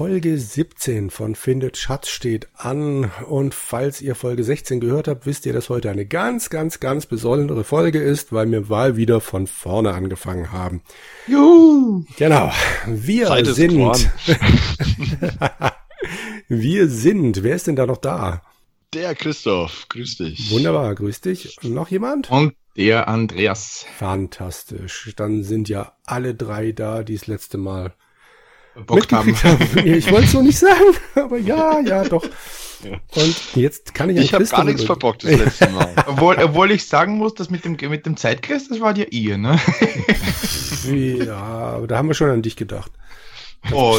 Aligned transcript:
Folge 0.00 0.38
17 0.38 1.10
von 1.10 1.34
Findet 1.34 1.76
Schatz 1.76 2.08
steht 2.08 2.48
an 2.54 3.10
und 3.28 3.52
falls 3.52 4.00
ihr 4.00 4.14
Folge 4.14 4.42
16 4.42 4.80
gehört 4.80 5.08
habt, 5.08 5.26
wisst 5.26 5.44
ihr, 5.44 5.52
dass 5.52 5.68
heute 5.68 5.90
eine 5.90 6.06
ganz, 6.06 6.48
ganz, 6.48 6.80
ganz 6.80 7.04
besondere 7.04 7.64
Folge 7.64 8.00
ist, 8.00 8.32
weil 8.32 8.50
wir 8.50 8.62
mal 8.62 8.96
wieder 8.96 9.20
von 9.20 9.46
vorne 9.46 9.92
angefangen 9.92 10.52
haben. 10.52 10.80
Juhu! 11.26 12.06
Genau. 12.16 12.50
Wir 12.86 13.26
Zeit 13.26 13.44
sind. 13.48 13.78
wir 16.48 16.88
sind. 16.88 17.42
Wer 17.42 17.56
ist 17.56 17.66
denn 17.66 17.76
da 17.76 17.84
noch 17.84 17.98
da? 17.98 18.40
Der 18.94 19.14
Christoph. 19.14 19.86
Grüß 19.90 20.16
dich. 20.16 20.50
Wunderbar. 20.50 20.94
Grüß 20.94 21.20
dich. 21.20 21.58
Noch 21.60 21.90
jemand? 21.90 22.30
Und 22.30 22.54
der 22.74 23.06
Andreas. 23.06 23.84
Fantastisch. 23.98 25.12
Dann 25.16 25.44
sind 25.44 25.68
ja 25.68 25.92
alle 26.06 26.34
drei 26.34 26.72
da, 26.72 27.02
die 27.02 27.16
das 27.16 27.26
letzte 27.26 27.58
Mal 27.58 27.92
Bock 28.86 29.10
haben. 29.12 29.34
Ich 29.84 30.10
wollte 30.10 30.26
es 30.26 30.32
so 30.32 30.42
nicht 30.42 30.58
sagen, 30.58 30.96
aber 31.14 31.38
ja, 31.38 31.80
ja, 31.80 32.04
doch. 32.04 32.24
Und 32.82 33.36
jetzt 33.56 33.94
kann 33.94 34.08
ich 34.10 34.16
Ich 34.16 34.32
habe 34.32 34.44
gar 34.44 34.64
nichts 34.64 34.84
verbockt 34.84 35.24
das 35.24 35.38
letzte 35.38 35.68
Mal. 35.68 35.92
obwohl, 36.06 36.36
obwohl 36.36 36.70
ich 36.70 36.86
sagen 36.86 37.18
muss, 37.18 37.34
dass 37.34 37.50
mit 37.50 37.64
dem, 37.64 37.76
mit 37.90 38.06
dem 38.06 38.16
Zeitgeist, 38.16 38.70
das 38.70 38.80
war 38.80 38.96
ja 38.96 39.04
ihr, 39.10 39.36
ne? 39.36 39.58
ja, 41.26 41.36
aber 41.36 41.86
da 41.86 41.98
haben 41.98 42.08
wir 42.08 42.14
schon 42.14 42.30
an 42.30 42.42
dich 42.42 42.56
gedacht. 42.56 42.90
Oh, 43.72 43.98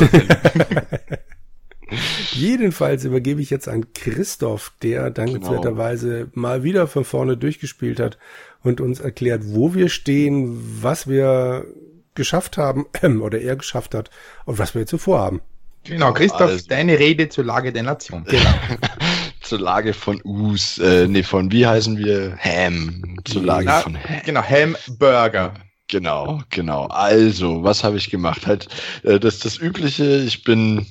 Jedenfalls 2.31 3.03
übergebe 3.03 3.41
ich 3.41 3.49
jetzt 3.49 3.67
an 3.67 3.93
Christoph, 3.93 4.71
der 4.81 5.11
dankenswerterweise 5.11 6.19
genau. 6.19 6.29
mal 6.33 6.63
wieder 6.63 6.87
von 6.87 7.03
vorne 7.03 7.37
durchgespielt 7.37 7.99
hat 7.99 8.17
und 8.63 8.79
uns 8.81 8.99
erklärt, 8.99 9.43
wo 9.45 9.73
wir 9.73 9.89
stehen, 9.89 10.57
was 10.81 11.07
wir 11.07 11.65
geschafft 12.15 12.57
haben 12.57 12.85
oder 13.21 13.39
er 13.39 13.55
geschafft 13.55 13.95
hat 13.95 14.09
und 14.45 14.59
was 14.59 14.73
wir 14.73 14.81
jetzt 14.81 14.91
so 14.91 14.97
vorhaben. 14.97 15.41
Genau, 15.83 16.13
Christoph, 16.13 16.41
also, 16.41 16.67
deine 16.67 16.99
Rede 16.99 17.29
zur 17.29 17.43
Lage 17.43 17.73
der 17.73 17.83
Nation. 17.83 18.23
Genau. 18.25 18.49
zur 19.41 19.59
Lage 19.59 19.93
von 19.93 20.21
Us, 20.23 20.77
äh, 20.77 21.07
nee, 21.07 21.23
von 21.23 21.51
wie 21.51 21.65
heißen 21.65 21.97
wir? 21.97 22.37
Ham. 22.37 23.17
Zur 23.25 23.43
Lage 23.43 23.65
Na, 23.65 23.81
von 23.81 23.97
Ham. 23.97 24.21
Genau, 24.23 24.43
Hamburger. 24.43 25.53
Genau, 25.87 26.41
genau. 26.49 26.85
Also, 26.85 27.63
was 27.63 27.83
habe 27.83 27.97
ich 27.97 28.09
gemacht? 28.09 28.47
Halt, 28.47 28.67
äh, 29.03 29.19
das 29.19 29.35
ist 29.35 29.45
das 29.45 29.57
Übliche. 29.57 30.17
Ich 30.17 30.43
bin 30.43 30.85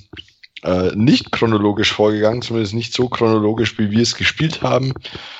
äh, 0.63 0.95
nicht 0.95 1.31
chronologisch 1.31 1.91
vorgegangen, 1.91 2.41
zumindest 2.41 2.73
nicht 2.73 2.93
so 2.93 3.09
chronologisch, 3.09 3.77
wie 3.79 3.89
wir 3.89 4.01
es 4.01 4.15
gespielt 4.15 4.61
haben. 4.61 4.93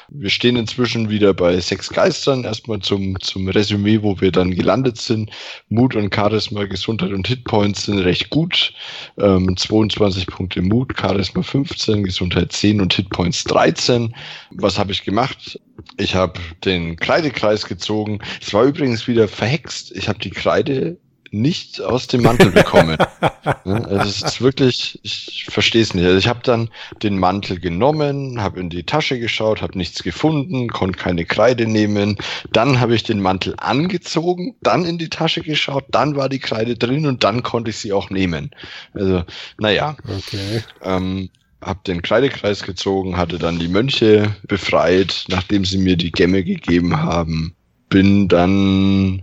Wir 0.09 0.29
stehen 0.29 0.55
inzwischen 0.55 1.09
wieder 1.09 1.33
bei 1.33 1.59
sechs 1.59 1.89
Geistern. 1.89 2.43
Erstmal 2.43 2.79
zum, 2.79 3.19
zum 3.19 3.47
Resümee, 3.47 4.01
wo 4.01 4.19
wir 4.19 4.31
dann 4.31 4.51
gelandet 4.51 4.97
sind. 4.97 5.31
Mut 5.69 5.95
und 5.95 6.13
Charisma, 6.13 6.65
Gesundheit 6.65 7.11
und 7.11 7.27
Hitpoints 7.27 7.85
sind 7.85 7.99
recht 7.99 8.29
gut. 8.29 8.73
Ähm, 9.19 9.55
22 9.55 10.27
Punkte 10.27 10.61
Mut, 10.61 10.93
Charisma 10.99 11.43
15, 11.43 12.03
Gesundheit 12.03 12.51
10 12.51 12.81
und 12.81 12.93
Hitpoints 12.93 13.43
13. 13.43 14.15
Was 14.51 14.79
habe 14.79 14.91
ich 14.91 15.03
gemacht? 15.03 15.59
Ich 15.97 16.15
habe 16.15 16.39
den 16.65 16.95
Kreidekreis 16.95 17.65
gezogen. 17.65 18.19
Es 18.41 18.53
war 18.53 18.63
übrigens 18.63 19.07
wieder 19.07 19.27
verhext. 19.27 19.95
Ich 19.95 20.09
habe 20.09 20.19
die 20.19 20.29
Kreide 20.29 20.97
nicht 21.31 21.81
aus 21.81 22.07
dem 22.07 22.21
Mantel 22.23 22.51
bekommen. 22.51 22.97
also 23.63 24.09
es 24.09 24.21
ist 24.21 24.41
wirklich, 24.41 24.99
ich 25.01 25.45
verstehe 25.49 25.81
es 25.81 25.93
nicht. 25.93 26.05
Also 26.05 26.17
ich 26.17 26.27
habe 26.27 26.41
dann 26.43 26.69
den 27.01 27.17
Mantel 27.17 27.59
genommen, 27.59 28.41
habe 28.41 28.59
in 28.59 28.69
die 28.69 28.83
Tasche 28.83 29.19
geschaut, 29.19 29.61
habe 29.61 29.77
nichts 29.77 30.03
gefunden, 30.03 30.67
konnte 30.67 30.99
keine 30.99 31.25
Kreide 31.25 31.67
nehmen. 31.67 32.17
Dann 32.51 32.79
habe 32.79 32.95
ich 32.95 33.03
den 33.03 33.21
Mantel 33.21 33.55
angezogen, 33.57 34.55
dann 34.61 34.85
in 34.85 34.97
die 34.97 35.09
Tasche 35.09 35.41
geschaut, 35.41 35.85
dann 35.89 36.15
war 36.15 36.27
die 36.27 36.39
Kreide 36.39 36.75
drin 36.75 37.05
und 37.05 37.23
dann 37.23 37.43
konnte 37.43 37.71
ich 37.71 37.77
sie 37.77 37.93
auch 37.93 38.09
nehmen. 38.09 38.51
Also, 38.93 39.23
naja. 39.57 39.95
Okay. 40.03 40.63
Ähm, 40.83 41.29
hab 41.61 41.83
den 41.83 42.01
Kreidekreis 42.01 42.63
gezogen, 42.63 43.17
hatte 43.17 43.37
dann 43.37 43.59
die 43.59 43.67
Mönche 43.67 44.35
befreit, 44.47 45.25
nachdem 45.29 45.63
sie 45.63 45.77
mir 45.77 45.95
die 45.95 46.11
Gemme 46.11 46.43
gegeben 46.43 46.97
haben. 47.01 47.55
Bin 47.87 48.27
dann 48.27 49.21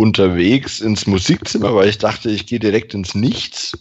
unterwegs 0.00 0.80
ins 0.80 1.06
Musikzimmer, 1.06 1.74
weil 1.74 1.90
ich 1.90 1.98
dachte, 1.98 2.30
ich 2.30 2.46
gehe 2.46 2.58
direkt 2.58 2.94
ins 2.94 3.14
Nichts, 3.14 3.78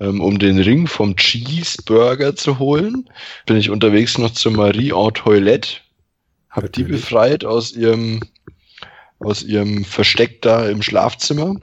ähm, 0.00 0.22
um 0.22 0.38
den 0.38 0.58
Ring 0.58 0.86
vom 0.86 1.16
Cheeseburger 1.16 2.34
zu 2.34 2.58
holen. 2.58 3.08
Bin 3.44 3.56
ich 3.56 3.68
unterwegs 3.68 4.16
noch 4.16 4.30
zur 4.30 4.52
Marie 4.52 4.92
en 4.92 5.12
Toilette, 5.12 5.76
habe 6.48 6.70
die 6.70 6.84
befreit 6.84 7.44
aus 7.44 7.72
ihrem 7.72 8.20
aus 9.18 9.42
ihrem 9.42 9.84
Versteck 9.84 10.40
da 10.40 10.66
im 10.66 10.80
Schlafzimmer. 10.80 11.56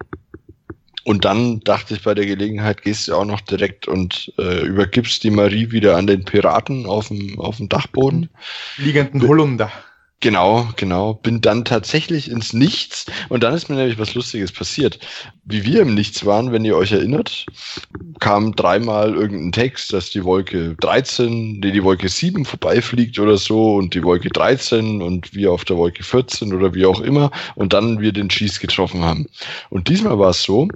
Und 1.04 1.26
dann 1.26 1.62
dachte 1.62 1.96
ich 1.96 2.04
bei 2.04 2.14
der 2.14 2.28
Gelegenheit, 2.28 2.84
gehst 2.84 3.08
du 3.08 3.16
auch 3.16 3.26
noch 3.26 3.42
direkt 3.42 3.88
und 3.88 4.32
äh, 4.38 4.64
übergibst 4.64 5.24
die 5.24 5.32
Marie 5.32 5.72
wieder 5.72 5.98
an 5.98 6.06
den 6.06 6.24
Piraten 6.24 6.86
auf 6.86 7.08
dem, 7.08 7.40
auf 7.40 7.58
dem 7.58 7.68
Dachboden. 7.68 8.30
Liegenden 8.78 9.28
Holunder. 9.28 9.72
Genau, 10.20 10.68
genau. 10.76 11.14
Bin 11.14 11.42
dann 11.42 11.64
tatsächlich 11.64 12.32
ins 12.32 12.52
Nichts 12.52 13.06
und 13.30 13.44
dann 13.44 13.54
ist 13.54 13.70
mir 13.70 13.76
nämlich 13.76 14.00
was 14.00 14.16
Lustiges 14.16 14.52
passiert. 14.52 14.98
Wie 15.44 15.64
wir 15.64 15.82
im 15.82 15.94
Nichts 15.94 16.26
waren, 16.26 16.52
wenn 16.52 16.66
ihr 16.66 16.76
euch 16.76 16.92
erinnert, 16.92 17.46
kam 18.20 18.56
dreimal 18.56 19.14
irgendein 19.14 19.52
Text, 19.52 19.94
dass 19.94 20.10
die 20.10 20.24
Wolke 20.24 20.76
13, 20.80 21.60
nee, 21.60 21.72
die 21.72 21.84
Wolke 21.84 22.10
7 22.10 22.46
vorbeifliegt 22.46 23.20
oder 23.20 23.38
so 23.38 23.76
und 23.76 23.94
die 23.94 24.04
Wolke 24.04 24.30
13 24.30 25.04
und 25.04 25.36
wir 25.36 25.52
auf 25.52 25.66
der 25.66 25.78
Wolke 25.78 26.04
14 26.04 26.52
oder 26.52 26.74
wie 26.74 26.88
auch 26.88 27.00
immer 27.00 27.30
und 27.54 27.74
dann 27.74 28.02
wir 28.02 28.12
den 28.12 28.32
Schieß 28.32 28.60
getroffen 28.60 29.04
haben. 29.04 29.28
Und 29.70 29.88
diesmal 29.88 30.18
war 30.18 30.32
es 30.32 30.42
so, 30.42 30.68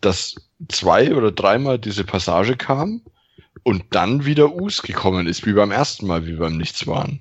dass 0.00 0.34
zwei 0.68 1.14
oder 1.14 1.30
dreimal 1.30 1.78
diese 1.78 2.04
Passage 2.04 2.56
kam 2.56 3.02
und 3.64 3.84
dann 3.90 4.24
wieder 4.24 4.54
Us 4.54 4.80
gekommen 4.80 5.26
ist, 5.26 5.44
wie 5.44 5.52
beim 5.52 5.72
ersten 5.72 6.06
Mal, 6.06 6.26
wie 6.26 6.38
wir 6.38 6.46
im 6.46 6.56
Nichts 6.56 6.86
waren. 6.86 7.20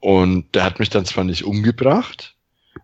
Und 0.00 0.54
der 0.54 0.64
hat 0.64 0.78
mich 0.78 0.90
dann 0.90 1.04
zwar 1.04 1.24
nicht 1.24 1.44
umgebracht, 1.44 2.34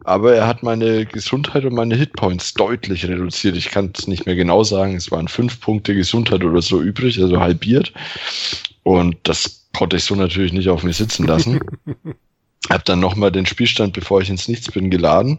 aber 0.03 0.35
er 0.35 0.47
hat 0.47 0.63
meine 0.63 1.07
Gesundheit 1.07 1.65
und 1.65 1.75
meine 1.75 1.95
Hitpoints 1.95 2.55
deutlich 2.55 3.07
reduziert. 3.07 3.57
Ich 3.57 3.71
kann 3.71 3.93
es 3.97 4.09
nicht 4.09 4.27
mehr 4.27 4.35
genau 4.35 4.65
sagen. 4.65 4.97
Es 4.97 5.11
waren 5.11 5.29
fünf 5.29 5.61
Punkte 5.61 5.95
Gesundheit 5.95 6.43
oder 6.45 6.61
so 6.61 6.83
übrig, 6.83 7.21
also 7.21 7.41
halbiert. 7.41 7.93
Und 8.83 9.17
das 9.23 9.67
konnte 9.73 9.97
ich 9.97 10.05
so 10.05 10.15
natürlich 10.15 10.53
nicht 10.53 10.69
auf 10.69 10.83
mir 10.83 10.93
sitzen 10.93 11.27
lassen. 11.27 11.61
Hab 12.71 12.83
dann 12.87 12.99
nochmal 12.99 13.31
den 13.31 13.45
Spielstand, 13.45 13.93
bevor 13.93 14.23
ich 14.23 14.31
ins 14.31 14.49
Nichts 14.49 14.71
bin, 14.71 14.91
geladen 14.91 15.39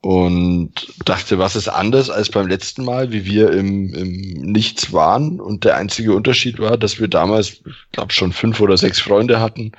und 0.00 0.72
dachte, 1.04 1.38
was 1.38 1.54
ist 1.54 1.68
anders 1.68 2.10
als 2.10 2.30
beim 2.30 2.48
letzten 2.48 2.84
Mal, 2.84 3.12
wie 3.12 3.24
wir 3.24 3.52
im, 3.52 3.94
im 3.94 4.10
Nichts 4.42 4.92
waren. 4.92 5.38
Und 5.40 5.62
der 5.62 5.76
einzige 5.76 6.14
Unterschied 6.14 6.58
war, 6.58 6.76
dass 6.76 6.98
wir 6.98 7.06
damals, 7.06 7.62
ich 7.64 7.92
glaube, 7.92 8.12
schon 8.12 8.32
fünf 8.32 8.58
oder 8.60 8.76
sechs 8.76 8.98
Freunde 9.00 9.38
hatten 9.38 9.70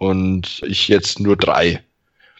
und 0.00 0.62
ich 0.66 0.88
jetzt 0.88 1.20
nur 1.20 1.36
drei. 1.36 1.82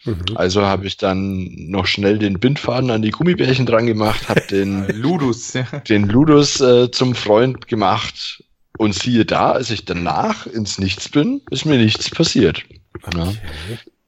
Mhm. 0.03 0.23
Also 0.33 0.63
habe 0.63 0.87
ich 0.87 0.97
dann 0.97 1.47
noch 1.69 1.85
schnell 1.85 2.17
den 2.17 2.39
Bindfaden 2.39 2.89
an 2.89 3.03
die 3.03 3.11
Gummibärchen 3.11 3.67
dran 3.67 3.85
gemacht, 3.85 4.27
habe 4.27 4.41
den 4.49 4.87
Ludus, 4.87 5.53
den 5.87 6.07
Ludus 6.07 6.59
äh, 6.59 6.89
zum 6.89 7.13
Freund 7.13 7.67
gemacht 7.67 8.43
und 8.79 8.95
siehe 8.95 9.25
da, 9.25 9.51
als 9.51 9.69
ich 9.69 9.85
danach 9.85 10.47
ins 10.47 10.79
Nichts 10.79 11.07
bin, 11.07 11.41
ist 11.51 11.65
mir 11.65 11.77
nichts 11.77 12.09
passiert. 12.09 12.63
Okay. 13.03 13.17
Ja. 13.19 13.33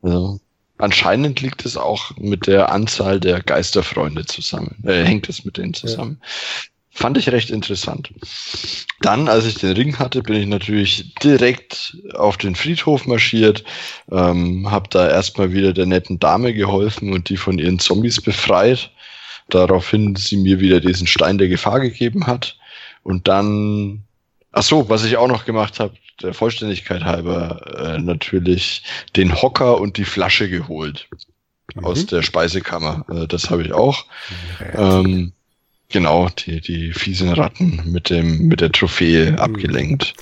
Also, 0.02 0.40
anscheinend 0.80 1.40
liegt 1.42 1.64
es 1.64 1.78
auch 1.78 2.18
mit 2.18 2.48
der 2.48 2.72
Anzahl 2.72 3.20
der 3.20 3.40
Geisterfreunde 3.44 4.26
zusammen, 4.26 4.84
äh, 4.84 5.04
hängt 5.04 5.30
es 5.30 5.46
mit 5.46 5.58
denen 5.58 5.76
zusammen. 5.76 6.20
Ja. 6.94 7.02
Fand 7.02 7.18
ich 7.18 7.32
recht 7.32 7.50
interessant. 7.50 8.12
Dann, 9.02 9.28
als 9.28 9.46
ich 9.46 9.56
den 9.56 9.74
Ring 9.74 9.98
hatte, 10.00 10.22
bin 10.22 10.36
ich 10.36 10.48
natürlich 10.48 11.14
direkt 11.16 11.98
auf 12.14 12.38
den 12.38 12.56
Friedhof 12.56 13.06
marschiert, 13.08 13.64
ähm, 14.12 14.70
habe 14.70 14.90
da 14.90 15.10
erstmal 15.10 15.52
wieder 15.52 15.74
der 15.74 15.88
netten 15.88 16.20
Dame 16.20 16.54
geholfen 16.54 17.12
und 17.12 17.30
die 17.30 17.38
von 17.38 17.58
ihren 17.58 17.80
Zombies 17.80 18.22
befreit. 18.22 18.92
Daraufhin 19.50 20.16
sie 20.16 20.38
mir 20.38 20.60
wieder 20.60 20.80
diesen 20.80 21.08
Stein 21.08 21.38
der 21.38 21.50
Gefahr 21.50 21.80
gegeben 21.80 22.28
hat. 22.28 22.58
Und 23.04 23.28
dann, 23.28 24.04
ach 24.52 24.64
so, 24.64 24.88
was 24.88 25.04
ich 25.04 25.18
auch 25.18 25.28
noch 25.28 25.46
gemacht 25.46 25.80
habe, 25.80 25.96
der 26.22 26.34
Vollständigkeit 26.34 27.04
halber, 27.04 27.60
äh, 27.78 28.00
natürlich 28.00 28.84
den 29.16 29.42
Hocker 29.42 29.82
und 29.82 29.98
die 29.98 30.06
Flasche 30.06 30.50
geholt 30.50 31.08
mhm. 31.76 31.86
aus 31.86 32.06
der 32.06 32.22
Speisekammer. 32.22 33.06
Äh, 33.10 33.28
das 33.28 33.50
habe 33.50 33.64
ich 33.64 33.74
auch. 33.74 34.06
Ähm, 34.74 35.34
Genau, 35.94 36.28
die, 36.28 36.60
die 36.60 36.92
fiesen 36.92 37.30
Ratten 37.30 37.84
mit 37.86 38.10
dem, 38.10 38.48
mit 38.48 38.62
der 38.62 38.72
Trophäe 38.72 39.34
mhm. 39.34 39.38
abgelenkt. 39.38 40.16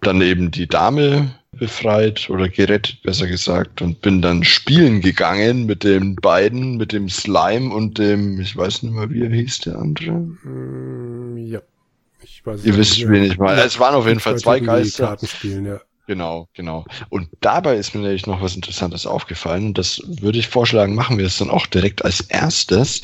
Dann 0.00 0.22
eben 0.22 0.50
die 0.50 0.66
Dame 0.66 1.34
befreit 1.52 2.30
oder 2.30 2.48
gerettet, 2.48 3.02
besser 3.02 3.26
gesagt, 3.26 3.82
und 3.82 4.00
bin 4.00 4.22
dann 4.22 4.44
spielen 4.44 5.02
gegangen 5.02 5.66
mit 5.66 5.84
den 5.84 6.16
beiden, 6.16 6.78
mit 6.78 6.92
dem 6.92 7.10
Slime 7.10 7.70
und 7.70 7.98
dem, 7.98 8.40
ich 8.40 8.56
weiß 8.56 8.82
nicht 8.82 8.94
mehr, 8.94 9.10
wie 9.10 9.20
er 9.20 9.30
hieß, 9.30 9.58
der 9.58 9.76
andere. 9.76 10.12
Mm, 10.12 11.36
ja. 11.36 11.60
Ich 12.22 12.46
weiß 12.46 12.64
Ihr 12.64 12.78
wisst, 12.78 13.06
wen 13.06 13.24
ich 13.24 13.36
meine. 13.36 13.60
Es 13.60 13.78
waren 13.78 13.94
auf 13.94 14.06
jeden 14.06 14.20
Fall 14.20 14.38
zwei 14.38 14.58
Geister. 14.60 15.08
Kartenspielen, 15.08 15.66
ja. 15.66 15.80
Genau, 16.06 16.48
genau. 16.54 16.86
Und 17.10 17.28
dabei 17.40 17.76
ist 17.76 17.94
mir 17.94 18.00
nämlich 18.00 18.26
noch 18.26 18.40
was 18.40 18.56
Interessantes 18.56 19.06
aufgefallen. 19.06 19.66
Und 19.66 19.78
das 19.78 20.02
würde 20.06 20.38
ich 20.38 20.48
vorschlagen, 20.48 20.94
machen 20.94 21.18
wir 21.18 21.26
es 21.26 21.38
dann 21.38 21.50
auch 21.50 21.66
direkt 21.66 22.04
als 22.04 22.22
erstes 22.22 23.02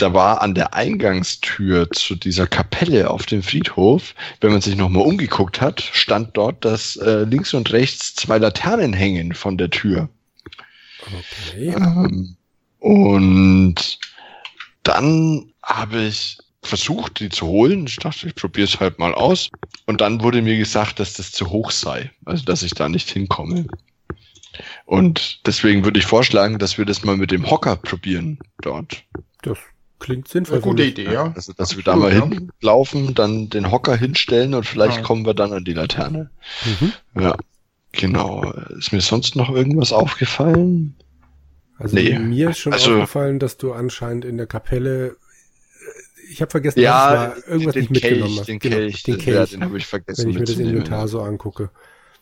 da 0.00 0.14
war 0.14 0.40
an 0.40 0.54
der 0.54 0.74
Eingangstür 0.74 1.90
zu 1.90 2.14
dieser 2.14 2.46
Kapelle 2.46 3.10
auf 3.10 3.26
dem 3.26 3.42
Friedhof, 3.42 4.14
wenn 4.40 4.52
man 4.52 4.60
sich 4.60 4.76
nochmal 4.76 5.02
umgeguckt 5.04 5.60
hat, 5.60 5.80
stand 5.80 6.36
dort, 6.36 6.64
dass 6.64 6.96
äh, 6.96 7.24
links 7.24 7.54
und 7.54 7.72
rechts 7.72 8.14
zwei 8.14 8.38
Laternen 8.38 8.92
hängen 8.92 9.34
von 9.34 9.58
der 9.58 9.70
Tür. 9.70 10.08
Okay. 11.02 11.74
Ähm, 11.76 12.36
und 12.78 13.98
dann 14.82 15.52
habe 15.62 16.02
ich 16.02 16.38
versucht, 16.62 17.20
die 17.20 17.28
zu 17.28 17.46
holen. 17.46 17.86
Ich 17.86 17.96
dachte, 17.96 18.26
ich 18.26 18.34
probiere 18.34 18.66
es 18.66 18.80
halt 18.80 18.98
mal 18.98 19.14
aus. 19.14 19.50
Und 19.86 20.00
dann 20.00 20.22
wurde 20.22 20.42
mir 20.42 20.56
gesagt, 20.56 21.00
dass 21.00 21.14
das 21.14 21.32
zu 21.32 21.50
hoch 21.50 21.70
sei. 21.70 22.10
Also, 22.24 22.44
dass 22.44 22.62
ich 22.62 22.72
da 22.72 22.88
nicht 22.88 23.10
hinkomme. 23.10 23.66
Und 24.84 25.46
deswegen 25.46 25.84
würde 25.84 25.98
ich 25.98 26.06
vorschlagen, 26.06 26.58
dass 26.58 26.76
wir 26.76 26.84
das 26.84 27.04
mal 27.04 27.16
mit 27.16 27.30
dem 27.30 27.48
Hocker 27.48 27.76
probieren 27.76 28.38
dort. 28.62 29.04
Das 29.42 29.58
klingt 30.00 30.26
sinnvoll. 30.28 30.56
Eine 30.56 30.62
gute. 30.62 30.82
Idee, 30.82 31.04
ja. 31.12 31.32
Also, 31.36 31.52
dass 31.52 31.76
wir 31.76 31.84
da 31.84 31.94
mal 31.94 32.12
ja. 32.12 32.26
hinlaufen, 32.26 33.14
dann 33.14 33.48
den 33.50 33.70
Hocker 33.70 33.96
hinstellen 33.96 34.54
und 34.54 34.66
vielleicht 34.66 34.96
Ja. 34.98 35.02
kommen 35.02 35.24
wir 35.24 35.34
dann 35.34 35.52
an 35.52 35.64
die 35.64 35.74
Laterne. 35.74 36.30
Mhm. 36.80 36.92
Ja, 37.22 37.36
genau. 37.92 38.50
Ist 38.78 38.92
mir 38.92 39.00
sonst 39.00 39.36
noch 39.36 39.50
irgendwas 39.54 39.92
aufgefallen? 39.92 40.96
Also 41.78 41.94
Nee. 41.96 42.18
mir 42.18 42.50
ist 42.50 42.58
schon 42.58 42.72
Also- 42.72 42.94
aufgefallen, 42.94 43.38
dass 43.38 43.56
du 43.56 43.72
anscheinend 43.72 44.24
in 44.24 44.36
der 44.36 44.46
Kapelle, 44.46 45.06
äh, 45.08 45.12
ich 46.30 46.40
habe 46.42 46.50
vergessen, 46.50 46.80
Ja, 46.80 47.12
war, 47.36 47.48
irgendwas 47.48 47.74
den 47.74 47.80
nicht 47.82 47.90
mitgenommen 47.90 48.22
Kelch, 48.26 48.38
hast. 48.40 48.48
den 48.48 48.58
Genau, 48.58 48.76
Kelch, 48.76 49.02
den 49.04 49.18
Kelch. 49.18 49.36
Ja, 49.36 49.46
den 49.46 49.64
habe 49.64 49.78
ich 49.78 49.86
vergessen 49.86 50.24
wenn 50.24 50.30
ich 50.30 50.38
mir 50.38 50.44
das 50.44 50.56
Inventar 50.58 51.08
so 51.08 51.20
angucke. 51.22 51.70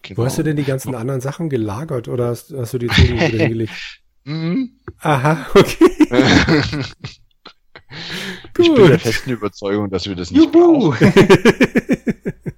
Genau. 0.02 0.18
Wo 0.20 0.24
hast 0.26 0.38
du 0.38 0.44
denn 0.44 0.54
die 0.56 0.62
ganzen 0.64 0.94
anderen 0.94 1.20
Sachen 1.20 1.48
gelagert 1.50 2.06
oder 2.06 2.28
hast, 2.28 2.52
hast 2.52 2.72
du 2.74 2.78
die 2.78 2.86
irgendwo 2.86 3.14
wieder 3.26 3.38
hingelegt? 3.44 3.72
Mhm. 4.24 4.72
Aha, 5.00 5.46
okay. 5.54 5.96
ich 7.90 8.52
bin 8.54 8.74
der 8.76 8.90
Gut. 8.90 9.00
festen 9.00 9.30
Überzeugung, 9.30 9.90
dass 9.90 10.06
wir 10.06 10.14
das 10.16 10.30
nicht 10.30 10.54
Juhu! 10.54 10.90
brauchen. 10.90 11.12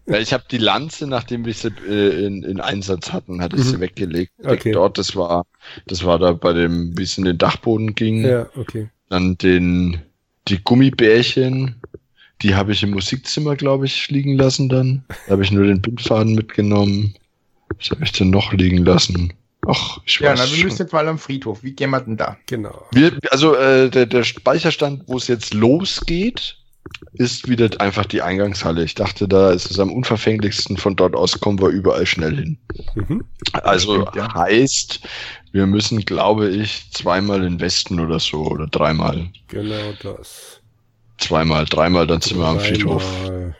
Ja, 0.06 0.18
ich 0.18 0.32
habe 0.32 0.42
die 0.50 0.58
Lanze, 0.58 1.06
nachdem 1.06 1.44
wir 1.44 1.54
sie 1.54 1.68
äh, 1.88 2.26
in, 2.26 2.42
in 2.42 2.58
Einsatz 2.60 3.12
hatten, 3.12 3.40
hatte 3.40 3.54
ich 3.54 3.62
sie 3.62 3.76
Mhm. 3.76 3.80
weggelegt. 3.80 4.32
Okay. 4.42 4.72
Dort, 4.72 4.98
das 4.98 5.14
war, 5.14 5.46
das 5.86 6.04
war 6.04 6.18
da 6.18 6.32
bei 6.32 6.52
dem, 6.52 6.98
wie 6.98 7.04
es 7.04 7.16
in 7.16 7.24
den 7.26 7.38
Dachboden 7.38 7.94
ging. 7.94 8.24
Ja, 8.24 8.48
okay. 8.56 8.88
Dann 9.08 9.38
den, 9.38 10.00
die 10.48 10.58
Gummibärchen, 10.64 11.76
die 12.42 12.56
habe 12.56 12.72
ich 12.72 12.82
im 12.82 12.90
Musikzimmer, 12.90 13.54
glaube 13.54 13.86
ich, 13.86 14.10
liegen 14.10 14.36
lassen 14.36 14.68
dann. 14.68 15.04
Da 15.26 15.32
habe 15.34 15.44
ich 15.44 15.52
nur 15.52 15.64
den 15.64 15.80
Bindfaden 15.80 16.34
mitgenommen. 16.34 17.14
Was 17.78 17.90
habe 17.90 18.02
ich 18.02 18.10
denn 18.10 18.30
noch 18.30 18.52
liegen 18.52 18.78
lassen? 18.84 19.32
Ach, 19.66 19.98
ich 20.06 20.20
Ja, 20.20 20.30
weiß 20.32 20.38
na, 20.38 20.44
wir 20.46 20.56
schon. 20.56 20.64
müssen 20.64 20.78
jetzt 20.82 20.92
mal 20.92 21.08
am 21.08 21.18
Friedhof. 21.18 21.62
Wie 21.62 21.72
gehen 21.72 21.90
wir 21.90 22.00
denn 22.00 22.16
da? 22.16 22.36
Genau. 22.46 22.86
Wir, 22.92 23.18
also 23.30 23.54
äh, 23.54 23.90
der, 23.90 24.06
der 24.06 24.24
Speicherstand, 24.24 25.02
wo 25.06 25.16
es 25.16 25.28
jetzt 25.28 25.52
losgeht, 25.54 26.56
ist 27.12 27.48
wieder 27.48 27.68
einfach 27.80 28.06
die 28.06 28.22
Eingangshalle. 28.22 28.82
Ich 28.82 28.94
dachte, 28.94 29.28
da 29.28 29.50
ist 29.50 29.70
es 29.70 29.78
am 29.78 29.92
unverfänglichsten. 29.92 30.76
Von 30.78 30.96
dort 30.96 31.14
aus 31.14 31.38
kommen 31.40 31.60
wir 31.60 31.68
überall 31.68 32.06
schnell 32.06 32.34
hin. 32.36 32.58
Mhm. 32.94 33.24
Also 33.52 34.00
Stimmt, 34.02 34.16
ja. 34.16 34.34
heißt, 34.34 35.00
wir 35.52 35.66
müssen, 35.66 36.04
glaube 36.04 36.48
ich, 36.48 36.90
zweimal 36.92 37.44
in 37.44 37.60
Westen 37.60 38.00
oder 38.00 38.18
so 38.18 38.46
oder 38.46 38.66
dreimal. 38.66 39.28
Genau 39.48 39.92
das. 40.02 40.60
Zweimal, 41.18 41.66
dreimal, 41.66 42.06
dann 42.06 42.22
sind 42.22 42.38
wir 42.38 42.46
am 42.46 42.60
Friedhof. 42.60 43.04
Dreimal. 43.26 43.56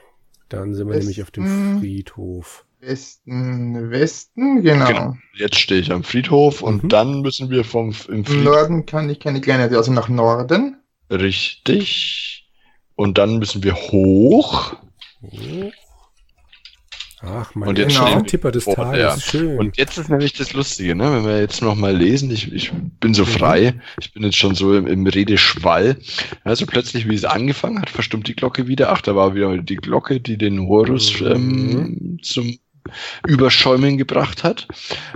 Dann 0.49 0.75
sind 0.75 0.87
wir 0.89 0.95
Westen. 0.95 1.01
nämlich 1.07 1.23
auf 1.23 1.31
dem 1.31 1.79
Friedhof. 1.79 2.65
Westen, 2.81 3.91
Westen, 3.91 4.63
genau. 4.63 4.87
Genau. 4.87 5.17
Jetzt 5.37 5.59
stehe 5.59 5.81
ich 5.81 5.93
am 5.93 6.03
Friedhof 6.03 6.63
und 6.63 6.85
Mhm. 6.85 6.89
dann 6.89 7.21
müssen 7.21 7.51
wir 7.51 7.65
vom 7.65 7.89
im 8.09 8.25
Friedhof 8.25 8.45
Norden 8.45 8.87
kann 8.87 9.11
ich 9.11 9.21
keine 9.21 9.41
kleine, 9.41 9.65
also 9.77 9.93
nach 9.93 10.09
Norden. 10.09 10.77
richtig. 11.11 12.47
Und 12.97 13.19
dann 13.19 13.39
müssen 13.39 13.63
wir 13.63 13.75
hoch. 13.75 14.77
Oh. 15.23 15.71
Ach, 17.23 17.55
mein 17.55 17.69
Und 17.71 17.79
jetzt 17.79 17.99
Genau. 17.99 18.21
Tipper 18.23 18.51
des 18.51 18.65
Tages. 18.65 18.93
der- 18.93 19.21
Schön. 19.21 19.59
Und 19.59 19.77
jetzt 19.77 19.99
ist 19.99 20.09
nämlich 20.09 20.33
das 20.33 20.55
Lustige, 20.55 20.95
ne? 20.95 21.13
wenn 21.13 21.25
wir 21.27 21.39
jetzt 21.41 21.61
nochmal 21.61 21.95
lesen, 21.95 22.31
ich, 22.31 22.51
ich 22.53 22.73
bin 23.01 23.13
so 23.13 23.23
Mhm. 23.25 23.29
frei, 23.29 23.75
ich 24.01 24.13
bin 24.15 24.23
jetzt 24.23 24.37
schon 24.39 24.55
so 24.55 24.75
im, 24.75 24.87
im 24.87 25.07
Redeschwall. 25.07 25.99
Also 26.45 26.65
plötzlich, 26.65 27.09
wie 27.09 27.15
es 27.15 27.25
angefangen 27.27 27.79
hat, 27.81 27.91
verstummt 27.91 28.27
die 28.29 28.35
Glocke 28.37 28.69
wieder. 28.69 28.91
Ach, 28.91 29.03
da 29.03 29.15
war 29.15 29.35
wieder 29.35 29.59
die 29.59 29.77
Glocke, 29.77 30.21
die 30.21 30.39
den 30.39 30.61
Horus 30.67 31.21
Mhm. 31.21 31.27
ähm, 31.27 32.19
zum 32.23 32.59
Überschäumen 33.27 33.99
gebracht 33.99 34.45
hat. 34.45 34.67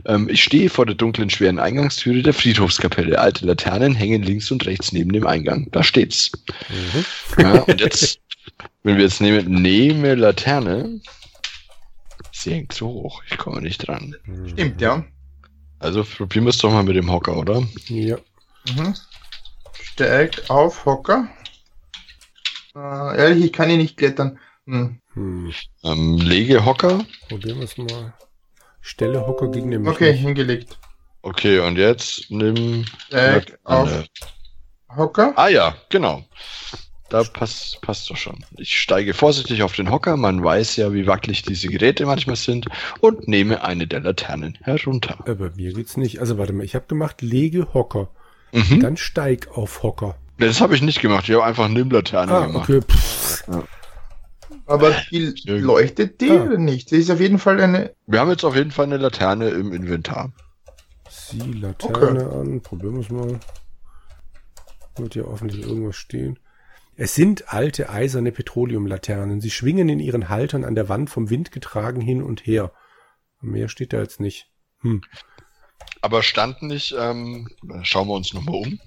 Ähm, 0.07 0.29
ich 0.29 0.43
stehe 0.43 0.71
vor 0.71 0.87
der 0.87 0.95
dunklen, 0.95 1.31
schweren 1.31 1.59
Eingangstüre 1.59 2.23
der 2.23 2.35
Friedhofskapelle. 2.35 3.19
Alte 3.19 3.47
Laternen 3.47 3.95
hängen 3.95 4.23
links 4.23 4.51
und 4.51 4.67
rechts 4.67 4.93
neben 4.93 5.13
dem 5.13 5.27
Eingang. 5.27 5.69
Da 5.73 5.83
steht's. 5.83 6.33
Mhm. 6.69 7.43
Ja, 7.43 7.61
und 7.63 7.81
jetzt, 7.81 8.21
wenn 8.83 8.97
wir 8.97 9.05
jetzt 9.05 9.21
nehmen, 9.21 9.63
nehme 9.63 10.15
Laterne, 10.15 11.01
sie 12.33 12.53
hängt 12.53 12.73
so 12.73 12.89
hoch, 12.89 13.23
ich 13.31 13.39
komme 13.39 13.63
nicht 13.63 13.87
dran. 13.87 14.15
Stimmt, 14.47 14.81
ja. 14.81 15.05
Also 15.79 16.05
probieren 16.05 16.45
wir 16.45 16.51
es 16.51 16.59
doch 16.59 16.73
mal 16.73 16.83
mit 16.83 16.97
dem 16.97 17.11
Hocker, 17.11 17.37
oder? 17.37 17.63
Ja. 17.89 18.17
Mhm. 18.77 18.95
Steigt 19.83 20.51
auf, 20.51 20.85
Hocker. 20.85 21.29
Äh, 22.75 23.19
ehrlich, 23.19 23.45
ich 23.47 23.53
kann 23.53 23.69
hier 23.69 23.79
nicht 23.79 23.97
klettern. 23.97 24.39
Hm. 24.67 24.99
Hm. 25.15 25.53
Ähm, 25.83 26.17
lege 26.19 26.65
Hocker. 26.65 27.05
Probieren 27.29 27.59
wir 27.59 27.65
es 27.65 27.77
mal. 27.77 28.15
Stelle 28.81 29.27
Hocker 29.27 29.49
gegen 29.51 29.71
den 29.71 29.87
Okay, 29.87 30.13
hingelegt. 30.15 30.79
Okay, 31.23 31.59
und 31.61 31.77
jetzt 31.77 32.31
nimm. 32.31 32.85
Steigt 33.09 33.59
auf 33.65 33.89
Laterne. 33.89 34.07
Hocker. 34.97 35.33
Ah 35.37 35.49
ja, 35.49 35.75
genau. 35.89 36.25
Da 37.11 37.23
passt, 37.25 37.81
passt 37.83 38.11
doch 38.11 38.17
schon. 38.17 38.45
Ich 38.57 38.79
steige 38.81 39.15
vorsichtig 39.15 39.63
auf 39.63 39.75
den 39.75 39.91
Hocker. 39.91 40.17
Man 40.17 40.43
weiß 40.43 40.77
ja, 40.77 40.93
wie 40.93 41.07
wackelig 41.07 41.43
diese 41.43 41.69
Geräte 41.69 42.07
manchmal 42.07 42.37
sind. 42.37 42.67
Und 43.01 43.29
nehme 43.29 43.63
eine 43.63 43.87
der 43.87 44.01
Laternen 44.01 44.59
herunter. 44.63 45.19
Äh, 45.27 45.35
bei 45.35 45.51
mir 45.55 45.73
geht's 45.73 45.97
nicht. 45.97 46.19
Also 46.21 46.39
warte 46.39 46.53
mal, 46.53 46.65
ich 46.65 46.75
habe 46.75 46.87
gemacht, 46.87 47.23
lege 47.23 47.73
Hocker. 47.75 48.09
Mhm. 48.53 48.81
Dann 48.81 48.97
steig 48.97 49.49
auf 49.57 49.83
Hocker. 49.83 50.17
Das 50.39 50.61
habe 50.61 50.75
ich 50.75 50.83
nicht 50.83 51.01
gemacht. 51.01 51.29
Ich 51.29 51.35
habe 51.35 51.45
einfach 51.45 51.69
Nimm-Laterne 51.69 52.33
Ah, 52.33 52.47
gemacht. 52.47 52.69
okay. 52.69 52.81
Pff. 52.81 53.45
Aber 54.67 54.91
die 55.11 55.35
Ja. 55.45 55.55
leuchtet 55.57 56.21
die 56.21 56.31
oder 56.31 56.59
nicht? 56.59 56.91
Das 56.93 56.99
ist 56.99 57.11
auf 57.11 57.21
jeden 57.21 57.39
Fall 57.39 57.61
eine. 57.61 57.95
Wir 58.07 58.21
haben 58.21 58.31
jetzt 58.31 58.45
auf 58.45 58.57
jeden 58.57 58.71
Fall 58.71 58.87
eine 58.87 58.97
Laterne 58.97 59.49
im 59.51 59.73
Inventar. 59.73 60.33
Sieh 61.09 61.53
Laterne 61.53 62.31
an. 62.31 62.61
Probieren 62.61 62.95
wir 62.95 63.01
es 63.01 63.11
mal. 63.11 63.41
Wird 64.97 65.15
hier 65.15 65.29
offensichtlich 65.29 65.69
irgendwas 65.69 65.97
stehen. 65.97 66.39
Es 66.97 67.15
sind 67.15 67.53
alte 67.53 67.91
eiserne 67.91 68.31
Petroleumlaternen. 68.31 69.41
Sie 69.41 69.51
schwingen 69.51 69.89
in 69.89 69.99
ihren 69.99 70.29
Haltern 70.29 70.65
an 70.65 70.77
der 70.77 70.89
Wand 70.89 71.11
vom 71.11 71.29
Wind 71.29 71.51
getragen 71.51 72.01
hin 72.01 72.23
und 72.23 72.47
her. 72.47 72.71
Mehr 73.41 73.69
steht 73.69 73.93
da 73.93 73.99
jetzt 74.01 74.21
nicht. 74.21 74.49
Hm. 74.81 75.03
Aber 76.03 76.23
stand 76.23 76.63
nicht, 76.63 76.95
ähm, 76.99 77.49
schauen 77.83 78.09
wir 78.09 78.15
uns 78.15 78.33
nochmal 78.33 78.55
um. 78.55 78.79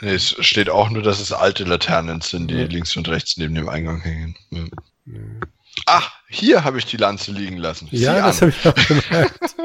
Nee, 0.00 0.14
es 0.14 0.36
steht 0.44 0.70
auch 0.70 0.90
nur, 0.90 1.02
dass 1.02 1.20
es 1.20 1.32
alte 1.32 1.64
Laternen 1.64 2.20
sind, 2.20 2.50
die 2.50 2.54
Ja. 2.56 2.64
links 2.66 2.96
und 2.96 3.08
rechts 3.08 3.36
neben 3.36 3.54
dem 3.54 3.68
Eingang 3.68 4.00
hängen. 4.00 4.36
Ja. 4.50 4.64
Ach, 5.86 6.12
hier 6.28 6.64
habe 6.64 6.78
ich 6.78 6.86
die 6.86 6.96
Lanze 6.96 7.30
liegen 7.32 7.56
lassen. 7.58 7.88
Sieh 7.90 7.98
Ja, 7.98 8.26
das 8.26 8.42
an. 8.42 8.52
habe 8.52 8.58
ich 8.58 8.66
auch 8.66 8.88
gemerkt. 9.10 9.56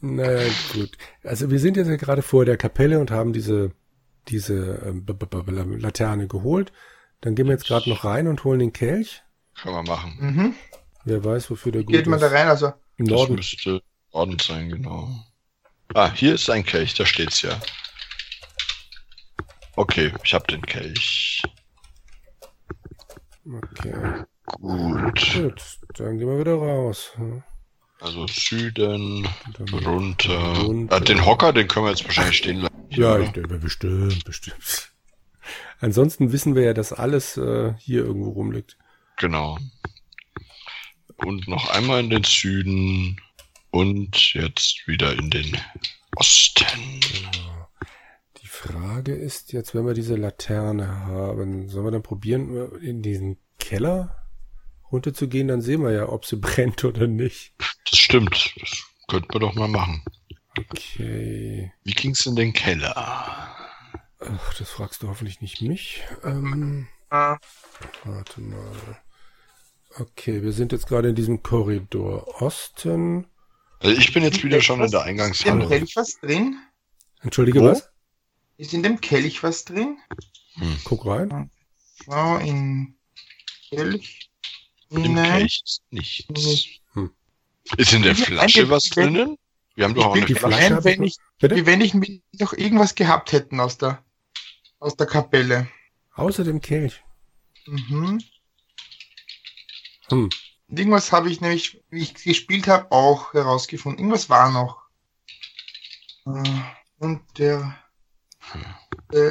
naja, 0.00 0.48
gut. 0.72 0.96
Also 1.24 1.50
wir 1.50 1.58
sind 1.58 1.76
jetzt 1.76 1.88
ja 1.88 1.96
gerade 1.96 2.22
vor 2.22 2.44
der 2.44 2.56
Kapelle 2.56 2.98
und 3.00 3.10
haben 3.10 3.32
diese, 3.32 3.72
diese 4.28 4.92
b- 4.94 5.12
Laterne 5.78 6.28
geholt. 6.28 6.72
Dann 7.20 7.34
gehen 7.34 7.46
wir 7.46 7.52
jetzt 7.52 7.66
gerade 7.66 7.90
noch 7.90 8.04
rein 8.04 8.26
und 8.26 8.44
holen 8.44 8.60
den 8.60 8.72
Kelch. 8.72 9.22
Kann 9.54 9.72
man 9.74 9.84
machen. 9.84 10.16
Mhm. 10.18 10.54
Wer 11.04 11.22
weiß, 11.24 11.50
wofür 11.50 11.72
der 11.72 11.82
gut 11.84 11.94
Geht 11.94 12.06
man 12.06 12.18
ist. 12.18 12.22
da 12.22 12.28
rein? 12.28 12.48
Also, 12.48 12.72
Im 12.96 13.06
Das 13.06 13.18
Norden. 13.18 13.34
müsste 13.34 13.82
Orden 14.12 14.38
sein, 14.38 14.70
genau. 14.70 15.10
Ah, 15.92 16.10
hier 16.12 16.34
ist 16.34 16.48
ein 16.48 16.64
Kelch, 16.64 16.94
da 16.94 17.04
steht's 17.04 17.42
ja. 17.42 17.60
Okay, 19.76 20.12
ich 20.24 20.32
habe 20.34 20.46
den 20.46 20.62
Kelch. 20.62 21.42
Okay. 23.46 24.24
Gut. 24.46 25.34
Gut, 25.34 25.62
dann 25.94 26.18
gehen 26.18 26.28
wir 26.28 26.38
wieder 26.40 26.54
raus. 26.54 27.12
Also 28.00 28.26
Süden, 28.26 29.28
Dann- 29.58 29.84
runter. 29.84 30.54
Runter. 30.62 30.96
Ah, 30.96 31.00
den 31.00 31.24
Hocker, 31.24 31.52
den 31.52 31.68
können 31.68 31.86
wir 31.86 31.90
jetzt 31.90 32.04
wahrscheinlich 32.04 32.38
stehen 32.38 32.60
lassen. 32.60 32.74
Ja, 32.88 33.14
oder? 33.14 33.24
ich 33.24 33.30
denke, 33.30 33.58
bestimmt, 33.58 34.24
bestimmt. 34.24 34.90
Ansonsten 35.80 36.32
wissen 36.32 36.54
wir 36.54 36.62
ja, 36.62 36.74
dass 36.74 36.92
alles 36.92 37.36
äh, 37.36 37.74
hier 37.78 38.04
irgendwo 38.04 38.30
rumliegt. 38.30 38.76
Genau. 39.16 39.58
Und 41.16 41.46
noch 41.48 41.70
einmal 41.70 42.00
in 42.00 42.10
den 42.10 42.24
Süden 42.24 43.20
und 43.70 44.32
jetzt 44.34 44.86
wieder 44.86 45.12
in 45.12 45.30
den 45.30 45.56
Osten. 46.16 46.66
Die 47.00 47.26
Frage 48.62 49.14
ist 49.14 49.52
jetzt, 49.52 49.74
wenn 49.74 49.86
wir 49.86 49.94
diese 49.94 50.16
Laterne 50.16 51.06
haben, 51.06 51.68
sollen 51.68 51.84
wir 51.86 51.90
dann 51.92 52.02
probieren, 52.02 52.70
in 52.80 53.00
diesen 53.02 53.38
Keller 53.58 54.26
runterzugehen? 54.92 55.48
Dann 55.48 55.62
sehen 55.62 55.82
wir 55.82 55.92
ja, 55.92 56.08
ob 56.08 56.26
sie 56.26 56.36
brennt 56.40 56.84
oder 56.84 57.06
nicht. 57.06 57.54
Das 57.58 57.98
stimmt. 57.98 58.54
Das 58.60 58.70
könnten 59.08 59.32
wir 59.32 59.40
doch 59.40 59.54
mal 59.54 59.68
machen. 59.68 60.02
Okay. 60.58 61.72
Wie 61.84 61.92
ging's 61.92 62.26
in 62.26 62.36
den 62.36 62.52
Keller? 62.52 62.92
Ach, 62.96 64.54
das 64.58 64.68
fragst 64.70 65.02
du 65.02 65.08
hoffentlich 65.08 65.40
nicht 65.40 65.62
mich. 65.62 66.02
Ähm, 66.22 66.86
Ah, 67.12 67.38
warte 68.04 68.40
mal. 68.40 69.00
Okay, 69.98 70.42
wir 70.42 70.52
sind 70.52 70.70
jetzt 70.70 70.86
gerade 70.86 71.08
in 71.08 71.16
diesem 71.16 71.42
Korridor 71.42 72.40
Osten. 72.40 73.26
Also 73.80 73.96
ich 73.96 74.12
bin 74.12 74.22
jetzt 74.22 74.44
wieder 74.44 74.60
schon 74.60 74.80
in 74.80 74.90
der 74.90 75.00
Ist 75.00 75.06
Eingangshalle. 75.06 75.66
Kelch 75.66 75.96
was 75.96 76.20
drin? 76.20 76.56
Entschuldige, 77.22 77.60
Wo? 77.60 77.64
was? 77.64 77.89
Ist 78.60 78.74
in 78.74 78.82
dem 78.82 79.00
Kelch 79.00 79.42
was 79.42 79.64
drin? 79.64 79.96
Guck 80.84 81.06
rein. 81.06 81.50
Schau 82.04 82.36
in 82.36 82.94
Kelch. 83.70 84.28
Im 84.90 85.02
hinein. 85.02 85.38
Kelch 85.38 85.62
ist 85.64 85.82
nichts. 85.88 86.28
Nicht. 86.28 86.82
Hm. 86.92 87.10
Ist 87.78 87.94
in 87.94 88.02
der 88.02 88.14
Flasche 88.14 88.68
was 88.68 88.84
drinnen? 88.84 89.38
Wir 89.76 89.84
haben 89.84 89.94
doch 89.94 90.04
auch 90.04 90.14
eine 90.14 90.26
die 90.26 90.34
Flasche. 90.34 90.76
Ein, 90.76 90.84
wenn 90.84 91.02
ich, 91.04 91.16
Bitte? 91.38 91.56
wie 91.56 91.64
wenn 91.64 91.80
ich 91.80 91.94
noch 92.38 92.52
irgendwas 92.52 92.94
gehabt 92.94 93.32
hätten 93.32 93.60
aus 93.60 93.78
der, 93.78 94.04
aus 94.78 94.94
der 94.94 95.06
Kapelle. 95.06 95.66
Außer 96.12 96.44
dem 96.44 96.60
Kelch. 96.60 97.02
Mhm. 97.64 98.22
Hm. 100.10 100.28
Irgendwas 100.68 101.12
habe 101.12 101.30
ich 101.30 101.40
nämlich, 101.40 101.82
wie 101.88 102.02
ich 102.02 102.12
gespielt 102.12 102.68
habe, 102.68 102.92
auch 102.92 103.32
herausgefunden. 103.32 104.00
Irgendwas 104.00 104.28
war 104.28 104.50
noch. 104.50 104.82
Äh, 106.26 106.60
Und 106.98 107.22
der 107.38 107.80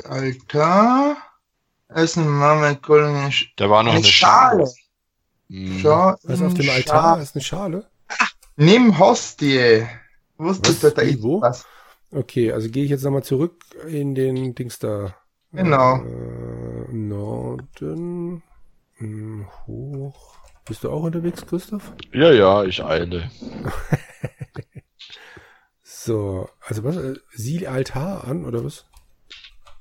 Altar. 0.06 1.18
Da 1.88 1.96
ist 2.02 2.18
ein 2.18 2.28
Mama 2.28 2.74
goldene 2.74 3.32
Sch 3.32 3.54
Da 3.56 3.70
war 3.70 3.84
noch 3.84 3.92
eine 3.92 4.00
eine 4.00 4.08
Schale. 4.08 4.66
Schale. 4.68 4.74
Hm. 5.50 5.80
Schau 5.80 6.16
Was 6.24 6.42
auf 6.42 6.54
dem 6.54 6.70
Altar 6.70 7.02
Schale. 7.02 7.24
ist 7.24 7.36
eine 7.36 7.44
Schale? 7.44 7.90
Nimm 8.58 9.00
Hostie. 9.00 9.88
Wusstest 10.38 10.84
Was? 10.84 10.94
du, 10.94 10.96
da 10.96 11.02
ist 11.02 11.24
wo? 11.24 11.42
was. 11.42 11.66
Okay, 12.12 12.52
also 12.52 12.70
gehe 12.70 12.84
ich 12.84 12.90
jetzt 12.90 13.04
nochmal 13.04 13.24
zurück 13.24 13.64
in 13.88 14.16
den 14.16 14.56
Dings 14.56 14.80
da. 14.80 15.16
Genau. 15.52 15.98
Äh, 16.04 16.92
Norden. 16.94 18.44
Hm, 18.96 19.48
hoch. 19.66 20.38
Bist 20.66 20.84
du 20.84 20.92
auch 20.92 21.04
unterwegs, 21.04 21.46
Christoph? 21.46 21.94
Ja, 22.14 22.32
ja, 22.32 22.64
ich 22.64 22.84
eile. 22.84 23.32
So, 25.84 26.48
also 26.66 26.84
was? 26.84 26.96
äh, 26.96 27.16
Sieh 27.34 27.68
Altar 27.68 28.24
an, 28.26 28.46
oder 28.46 28.64
was? 28.64 28.86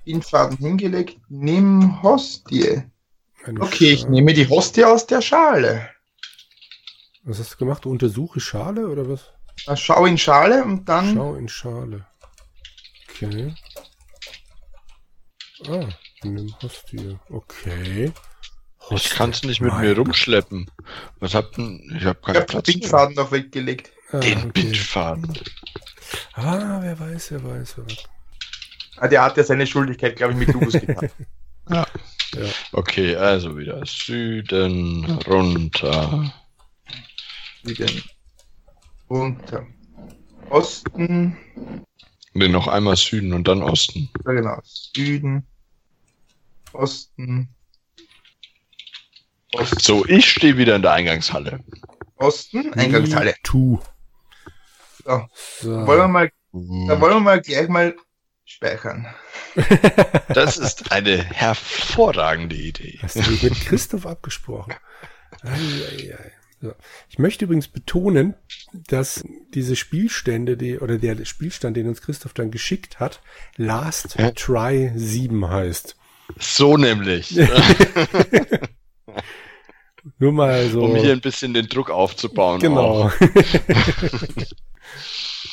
Den 0.09 0.23
Faden 0.23 0.57
hingelegt. 0.57 1.19
Nimm 1.29 2.03
Hostie. 2.03 2.83
Eine 3.45 3.61
Okay, 3.61 3.93
ich 3.93 4.01
Schale. 4.01 4.11
nehme 4.13 4.33
die 4.33 4.49
Hostie 4.49 4.85
aus 4.85 5.07
der 5.07 5.21
Schale. 5.21 5.91
Was 7.25 7.39
hast 7.39 7.53
du 7.53 7.57
gemacht? 7.59 7.85
Untersuche 7.85 8.41
Schale 8.41 8.89
oder 8.89 9.07
was? 9.09 9.33
Na, 9.67 9.77
Schau 9.77 10.07
in 10.07 10.17
Schale 10.17 10.65
und 10.65 10.89
dann. 10.89 11.15
Schau 11.15 11.35
in 11.35 11.49
Schale. 11.49 12.07
Okay. 13.11 13.55
Ah, 15.69 15.89
nimm 16.25 16.55
Hostie. 16.63 17.19
Okay. 17.29 18.13
Ich 18.91 19.11
kann 19.11 19.31
es 19.31 19.43
nicht 19.43 19.61
mit 19.61 19.71
Mein 19.73 19.83
mir 19.83 19.97
rumschleppen. 19.99 20.71
Was 21.21 21.35
habt 21.35 21.59
denn? 21.59 21.83
Ich 21.99 22.07
habe 22.07 22.19
Ich 22.21 22.25
keinen 22.27 22.37
habe 22.37 22.47
den 22.47 22.47
Platz. 22.47 22.67
mehr. 22.69 22.77
Bindfaden 22.79 23.15
noch 23.17 23.31
weggelegt. 23.33 23.93
Ah, 24.11 24.21
Den 24.21 24.39
okay. 24.39 24.51
Bindfaden. 24.55 25.39
Ah, 26.33 26.79
wer 26.81 26.99
weiß, 26.99 27.33
wer 27.33 27.45
weiß, 27.45 27.75
wer 27.77 27.85
weiß. 27.85 28.05
Ah, 29.01 29.09
der 29.09 29.23
hat 29.23 29.37
ja 29.37 29.45
seine 29.45 29.67
Schuldigkeit, 29.67 30.17
glaube 30.17 30.33
ich, 30.33 30.39
mit 30.39 30.53
Lubus 30.53 30.73
getan. 30.81 31.11
Ja. 31.71 31.87
Okay, 32.73 33.17
also 33.17 33.57
wieder 33.57 33.85
Süden 33.87 35.05
runter. 35.27 36.33
Wieder 37.63 37.87
runter. 39.09 39.67
Osten. 40.51 41.37
Ne, 42.35 42.49
noch 42.49 42.69
einmal 42.69 42.97
Süden 42.97 43.33
und 43.33 43.49
dann 43.49 43.63
Osten. 43.63 44.11
Ja, 44.25 44.33
genau. 44.33 44.59
Süden. 44.63 45.47
Osten. 46.73 47.49
Osten. 49.55 49.81
So, 49.81 50.07
ich 50.07 50.31
stehe 50.31 50.57
wieder 50.57 50.77
in 50.77 50.83
der 50.83 50.93
Eingangshalle. 50.93 51.61
Osten. 52.17 52.73
Eingangshalle. 52.75 53.35
Tu. 53.43 53.79
So. 55.05 55.27
So. 55.61 55.87
Wollen 55.87 56.01
wir 56.01 56.09
mal, 56.09 56.31
da 56.53 57.01
wollen 57.01 57.15
wir 57.15 57.21
mal 57.21 57.41
gleich 57.41 57.69
mal 57.69 57.97
speichern. 58.49 59.07
Das 60.35 60.59
ist 60.59 60.93
eine 60.93 61.25
hervorragende 61.25 62.55
Idee. 62.55 62.99
Hast 63.03 63.17
du 63.17 63.31
mit 63.43 63.55
Christoph 63.67 64.07
abgesprochen? 64.07 64.75
Ei, 65.43 65.49
ei, 65.51 66.15
ei. 66.15 66.33
So. 66.61 66.75
Ich 67.09 67.19
möchte 67.19 67.45
übrigens 67.45 67.69
betonen, 67.69 68.35
dass 68.73 69.25
diese 69.55 69.75
Spielstände, 69.77 70.57
die, 70.57 70.79
oder 70.79 70.99
der 70.99 71.25
Spielstand, 71.25 71.77
den 71.77 71.89
uns 71.89 72.03
Christoph 72.03 72.35
dann 72.35 72.51
geschickt 72.51 73.01
hat, 73.01 73.21
Last 73.57 74.19
Hä? 74.19 74.33
Try 74.35 74.93
7 74.95 75.49
heißt. 75.49 75.97
So 76.39 76.77
nämlich. 76.77 77.37
Nur 80.19 80.33
mal 80.33 80.69
so. 80.69 80.83
Um 80.85 80.97
hier 80.97 81.13
ein 81.13 81.21
bisschen 81.21 81.55
den 81.55 81.69
Druck 81.69 81.91
aufzubauen. 81.91 82.61
Genau. 82.61 83.05
Auch. 83.05 83.13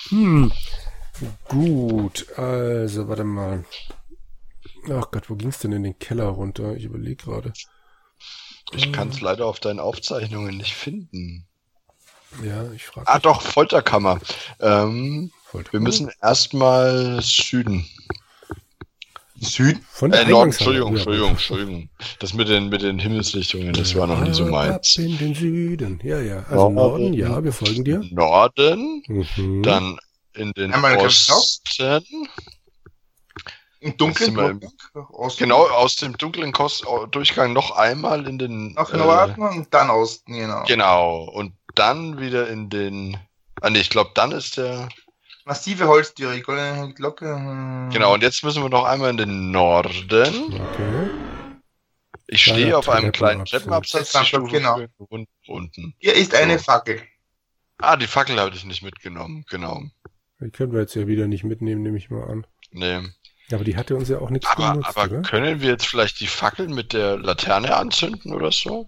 hm. 0.09 0.51
Gut, 1.47 2.27
also 2.37 3.07
warte 3.07 3.23
mal. 3.23 3.63
Ach 4.91 5.09
Gott, 5.11 5.29
wo 5.29 5.35
ging's 5.35 5.59
denn 5.59 5.71
in 5.71 5.83
den 5.83 5.97
Keller 5.99 6.25
runter? 6.27 6.75
Ich 6.75 6.83
überlege 6.83 7.15
gerade. 7.23 7.53
Ich 8.73 8.91
kann 8.91 9.09
es 9.09 9.21
leider 9.21 9.45
auf 9.45 9.59
deinen 9.59 9.79
Aufzeichnungen 9.79 10.57
nicht 10.57 10.73
finden. 10.73 11.45
Ja, 12.43 12.69
ich 12.73 12.85
frage. 12.85 13.07
Ah, 13.07 13.19
doch, 13.19 13.41
Folterkammer. 13.41 14.19
Ähm, 14.59 15.31
wir 15.71 15.79
müssen 15.79 16.11
erstmal 16.21 17.21
Süden. 17.21 17.85
Süden. 19.37 19.85
von 19.89 20.11
der 20.11 20.21
Äh, 20.21 20.29
Norden. 20.29 20.51
Entschuldigung, 20.51 20.93
Ja. 20.93 20.97
Entschuldigung, 20.97 21.29
Entschuldigung. 21.31 21.89
Das 22.19 22.33
mit 22.33 22.47
den, 22.49 22.69
mit 22.69 22.81
den 22.81 22.99
Himmelsrichtungen, 22.99 23.73
das 23.73 23.95
war 23.95 24.07
noch 24.07 24.21
nie 24.21 24.33
so 24.33 24.45
Ab 24.45 24.51
meins. 24.51 24.95
in 24.97 25.17
den 25.17 25.35
Süden. 25.35 25.99
Ja, 26.03 26.19
ja. 26.21 26.43
Also 26.49 26.69
Norden, 26.69 27.13
äh, 27.13 27.17
ja, 27.17 27.43
wir 27.43 27.51
folgen 27.53 27.83
dir. 27.83 28.01
Norden, 28.11 29.03
Mhm. 29.07 29.63
dann 29.63 29.97
in 30.35 30.51
den 30.53 30.73
Einmal 30.73 30.97
Osten. 30.97 32.03
Im 33.79 33.97
dunklen 33.97 34.33
Durchgang. 34.33 34.71
Osten. 35.11 35.43
Genau, 35.43 35.67
aus 35.67 35.95
dem 35.97 36.17
dunklen 36.17 36.51
Kost 36.51 36.85
Durchgang 37.11 37.53
noch 37.53 37.71
einmal 37.71 38.27
in 38.27 38.39
den. 38.39 38.73
Nach 38.73 38.91
äh, 38.91 38.97
Norden 38.97 39.41
und 39.41 39.73
dann 39.73 39.89
Osten, 39.89 40.33
genau. 40.33 40.63
Genau. 40.65 41.23
Und 41.25 41.53
dann 41.75 42.19
wieder 42.19 42.47
in 42.47 42.69
den. 42.69 43.17
Ah, 43.61 43.69
nee, 43.69 43.79
ich 43.79 43.89
glaube, 43.89 44.11
dann 44.15 44.31
ist 44.31 44.57
der. 44.57 44.89
Massive 45.45 45.87
Holztüre, 45.87 46.41
goldene 46.41 46.93
Glocke. 46.95 47.35
hm. 47.35 47.89
Genau, 47.93 48.15
und 48.15 48.23
jetzt 48.23 48.43
müssen 48.43 48.63
wir 48.63 48.69
noch 48.69 48.85
einmal 48.85 49.11
in 49.11 49.17
den 49.17 49.51
Norden. 49.51 50.53
Okay. 50.53 51.09
Ich 52.27 52.43
stehe 52.43 52.75
auf 52.75 52.89
einem 52.89 53.11
kleinen 53.11 53.45
Treppenabsatz. 53.45 54.11
Treppenabsatz. 54.13 54.51
Genau. 54.51 54.81
unten. 55.45 55.93
Hier 55.99 56.15
ist 56.15 56.33
eine 56.33 56.57
So. 56.57 56.63
Fackel. 56.63 57.03
Ah, 57.77 57.97
die 57.97 58.07
Fackel 58.07 58.39
habe 58.39 58.55
ich 58.55 58.63
nicht 58.63 58.81
mitgenommen. 58.81 59.45
Genau. 59.49 59.83
Die 60.45 60.51
können 60.51 60.73
wir 60.73 60.81
jetzt 60.81 60.93
ja 60.93 61.07
wieder 61.07 61.27
nicht 61.27 61.43
mitnehmen, 61.43 61.81
nehme 61.81 61.97
ich 61.97 62.11
mal 62.11 62.23
an. 62.23 62.45
Nee. 62.69 63.01
Aber 63.51 63.63
die 63.63 63.77
hatte 63.77 63.95
uns 63.95 64.09
ja 64.09 64.19
auch 64.19 64.29
nichts 64.29 64.47
Aber, 64.47 64.73
genutzt, 64.73 64.89
aber 64.89 65.05
oder? 65.05 65.21
können 65.23 65.59
wir 65.59 65.69
jetzt 65.69 65.87
vielleicht 65.87 66.19
die 66.19 66.27
Fackel 66.27 66.67
mit 66.67 66.93
der 66.93 67.17
Laterne 67.17 67.75
anzünden 67.75 68.31
oder 68.31 68.51
so? 68.51 68.87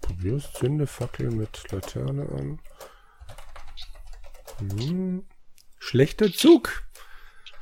Probier's, 0.00 0.52
zünde 0.52 0.88
Fackel 0.88 1.30
mit 1.30 1.70
Laterne 1.70 2.28
an. 2.28 2.60
Hm. 4.58 5.24
Schlechter 5.78 6.32
Zug. 6.32 6.82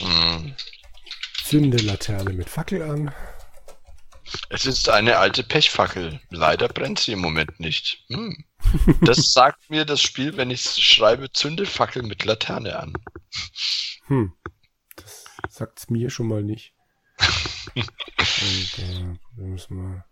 Hm. 0.00 0.54
Zünde 1.44 1.76
Laterne 1.78 2.32
mit 2.32 2.48
Fackel 2.48 2.80
an. 2.80 3.12
Es 4.48 4.64
ist 4.64 4.88
eine 4.88 5.18
alte 5.18 5.42
Pechfackel. 5.42 6.18
Leider 6.30 6.68
brennt 6.68 7.00
sie 7.00 7.12
im 7.12 7.20
Moment 7.20 7.60
nicht. 7.60 8.04
Hm. 8.08 8.44
Das 9.02 9.32
sagt 9.32 9.70
mir 9.70 9.84
das 9.84 10.00
Spiel, 10.02 10.36
wenn 10.36 10.50
ich 10.50 10.62
schreibe, 10.62 11.30
zünde 11.32 11.64
Fackel 11.66 12.02
mit 12.02 12.24
Laterne 12.24 12.78
an. 12.78 12.92
Hm. 14.06 14.32
Das 14.96 15.24
sagt's 15.48 15.88
mir 15.90 16.10
schon 16.10 16.28
mal 16.28 16.42
nicht. 16.42 16.74
Und, 17.74 18.78
äh, 18.78 19.18
wir 19.36 19.46
müssen 19.46 19.76
mal. 19.76 20.04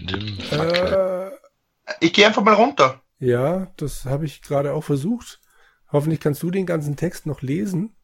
Nimm 0.00 0.38
Fackel. 0.40 1.32
Äh, 1.86 1.94
Ich 2.00 2.12
gehe 2.12 2.26
einfach 2.26 2.42
mal 2.42 2.54
runter. 2.54 3.02
ja, 3.18 3.72
das 3.76 4.04
habe 4.04 4.24
ich 4.26 4.42
gerade 4.42 4.72
auch 4.72 4.82
versucht. 4.84 5.40
Hoffentlich 5.92 6.20
kannst 6.20 6.42
du 6.42 6.50
den 6.50 6.66
ganzen 6.66 6.96
Text 6.96 7.26
noch 7.26 7.42
lesen, 7.42 7.94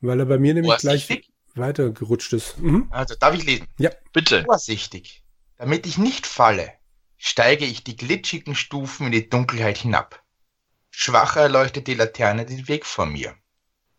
weil 0.00 0.20
er 0.20 0.26
bei 0.26 0.38
mir 0.38 0.54
nämlich 0.54 0.76
gleich 0.78 1.08
weitergerutscht 1.54 2.32
ist. 2.34 2.58
Mhm. 2.58 2.88
Also, 2.90 3.14
darf 3.14 3.34
ich 3.34 3.44
lesen? 3.44 3.66
Bitte. 4.12 4.44
Vorsichtig. 4.44 5.22
Damit 5.56 5.86
ich 5.86 5.96
nicht 5.96 6.26
falle, 6.26 6.70
steige 7.16 7.64
ich 7.64 7.84
die 7.84 7.96
glitschigen 7.96 8.54
Stufen 8.54 9.06
in 9.06 9.12
die 9.12 9.28
Dunkelheit 9.28 9.78
hinab. 9.78 10.22
Schwach 10.90 11.36
erleuchtet 11.36 11.86
die 11.86 11.94
Laterne 11.94 12.46
den 12.46 12.68
Weg 12.68 12.86
vor 12.86 13.06
mir. 13.06 13.34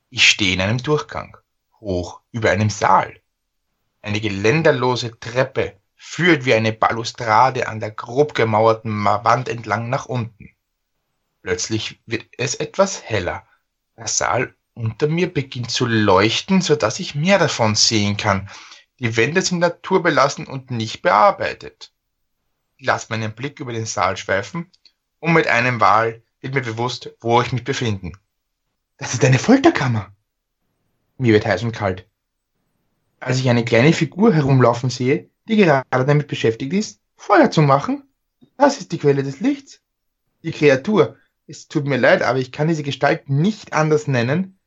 Ich 0.10 0.30
stehe 0.30 0.54
in 0.54 0.62
einem 0.62 0.78
Durchgang, 0.78 1.38
hoch 1.80 2.22
über 2.32 2.50
einem 2.52 2.70
Saal. 2.70 3.20
Eine 4.02 4.22
geländerlose 4.22 5.20
Treppe 5.20 5.80
führt 5.96 6.46
wie 6.46 6.54
eine 6.54 6.74
Balustrade 6.74 7.68
an 7.68 7.80
der 7.80 7.92
grob 7.92 8.34
gemauerten 8.34 8.92
Ma- 8.92 9.24
Wand 9.24 9.50
entlang 9.50 9.90
nach 9.90 10.06
unten. 10.06 10.56
Plötzlich 11.42 12.02
wird 12.06 12.26
es 12.38 12.56
etwas 12.56 13.04
heller. 13.04 13.46
Der 13.98 14.08
Saal 14.08 14.56
Unter 14.74 15.08
mir 15.08 15.34
beginnt 15.34 15.72
zu 15.72 15.88
leuchten, 15.88 16.62
so 16.62 16.76
dass 16.76 17.00
ich 17.00 17.16
mehr 17.16 17.40
davon 17.40 17.76
sehen 17.76 18.16
kann. 18.16 18.50
Die 19.00 19.18
Wände 19.18 19.42
sind 19.42 19.60
naturbelassen 19.60 20.46
und 20.46 20.70
nicht 20.72 21.02
bearbeitet. 21.02 21.92
Ich 22.80 22.86
lasse 22.86 23.08
meinen 23.10 23.34
Blick 23.34 23.60
über 23.60 23.74
den 23.74 23.88
Saal 23.88 24.18
schweifen 24.18 24.70
und 25.20 25.34
mit 25.34 25.48
einem 25.48 25.80
Wahl 25.80 26.22
wird 26.42 26.54
mir 26.54 26.62
bewusst, 26.62 27.12
wo 27.22 27.42
ich 27.42 27.52
mich 27.52 27.64
befinde. 27.64 28.12
Das 28.98 29.16
ist 29.16 29.26
eine 29.26 29.40
Folterkammer. 29.40 30.16
Mir 31.18 31.34
wird 31.34 31.48
heiß 31.48 31.64
und 31.64 31.72
kalt. 31.72 32.08
Als 33.20 33.40
ich 33.40 33.50
eine 33.50 33.66
kleine 33.66 33.94
Figur 33.94 34.32
herumlaufen 34.32 34.92
sehe, 34.92 35.32
die 35.48 35.56
gerade 35.56 36.06
damit 36.06 36.28
beschäftigt 36.28 36.72
ist, 36.72 37.02
Feuer 37.16 37.50
zu 37.50 37.64
machen, 37.64 38.04
das 38.58 38.80
ist 38.80 38.92
die 38.92 39.00
Quelle 39.00 39.24
des 39.24 39.40
Lichts. 39.40 39.82
Die 40.44 40.52
Kreatur, 40.52 41.18
es 41.48 41.68
tut 41.68 41.88
mir 41.88 41.98
leid, 41.98 42.22
aber 42.22 42.38
ich 42.38 42.52
kann 42.52 42.68
diese 42.68 42.84
Gestalt 42.84 43.28
nicht 43.28 43.74
anders 43.74 44.06
nennen, 44.06 44.60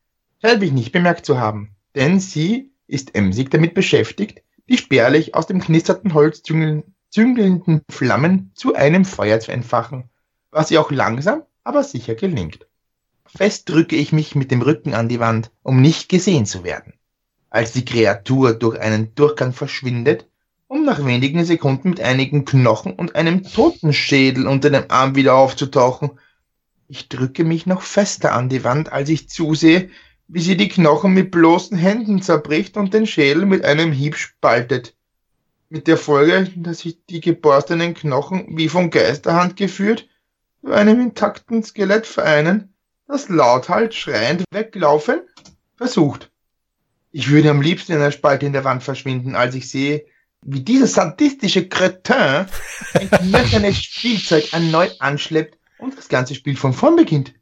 scheint 0.43 0.61
mich 0.61 0.73
nicht 0.73 0.90
bemerkt 0.90 1.26
zu 1.26 1.38
haben, 1.38 1.76
denn 1.95 2.19
sie 2.19 2.73
ist 2.88 3.14
emsig 3.14 3.50
damit 3.50 3.75
beschäftigt, 3.75 4.43
die 4.69 4.79
spärlich 4.79 5.37
aus 5.37 5.47
dem 5.47 5.61
knisternden 5.61 6.12
Holz 6.12 6.43
züngelnden 6.43 6.97
Flammen 7.12 8.52
zu 8.55 8.75
einem 8.75 9.05
Feuer 9.05 9.40
zu 9.40 9.52
entfachen, 9.52 10.11
was 10.50 10.71
ihr 10.71 10.81
auch 10.81 10.90
langsam, 10.90 11.43
aber 11.64 11.83
sicher 11.85 12.14
gelingt. 12.14 12.67
Fest 13.26 13.69
drücke 13.69 13.97
ich 13.97 14.12
mich 14.12 14.35
mit 14.35 14.50
dem 14.50 14.62
Rücken 14.62 14.95
an 14.95 15.09
die 15.09 15.21
Wand, 15.21 15.50
um 15.62 15.81
nicht 15.81 16.09
gesehen 16.09 16.47
zu 16.47 16.64
werden. 16.64 16.95
Als 17.49 17.73
die 17.73 17.85
Kreatur 17.85 18.55
durch 18.55 18.81
einen 18.81 19.14
Durchgang 19.14 19.52
verschwindet, 19.52 20.29
um 20.67 20.85
nach 20.85 21.05
wenigen 21.05 21.45
Sekunden 21.45 21.90
mit 21.90 22.00
einigen 22.00 22.45
Knochen 22.45 22.93
und 22.93 23.17
einem 23.17 23.43
Totenschädel 23.43 24.47
unter 24.47 24.71
dem 24.71 24.85
Arm 24.88 25.17
wieder 25.17 25.35
aufzutauchen. 25.35 26.12
Ich 26.87 27.09
drücke 27.09 27.43
mich 27.43 27.67
noch 27.67 27.83
fester 27.83 28.33
an 28.33 28.49
die 28.49 28.62
Wand, 28.62 28.93
als 28.93 29.09
ich 29.09 29.29
zusehe, 29.29 29.90
wie 30.29 30.40
sie 30.40 30.57
die 30.57 30.69
Knochen 30.69 31.12
mit 31.12 31.33
bloßen 31.33 31.76
Händen 31.76 32.23
zerbricht 32.23 32.76
und 32.76 32.95
den 32.95 33.07
Schädel 33.07 33.47
mit 33.47 33.64
einem 33.64 33.90
Hieb 33.90 34.14
spaltet. 34.14 34.95
Mit 35.72 35.86
der 35.86 35.96
Folge, 35.96 36.50
dass 36.56 36.80
sich 36.80 36.98
die 37.06 37.20
geborstenen 37.20 37.94
Knochen 37.94 38.58
wie 38.58 38.68
von 38.68 38.90
Geisterhand 38.90 39.54
geführt 39.54 40.08
zu 40.60 40.72
einem 40.72 41.00
intakten 41.00 41.62
Skelett 41.62 42.08
vereinen, 42.08 42.74
das 43.06 43.28
lauthals 43.28 43.94
schreiend 43.94 44.42
weglaufen 44.50 45.20
versucht. 45.76 46.32
Ich 47.12 47.30
würde 47.30 47.50
am 47.50 47.62
liebsten 47.62 47.92
in 47.92 47.98
einer 47.98 48.10
Spalte 48.10 48.46
in 48.46 48.52
der 48.52 48.64
Wand 48.64 48.82
verschwinden, 48.82 49.36
als 49.36 49.54
ich 49.54 49.70
sehe, 49.70 50.04
wie 50.42 50.60
dieser 50.60 50.88
sadistische 50.88 51.68
Cretin 51.68 52.46
ein 52.94 53.10
knöchernes 53.10 53.80
Spielzeug 53.80 54.52
erneut 54.52 54.96
anschleppt 54.98 55.56
und 55.78 55.96
das 55.96 56.08
ganze 56.08 56.34
Spiel 56.34 56.56
von 56.56 56.72
vorn 56.72 56.96
beginnt. 56.96 57.32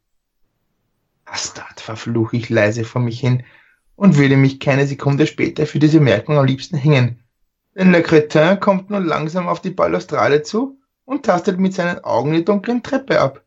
Bastard, 1.25 1.81
verfluche 1.81 2.37
ich 2.37 2.49
leise 2.49 2.83
vor 2.83 3.01
mich 3.01 3.19
hin 3.19 3.43
und 3.95 4.17
würde 4.17 4.37
mich 4.37 4.59
keine 4.59 4.85
Sekunde 4.85 5.25
später 5.25 5.65
für 5.65 5.79
diese 5.79 5.99
Merkung 5.99 6.37
am 6.37 6.45
liebsten 6.45 6.77
hängen. 6.77 7.23
Denn 7.75 7.91
der 7.91 8.03
Cretin 8.03 8.59
kommt 8.59 8.89
nun 8.89 9.05
langsam 9.05 9.47
auf 9.47 9.61
die 9.61 9.69
Balustrade 9.69 10.43
zu 10.43 10.79
und 11.05 11.25
tastet 11.25 11.59
mit 11.59 11.73
seinen 11.73 12.03
Augen 12.03 12.33
die 12.33 12.45
dunklen 12.45 12.83
Treppe 12.83 13.19
ab. 13.19 13.43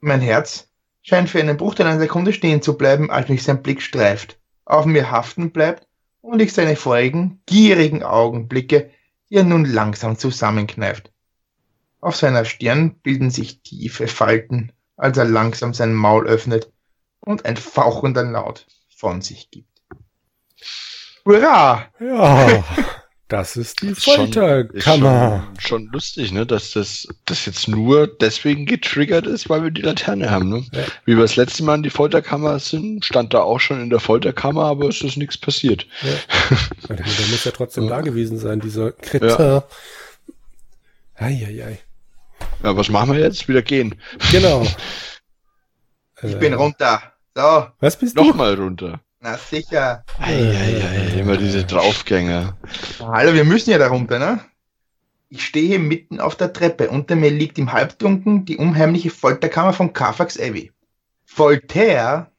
Mein 0.00 0.20
Herz 0.20 0.68
scheint 1.02 1.30
für 1.30 1.40
einen 1.40 1.56
Bruchteil 1.56 1.86
einer 1.86 2.00
Sekunde 2.00 2.32
stehen 2.32 2.62
zu 2.62 2.76
bleiben, 2.76 3.10
als 3.10 3.28
mich 3.28 3.42
sein 3.42 3.62
Blick 3.62 3.82
streift, 3.82 4.38
auf 4.64 4.86
mir 4.86 5.10
haften 5.10 5.50
bleibt 5.50 5.86
und 6.20 6.40
ich 6.40 6.52
seine 6.52 6.76
vorigen, 6.76 7.40
gierigen 7.46 8.02
Augen 8.02 8.48
blicke, 8.48 8.90
die 9.28 9.36
er 9.36 9.44
nun 9.44 9.64
langsam 9.64 10.16
zusammenkneift. 10.16 11.12
Auf 12.00 12.16
seiner 12.16 12.44
Stirn 12.44 12.96
bilden 13.02 13.30
sich 13.30 13.62
tiefe 13.62 14.08
Falten, 14.08 14.72
als 14.96 15.16
er 15.18 15.24
langsam 15.24 15.74
sein 15.74 15.94
Maul 15.94 16.26
öffnet 16.26 16.70
und 17.20 17.44
ein 17.46 17.56
fauchender 17.56 18.24
Laut 18.24 18.66
von 18.94 19.22
sich 19.22 19.50
gibt. 19.50 19.82
Hurra! 21.24 21.86
Ja, 21.98 22.64
das 23.34 23.56
ist 23.56 23.82
die 23.82 23.96
Folterkammer. 23.96 25.48
Schon, 25.58 25.86
schon, 25.86 25.92
lustig, 25.92 26.30
ne, 26.30 26.46
dass 26.46 26.70
das, 26.70 27.08
das 27.24 27.46
jetzt 27.46 27.66
nur 27.66 28.06
deswegen 28.06 28.64
getriggert 28.64 29.26
ist, 29.26 29.50
weil 29.50 29.64
wir 29.64 29.72
die 29.72 29.82
Laterne 29.82 30.30
haben, 30.30 30.48
ne? 30.48 30.64
Ja. 30.72 30.84
Wie 31.04 31.16
wir 31.16 31.22
das 31.22 31.34
letzte 31.34 31.64
Mal 31.64 31.74
in 31.74 31.82
die 31.82 31.90
Folterkammer 31.90 32.60
sind, 32.60 33.04
stand 33.04 33.34
da 33.34 33.40
auch 33.40 33.58
schon 33.58 33.82
in 33.82 33.90
der 33.90 33.98
Folterkammer, 33.98 34.66
aber 34.66 34.88
es 34.88 35.00
ist 35.02 35.16
nichts 35.16 35.36
passiert. 35.36 35.84
Ja. 36.02 36.96
Der 36.96 37.26
muss 37.26 37.42
ja 37.42 37.50
trotzdem 37.50 37.84
ja. 37.84 37.90
da 37.90 38.00
gewesen 38.02 38.38
sein, 38.38 38.60
dieser 38.60 38.92
Kritter. 38.92 39.66
Ja. 41.16 41.26
Eieiei. 41.26 41.80
Ja, 42.62 42.76
was 42.76 42.88
machen 42.88 43.14
wir 43.14 43.20
jetzt? 43.20 43.48
Wieder 43.48 43.62
gehen. 43.62 43.96
Genau. 44.30 44.66
Ich 46.22 46.38
bin 46.38 46.54
runter. 46.54 47.02
So. 47.34 47.66
Was 47.80 47.98
bist 47.98 48.16
du? 48.16 48.24
Nochmal 48.24 48.54
runter. 48.54 49.00
Na 49.24 49.38
sicher. 49.38 50.04
Eieiei, 50.18 51.18
immer 51.18 51.38
diese 51.38 51.64
Draufgänger. 51.64 52.58
Hallo, 53.00 53.32
wir 53.32 53.44
müssen 53.44 53.70
ja 53.70 53.78
da 53.78 53.88
runter, 53.88 54.18
ne? 54.18 54.40
Ich 55.30 55.46
stehe 55.46 55.78
mitten 55.78 56.20
auf 56.20 56.36
der 56.36 56.52
Treppe. 56.52 56.90
Unter 56.90 57.16
mir 57.16 57.30
liegt 57.30 57.58
im 57.58 57.72
Halbdunkeln 57.72 58.44
die 58.44 58.58
unheimliche 58.58 59.08
Folterkammer 59.08 59.72
von 59.72 59.94
Carfax 59.94 60.38
Abbey. 60.38 60.72
Voltaire, 61.24 62.32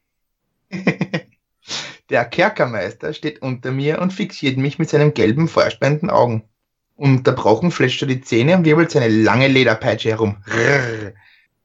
der 2.12 2.26
Kerkermeister, 2.26 3.16
steht 3.16 3.42
unter 3.42 3.72
mir 3.72 4.00
und 4.00 4.14
fixiert 4.14 4.58
mich 4.58 4.78
mit 4.78 4.88
seinen 4.88 5.16
gelben, 5.16 5.48
feuerspendenden 5.48 6.12
Augen. 6.12 6.44
Unterbrochen 6.94 7.72
fletscht 7.72 8.04
er 8.04 8.10
die 8.10 8.22
Zähne 8.22 8.58
und 8.58 8.64
wirbelt 8.64 8.92
seine 8.92 9.08
lange 9.08 9.48
Lederpeitsche 9.48 10.10
herum. 10.10 10.38
Rrr 10.46 11.14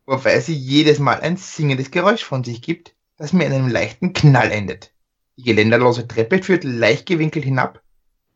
wobei 0.06 0.40
sie 0.40 0.54
jedes 0.54 0.98
Mal 0.98 1.20
ein 1.20 1.36
singendes 1.36 1.90
Geräusch 1.90 2.24
von 2.24 2.42
sich 2.42 2.62
gibt, 2.62 2.94
das 3.18 3.34
mit 3.34 3.46
einem 3.48 3.68
leichten 3.68 4.14
Knall 4.14 4.50
endet. 4.50 4.94
Die 5.40 5.46
geländerlose 5.46 6.06
Treppe 6.06 6.42
führt 6.42 6.64
leicht 6.64 7.06
gewinkelt 7.06 7.46
hinab 7.46 7.80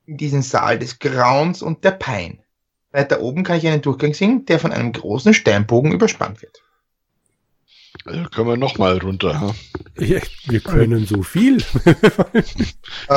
in 0.06 0.16
diesen 0.16 0.40
Saal 0.40 0.78
des 0.78 0.98
Grauens 0.98 1.60
und 1.60 1.84
der 1.84 1.90
Pein. 1.90 2.38
Weiter 2.92 3.20
oben 3.20 3.42
kann 3.42 3.58
ich 3.58 3.66
einen 3.66 3.82
Durchgang 3.82 4.14
sehen, 4.14 4.46
der 4.46 4.58
von 4.58 4.72
einem 4.72 4.92
großen 4.92 5.34
Steinbogen 5.34 5.92
überspannt 5.92 6.40
wird. 6.40 6.62
Also 8.06 8.24
können 8.30 8.48
wir 8.48 8.56
nochmal 8.56 8.96
runter. 8.96 9.38
Hm? 9.38 9.50
Ja, 9.98 10.20
wir 10.46 10.60
können 10.60 11.04
so 11.04 11.22
viel. 11.22 11.58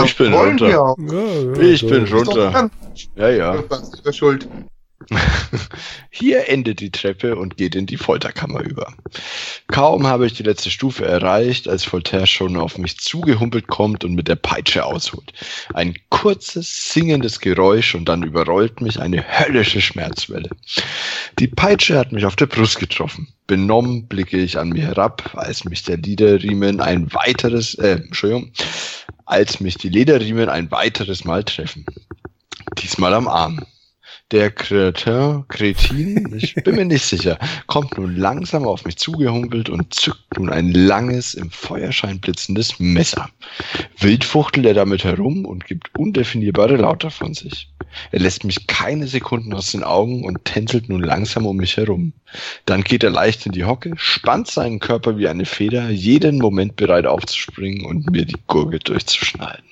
ich 0.03 0.17
bin 0.17 0.33
runter. 0.33 0.69
Ja, 0.69 0.95
ja, 0.97 1.61
ich 1.61 1.87
bin 1.87 2.05
runter. 2.07 2.69
Ja, 3.15 3.29
ja. 3.29 3.61
Das 3.61 3.93
ist 4.01 4.17
schuld. 4.17 4.49
Hier 6.09 6.49
endet 6.49 6.79
die 6.79 6.91
Treppe 6.91 7.35
und 7.35 7.57
geht 7.57 7.75
in 7.75 7.85
die 7.85 7.97
Folterkammer 7.97 8.61
über. 8.61 8.93
Kaum 9.67 10.05
habe 10.07 10.25
ich 10.25 10.33
die 10.33 10.43
letzte 10.43 10.69
Stufe 10.69 11.05
erreicht, 11.05 11.67
als 11.67 11.91
Voltaire 11.91 12.27
schon 12.27 12.57
auf 12.57 12.77
mich 12.77 12.99
zugehumpelt 12.99 13.67
kommt 13.67 14.03
und 14.03 14.15
mit 14.15 14.27
der 14.27 14.35
Peitsche 14.35 14.85
ausholt. 14.85 15.33
Ein 15.73 15.95
kurzes, 16.09 16.91
singendes 16.91 17.39
Geräusch 17.39 17.95
und 17.95 18.05
dann 18.05 18.23
überrollt 18.23 18.81
mich 18.81 18.99
eine 18.99 19.23
höllische 19.23 19.81
Schmerzwelle. 19.81 20.49
Die 21.39 21.47
Peitsche 21.47 21.97
hat 21.97 22.11
mich 22.11 22.25
auf 22.25 22.35
der 22.35 22.47
Brust 22.47 22.79
getroffen. 22.79 23.27
Benommen 23.47 24.07
blicke 24.07 24.37
ich 24.37 24.57
an 24.57 24.69
mir 24.69 24.87
herab, 24.87 25.31
als 25.35 25.63
mich 25.63 25.83
der 25.83 25.97
Lederriemen 25.97 26.81
ein 26.81 27.13
weiteres, 27.13 27.75
äh, 27.75 28.01
Entschuldigung, 28.05 28.51
als 29.25 29.59
mich 29.59 29.77
die 29.77 29.89
Lederriemen 29.89 30.49
ein 30.49 30.69
weiteres 30.71 31.23
Mal 31.23 31.43
treffen. 31.43 31.85
Diesmal 32.77 33.13
am 33.13 33.27
Arm. 33.27 33.65
Der 34.31 34.51
Kretin, 34.51 35.45
Kretin, 35.47 36.35
ich 36.35 36.53
bin 36.55 36.75
mir 36.75 36.83
nicht 36.83 37.05
sicher, 37.05 37.39
kommt 37.65 37.97
nun 37.97 38.17
langsam 38.17 38.67
auf 38.67 38.83
mich 38.83 38.97
zugehumpelt 38.97 39.69
und 39.69 39.93
zückt 39.93 40.37
nun 40.37 40.49
ein 40.49 40.73
langes, 40.73 41.33
im 41.33 41.49
Feuerschein 41.49 42.19
blitzendes 42.19 42.77
Messer. 42.77 43.29
Wild 43.99 44.25
fuchtelt 44.25 44.65
er 44.65 44.73
damit 44.73 45.05
herum 45.05 45.45
und 45.45 45.63
gibt 45.63 45.97
undefinierbare 45.97 46.75
Lauter 46.75 47.09
von 47.09 47.33
sich. 47.33 47.71
Er 48.11 48.19
lässt 48.19 48.43
mich 48.43 48.67
keine 48.67 49.07
Sekunden 49.07 49.53
aus 49.53 49.71
den 49.71 49.83
Augen 49.83 50.25
und 50.25 50.43
tänzelt 50.43 50.89
nun 50.89 51.03
langsam 51.03 51.45
um 51.45 51.55
mich 51.55 51.77
herum. 51.77 52.11
Dann 52.65 52.83
geht 52.83 53.05
er 53.05 53.11
leicht 53.11 53.45
in 53.45 53.53
die 53.53 53.63
Hocke, 53.63 53.93
spannt 53.95 54.49
seinen 54.49 54.79
Körper 54.79 55.17
wie 55.17 55.29
eine 55.29 55.45
Feder, 55.45 55.89
jeden 55.89 56.39
Moment 56.39 56.75
bereit 56.75 57.05
aufzuspringen 57.05 57.85
und 57.85 58.11
mir 58.11 58.25
die 58.25 58.35
Gurke 58.47 58.79
durchzuschneiden. 58.79 59.63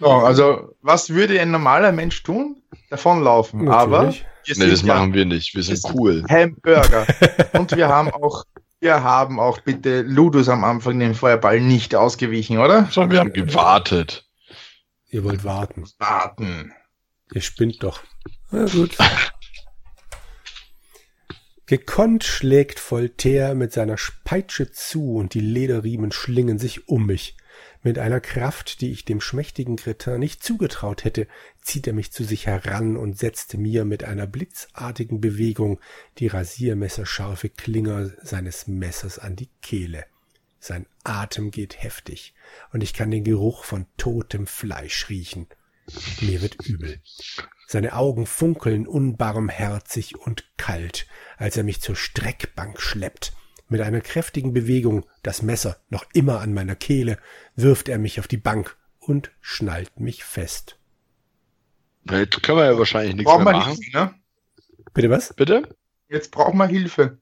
So, 0.00 0.08
also, 0.08 0.69
was 0.82 1.10
würde 1.10 1.40
ein 1.40 1.50
normaler 1.50 1.92
Mensch 1.92 2.22
tun? 2.22 2.62
Davonlaufen. 2.88 3.64
Natürlich. 3.64 3.82
Aber 3.82 4.14
nee, 4.56 4.70
das 4.70 4.82
machen 4.82 5.14
wir 5.14 5.24
nicht. 5.24 5.54
Wir 5.54 5.62
sind 5.62 5.82
cool. 5.94 6.24
Hamburger. 6.28 7.06
Und 7.58 7.76
wir 7.76 7.88
haben 7.88 8.10
auch, 8.10 8.44
wir 8.80 9.02
haben 9.02 9.38
auch 9.38 9.60
bitte 9.60 10.02
Ludus 10.02 10.48
am 10.48 10.64
Anfang 10.64 10.98
den 10.98 11.14
Feuerball 11.14 11.60
nicht 11.60 11.94
ausgewichen, 11.94 12.58
oder? 12.58 12.88
Sondern 12.90 13.10
wir 13.10 13.20
haben 13.20 13.32
gewartet. 13.32 14.26
Ihr 15.08 15.24
wollt 15.24 15.44
warten. 15.44 15.84
Warten. 15.98 16.72
Ihr 17.32 17.42
spinnt 17.42 17.82
doch. 17.82 18.00
Na 18.50 18.64
gut. 18.66 18.96
Gekonnt 21.66 22.24
schlägt 22.24 22.80
Voltaire 22.80 23.54
mit 23.54 23.72
seiner 23.72 23.94
Peitsche 24.24 24.72
zu 24.72 25.14
und 25.14 25.34
die 25.34 25.40
Lederriemen 25.40 26.10
schlingen 26.10 26.58
sich 26.58 26.88
um 26.88 27.06
mich. 27.06 27.36
Mit 27.82 27.98
einer 27.98 28.20
Kraft, 28.20 28.82
die 28.82 28.90
ich 28.90 29.06
dem 29.06 29.22
schmächtigen 29.22 29.76
Cretin 29.76 30.18
nicht 30.18 30.44
zugetraut 30.44 31.04
hätte, 31.04 31.26
zieht 31.62 31.86
er 31.86 31.94
mich 31.94 32.12
zu 32.12 32.24
sich 32.24 32.46
heran 32.46 32.98
und 32.98 33.18
setzte 33.18 33.56
mir 33.56 33.86
mit 33.86 34.04
einer 34.04 34.26
blitzartigen 34.26 35.20
Bewegung 35.20 35.80
die 36.18 36.26
rasiermesserscharfe 36.26 37.48
Klinge 37.48 38.14
seines 38.22 38.66
Messers 38.66 39.18
an 39.18 39.34
die 39.34 39.48
Kehle. 39.62 40.04
Sein 40.58 40.84
Atem 41.04 41.50
geht 41.50 41.82
heftig 41.82 42.34
und 42.70 42.82
ich 42.82 42.92
kann 42.92 43.10
den 43.10 43.24
Geruch 43.24 43.64
von 43.64 43.86
totem 43.96 44.46
Fleisch 44.46 45.08
riechen. 45.08 45.46
Mir 46.20 46.42
wird 46.42 46.56
übel. 46.66 47.00
Seine 47.66 47.94
Augen 47.94 48.26
funkeln 48.26 48.86
unbarmherzig 48.86 50.18
und 50.18 50.44
kalt, 50.58 51.06
als 51.38 51.56
er 51.56 51.64
mich 51.64 51.80
zur 51.80 51.96
Streckbank 51.96 52.80
schleppt. 52.80 53.32
Mit 53.70 53.80
einer 53.80 54.00
kräftigen 54.00 54.52
Bewegung, 54.52 55.06
das 55.22 55.42
Messer 55.42 55.76
noch 55.90 56.04
immer 56.12 56.40
an 56.40 56.52
meiner 56.52 56.74
Kehle, 56.74 57.18
wirft 57.54 57.88
er 57.88 57.98
mich 57.98 58.18
auf 58.18 58.26
die 58.26 58.36
Bank 58.36 58.76
und 58.98 59.30
schnallt 59.40 60.00
mich 60.00 60.24
fest. 60.24 60.76
Jetzt 62.10 62.42
können 62.42 62.58
wir 62.58 62.64
ja 62.64 62.78
wahrscheinlich 62.78 63.14
nichts 63.14 63.30
Brauchen 63.30 63.44
mehr 63.44 63.52
wir 63.52 63.58
machen. 63.58 63.76
Hilfe, 63.76 63.96
ne? 63.96 64.14
Bitte 64.92 65.10
was? 65.10 65.32
Bitte? 65.34 65.76
Jetzt 66.08 66.32
brauchen 66.32 66.58
wir 66.58 66.66
Hilfe. 66.66 67.18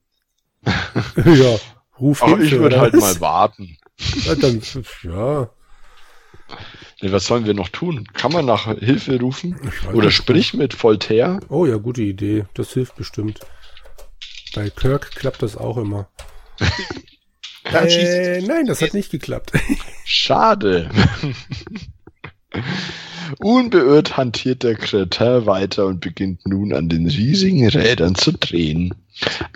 ja, 0.65 1.57
ruf 1.99 2.23
Aber 2.23 2.37
Hilfe, 2.37 2.55
ich 2.55 2.61
würde 2.61 2.79
halt 2.79 2.95
mal 2.95 3.21
warten. 3.21 3.77
Ja, 4.23 4.33
dann, 4.33 4.61
ja. 5.03 5.49
Nee, 7.01 7.11
was 7.11 7.27
sollen 7.27 7.45
wir 7.45 7.53
noch 7.53 7.69
tun? 7.69 8.07
Kann 8.13 8.33
man 8.33 8.45
nach 8.45 8.65
Hilfe 8.79 9.19
rufen? 9.19 9.69
Oder 9.93 10.07
nicht. 10.07 10.15
sprich 10.15 10.55
mit 10.55 10.81
Voltaire? 10.81 11.39
Oh 11.49 11.67
ja, 11.67 11.77
gute 11.77 12.01
Idee. 12.01 12.45
Das 12.55 12.73
hilft 12.73 12.95
bestimmt. 12.95 13.39
Bei 14.55 14.69
Kirk 14.71 15.11
klappt 15.11 15.43
das 15.43 15.55
auch 15.55 15.77
immer. 15.77 16.09
Äh, 17.71 18.41
nein, 18.41 18.65
das 18.65 18.81
hat 18.81 18.95
nicht 18.95 19.11
geklappt. 19.11 19.51
Schade. 20.03 20.89
Unbeirrt 23.39 24.17
hantiert 24.17 24.63
der 24.63 24.75
Kretin 24.75 25.45
weiter 25.45 25.85
und 25.85 25.99
beginnt 25.99 26.47
nun 26.47 26.73
an 26.73 26.89
den 26.89 27.07
riesigen 27.07 27.67
Rädern 27.67 28.15
zu 28.15 28.31
drehen. 28.31 28.95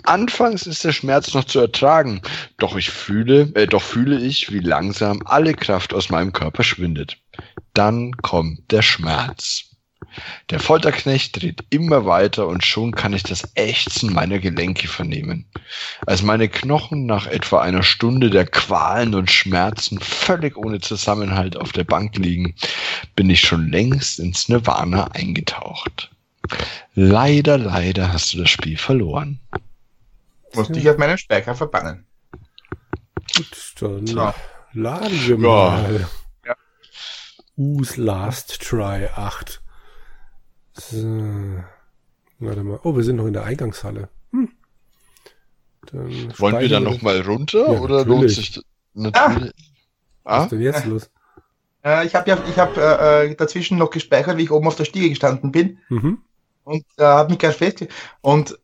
Anfangs 0.04 0.66
ist 0.66 0.84
der 0.84 0.92
Schmerz 0.92 1.34
noch 1.34 1.44
zu 1.44 1.58
ertragen, 1.58 2.20
doch 2.58 2.76
ich 2.76 2.90
fühle, 2.90 3.50
äh, 3.54 3.66
doch 3.66 3.82
fühle 3.82 4.20
ich, 4.20 4.52
wie 4.52 4.60
langsam 4.60 5.22
alle 5.24 5.54
Kraft 5.54 5.94
aus 5.94 6.10
meinem 6.10 6.32
Körper 6.32 6.62
schwindet. 6.62 7.16
Dann 7.72 8.12
kommt 8.18 8.70
der 8.70 8.82
Schmerz. 8.82 9.73
Der 10.50 10.60
Folterknecht 10.60 11.40
dreht 11.40 11.64
immer 11.70 12.06
weiter 12.06 12.46
und 12.46 12.64
schon 12.64 12.92
kann 12.92 13.12
ich 13.12 13.22
das 13.22 13.48
Ächzen 13.54 14.12
meiner 14.12 14.38
Gelenke 14.38 14.88
vernehmen. 14.88 15.46
Als 16.06 16.22
meine 16.22 16.48
Knochen 16.48 17.06
nach 17.06 17.26
etwa 17.26 17.60
einer 17.60 17.82
Stunde 17.82 18.30
der 18.30 18.46
Qualen 18.46 19.14
und 19.14 19.30
Schmerzen 19.30 19.98
völlig 20.00 20.56
ohne 20.56 20.80
Zusammenhalt 20.80 21.56
auf 21.56 21.72
der 21.72 21.84
Bank 21.84 22.16
liegen, 22.16 22.54
bin 23.16 23.30
ich 23.30 23.40
schon 23.40 23.70
längst 23.70 24.18
ins 24.20 24.48
Nirvana 24.48 25.08
eingetaucht. 25.12 26.10
Leider, 26.94 27.58
leider 27.58 28.12
hast 28.12 28.34
du 28.34 28.38
das 28.38 28.50
Spiel 28.50 28.76
verloren. 28.76 29.40
musste 30.54 30.78
ich 30.78 30.88
auf 30.88 30.98
meinen 30.98 31.18
Speicher 31.18 31.54
verbannen. 31.54 32.06
Gut, 33.36 33.74
dann 33.80 34.06
So. 34.06 34.32
laden 34.74 35.26
wir 35.26 35.36
Ja. 35.36 35.36
mal. 35.36 36.08
Ja. 36.46 36.54
Who's 37.56 37.96
Last 37.96 38.60
Try 38.62 39.08
8. 39.14 39.60
So. 40.76 41.62
Warte 42.40 42.64
mal. 42.64 42.80
Oh, 42.82 42.96
wir 42.96 43.04
sind 43.04 43.16
noch 43.16 43.26
in 43.26 43.32
der 43.32 43.44
Eingangshalle. 43.44 44.08
Hm. 44.32 44.50
Dann 45.86 46.38
Wollen 46.38 46.58
wir 46.60 46.68
dann 46.68 46.82
speichern 46.82 46.82
nochmal 46.84 47.20
runter 47.20 47.72
Ja, 47.72 47.80
oder 47.80 48.04
lohnt 48.04 48.30
sich 48.30 48.52
das? 48.52 48.64
Natürlich. 48.94 49.52
Was 50.24 50.40
Ah? 50.40 50.42
ist 50.44 50.50
denn 50.52 50.60
jetzt 50.60 50.86
los? 50.86 51.10
Äh, 51.84 52.06
ich 52.06 52.14
habe 52.14 52.30
ja, 52.30 52.38
ich 52.48 52.58
habe 52.58 52.80
äh, 52.80 53.26
äh, 53.30 53.34
dazwischen 53.34 53.76
noch 53.78 53.90
gespeichert, 53.90 54.36
wie 54.38 54.44
ich 54.44 54.50
oben 54.50 54.66
auf 54.66 54.76
der 54.76 54.84
Stiege 54.86 55.08
gestanden 55.10 55.52
bin 55.52 55.78
Mhm. 55.90 56.18
und 56.64 56.84
äh, 56.96 57.02
habe 57.04 57.30
mich 57.30 57.38
ganz 57.38 57.56
fest 57.56 57.86
und 58.22 58.58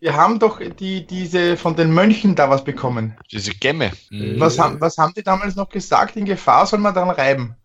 wir 0.00 0.14
haben 0.14 0.38
doch 0.38 0.60
die 0.60 1.06
diese 1.06 1.56
von 1.56 1.74
den 1.74 1.92
Mönchen 1.92 2.34
da 2.36 2.50
was 2.50 2.62
bekommen. 2.62 3.16
Diese 3.32 3.52
Gemme. 3.52 3.90
Mhm. 4.10 4.38
Was 4.38 4.58
haben 4.58 4.80
was 4.80 4.98
haben 4.98 5.14
die 5.14 5.22
damals 5.24 5.56
noch 5.56 5.70
gesagt? 5.70 6.14
In 6.16 6.24
Gefahr 6.26 6.66
soll 6.66 6.78
man 6.78 6.94
daran 6.94 7.10
reiben. 7.10 7.56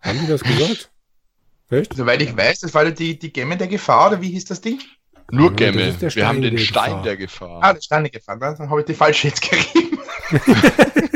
Haben 0.00 0.20
die 0.20 0.26
das 0.28 0.42
gesagt? 0.42 0.90
Echt? 1.80 1.94
Soweit 1.94 2.22
ich 2.22 2.36
weiß, 2.36 2.60
das 2.60 2.74
war 2.74 2.84
die 2.90 3.18
die 3.18 3.32
Gemme 3.32 3.56
der 3.56 3.68
Gefahr 3.68 4.08
oder 4.08 4.20
wie 4.20 4.30
hieß 4.30 4.44
das 4.46 4.60
Ding? 4.60 4.80
Nur 5.30 5.50
Ja, 5.50 5.56
Gemme. 5.56 5.92
der 5.92 6.14
Wir 6.14 6.26
haben 6.28 6.36
Stein 6.38 6.42
den 6.42 6.56
der 6.56 6.58
Stein 6.62 6.84
Gefahr. 6.90 7.02
der 7.02 7.16
Gefahr. 7.16 7.58
Ah, 7.62 7.72
das 7.74 7.84
stand 7.84 8.02
nicht 8.04 8.14
Gefahr. 8.14 8.36
ne? 8.36 8.54
Dann 8.58 8.70
habe 8.70 8.80
ich 8.80 8.86
die 8.86 8.94
falsche 8.94 9.28
jetzt 9.28 9.40
gerieben. 9.42 9.98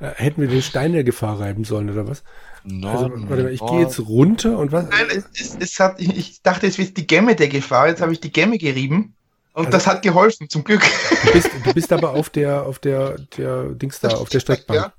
Äh, 0.00 0.12
hätten 0.16 0.40
wir 0.40 0.48
den 0.48 0.62
Stein 0.62 0.92
der 0.94 1.04
Gefahr 1.04 1.38
reiben 1.40 1.64
sollen, 1.64 1.90
oder 1.90 2.08
was? 2.08 2.22
Also, 2.64 2.74
Norden, 2.76 3.28
warte 3.28 3.42
mal, 3.42 3.52
ich 3.52 3.60
gehe 3.60 3.80
jetzt 3.80 3.98
runter 4.00 4.56
und 4.56 4.72
was? 4.72 4.86
Nein, 4.88 5.06
es, 5.10 5.24
es, 5.38 5.56
es 5.60 5.78
hat, 5.78 6.00
ich, 6.00 6.16
ich 6.16 6.42
dachte, 6.42 6.66
es 6.66 6.78
wird 6.78 6.96
die 6.96 7.06
Gemme 7.06 7.36
der 7.36 7.48
Gefahr. 7.48 7.88
Jetzt 7.88 8.00
habe 8.00 8.10
ich 8.12 8.18
die 8.20 8.32
Gemme 8.32 8.56
gerieben 8.56 9.14
und 9.52 9.66
Also- 9.66 9.70
das 9.76 9.86
hat 9.86 10.00
geholfen, 10.02 10.48
zum 10.48 10.64
Glück. 10.64 10.80
Du 11.26 11.32
bist, 11.32 11.50
du 11.64 11.74
bist 11.74 11.92
aber 11.92 12.14
auf 12.14 12.30
der, 12.30 12.64
auf 12.64 12.78
der, 12.78 13.18
der 13.36 13.64
Dings 13.74 14.00
da, 14.00 14.08
auf 14.08 14.30
der 14.30 14.40
Streckbank. 14.40 14.80
Ja, 14.80 14.92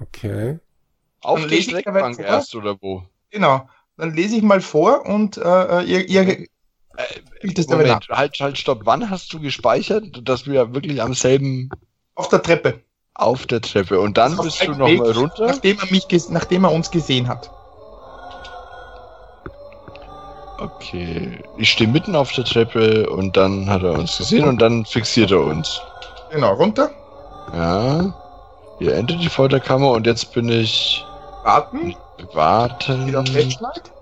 Okay. 0.00 0.58
Auf 1.26 1.40
Dann 1.40 1.48
der 1.48 1.58
lese 1.58 1.76
ich 1.76 1.84
dabei 1.84 1.98
Streckbank 2.00 2.18
erst 2.20 2.54
oder 2.54 2.76
wo? 2.80 3.02
genau. 3.30 3.68
Dann 3.98 4.14
lese 4.14 4.36
ich 4.36 4.42
mal 4.42 4.60
vor 4.60 5.06
und 5.06 5.38
äh, 5.38 5.82
ihr, 5.82 6.08
ihr 6.08 6.22
Äh, 6.28 6.46
spielt. 7.38 7.68
Moment, 7.70 8.08
halt, 8.10 8.38
halt, 8.40 8.58
stopp. 8.58 8.82
Wann 8.84 9.10
hast 9.10 9.32
du 9.32 9.40
gespeichert, 9.40 10.20
dass 10.28 10.46
wir 10.46 10.74
wirklich 10.74 11.02
am 11.02 11.14
selben 11.14 11.70
Auf 12.14 12.28
der 12.28 12.42
Treppe. 12.42 12.80
auf 13.14 13.46
der 13.46 13.60
Treppe 13.60 13.98
und 14.00 14.16
dann 14.18 14.38
Auf 14.38 14.44
bist 14.44 14.60
du 14.62 14.70
einem 14.70 14.78
noch 14.78 14.86
Weg, 14.88 14.98
mal 15.00 15.12
runter? 15.12 15.46
Nachdem 15.46 15.78
er, 15.78 15.90
mich 15.90 16.06
nachdem 16.30 16.64
er 16.64 16.72
uns 16.72 16.90
gesehen 16.90 17.26
hat. 17.28 17.50
Okay. 20.58 21.42
Ich 21.58 21.70
stehe 21.70 21.88
mitten 21.90 22.16
auf 22.16 22.32
der 22.32 22.44
Treppe 22.44 23.08
und 23.10 23.36
dann 23.36 23.68
hat 23.68 23.82
er 23.82 23.92
uns 23.92 24.16
gesehen 24.16 24.46
und 24.48 24.60
dann 24.62 24.84
fixiert 24.86 25.30
er 25.30 25.40
uns. 25.40 25.80
Genau, 26.30 26.54
runter. 26.54 26.90
Ja. 27.52 28.14
Hier 28.78 28.94
endet 28.94 29.20
die 29.22 29.28
Folterkammer 29.28 29.90
und 29.90 30.06
jetzt 30.06 30.32
bin 30.32 30.48
ich 30.48 31.04
Warten. 31.46 31.96
warten. 32.32 33.06
Wieder 33.06 33.24
festschneid. 33.24 33.92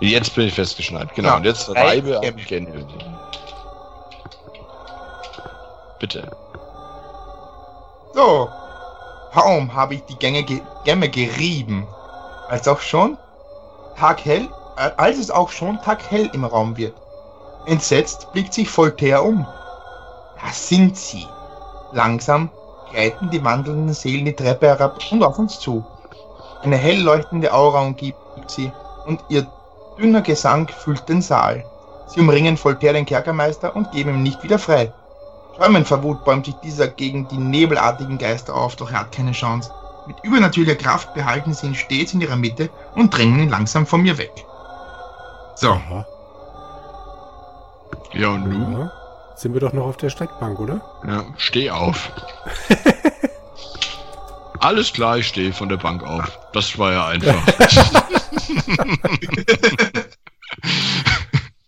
Jetzt 0.00 0.34
bin 0.34 0.48
ich 0.48 0.54
festgeschnallt. 0.54 1.14
Genau. 1.14 1.28
Ja, 1.28 1.36
und 1.36 1.44
jetzt 1.44 1.70
reibe 1.70 2.16
am. 2.16 2.36
Gänge. 2.36 2.84
Bitte. 6.00 6.28
So. 8.12 8.48
Kaum 9.32 9.72
habe 9.72 9.94
ich 9.94 10.02
die 10.06 10.16
Gänge 10.16 10.42
ge 10.42 10.60
Gemme 10.84 11.08
gerieben, 11.08 11.86
als 12.48 12.66
auch 12.66 12.80
schon 12.80 13.16
taghell, 13.96 14.48
äh, 14.76 14.90
als 14.96 15.18
es 15.18 15.30
auch 15.30 15.48
schon 15.48 15.80
taghell 15.80 16.28
im 16.32 16.44
Raum 16.44 16.76
wird. 16.76 16.96
Entsetzt 17.66 18.32
blickt 18.32 18.52
sich 18.52 18.68
Voltaire 18.68 19.22
um. 19.22 19.46
Da 20.42 20.52
sind 20.52 20.96
sie. 20.96 21.24
Langsam 21.92 22.50
gleiten 22.90 23.30
die 23.30 23.44
wandelnden 23.44 23.94
Seelen 23.94 24.24
die 24.24 24.34
Treppe 24.34 24.66
herab 24.66 24.98
und 25.12 25.22
auf 25.22 25.38
uns 25.38 25.60
zu. 25.60 25.84
Eine 26.62 26.76
hell 26.76 27.00
leuchtende 27.00 27.52
Aura 27.52 27.82
umgibt 27.82 28.16
sie 28.46 28.72
und 29.06 29.24
ihr 29.28 29.46
dünner 29.98 30.22
Gesang 30.22 30.68
füllt 30.68 31.08
den 31.08 31.20
Saal. 31.20 31.64
Sie 32.06 32.20
umringen 32.20 32.56
Voltaire 32.62 32.94
den 32.94 33.06
Kerkermeister 33.06 33.74
und 33.74 33.90
geben 33.92 34.10
ihm 34.10 34.22
nicht 34.22 34.42
wieder 34.42 34.58
frei. 34.58 34.92
Schäumend 35.56 35.88
vor 35.88 36.02
Wut 36.02 36.24
bäumt 36.24 36.46
sich 36.46 36.54
dieser 36.56 36.88
gegen 36.88 37.28
die 37.28 37.36
nebelartigen 37.36 38.18
Geister 38.18 38.54
auf, 38.54 38.76
doch 38.76 38.90
er 38.90 39.00
hat 39.00 39.12
keine 39.12 39.32
Chance. 39.32 39.70
Mit 40.06 40.16
übernatürlicher 40.22 40.76
Kraft 40.76 41.14
behalten 41.14 41.52
sie 41.52 41.66
ihn 41.66 41.74
stets 41.74 42.14
in 42.14 42.20
ihrer 42.20 42.36
Mitte 42.36 42.70
und 42.94 43.16
drängen 43.16 43.40
ihn 43.40 43.50
langsam 43.50 43.86
von 43.86 44.02
mir 44.02 44.18
weg. 44.18 44.32
So, 45.54 45.70
Aha. 45.70 46.06
Ja, 48.12 48.28
und 48.30 48.48
nun? 48.48 48.80
Ja. 48.80 48.92
Sind 49.36 49.54
wir 49.54 49.60
doch 49.60 49.72
noch 49.72 49.86
auf 49.86 49.96
der 49.96 50.10
Streckbank, 50.10 50.60
oder? 50.60 50.80
Ja, 51.06 51.24
steh 51.36 51.70
auf. 51.70 52.10
Alles 54.62 54.92
klar, 54.92 55.18
ich 55.18 55.26
stehe 55.26 55.52
von 55.52 55.68
der 55.68 55.76
Bank 55.76 56.04
auf. 56.04 56.38
Das 56.52 56.78
war 56.78 56.92
ja 56.92 57.08
einfach. 57.08 57.34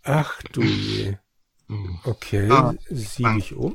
Ach 0.05 0.41
du 0.53 0.63
je. 0.63 1.17
Okay, 2.05 2.49
Ah, 2.51 2.75
siege 2.89 3.39
ich 3.39 3.55
um. 3.55 3.75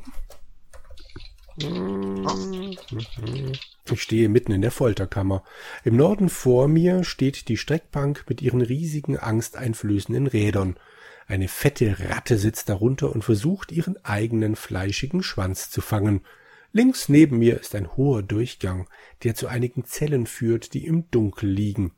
Ich 3.91 4.01
stehe 4.01 4.29
mitten 4.29 4.53
in 4.53 4.61
der 4.61 4.71
Folterkammer. 4.71 5.43
Im 5.83 5.97
Norden 5.97 6.29
vor 6.29 6.69
mir 6.69 7.03
steht 7.03 7.49
die 7.49 7.57
Streckbank 7.57 8.23
mit 8.29 8.41
ihren 8.41 8.61
riesigen, 8.61 9.17
angsteinflößenden 9.17 10.27
Rädern. 10.27 10.77
Eine 11.27 11.49
fette 11.49 11.97
Ratte 12.09 12.37
sitzt 12.37 12.69
darunter 12.69 13.11
und 13.11 13.23
versucht, 13.23 13.73
ihren 13.73 13.97
eigenen 14.05 14.55
fleischigen 14.55 15.23
Schwanz 15.23 15.69
zu 15.69 15.81
fangen. 15.81 16.21
Links 16.71 17.09
neben 17.09 17.39
mir 17.39 17.59
ist 17.59 17.73
ein 17.73 17.95
hoher 17.97 18.21
Durchgang, 18.21 18.87
der 19.23 19.33
zu 19.33 19.47
einigen 19.47 19.85
Zellen 19.85 20.27
führt, 20.27 20.75
die 20.75 20.85
im 20.85 21.09
Dunkel 21.09 21.49
liegen. 21.49 21.93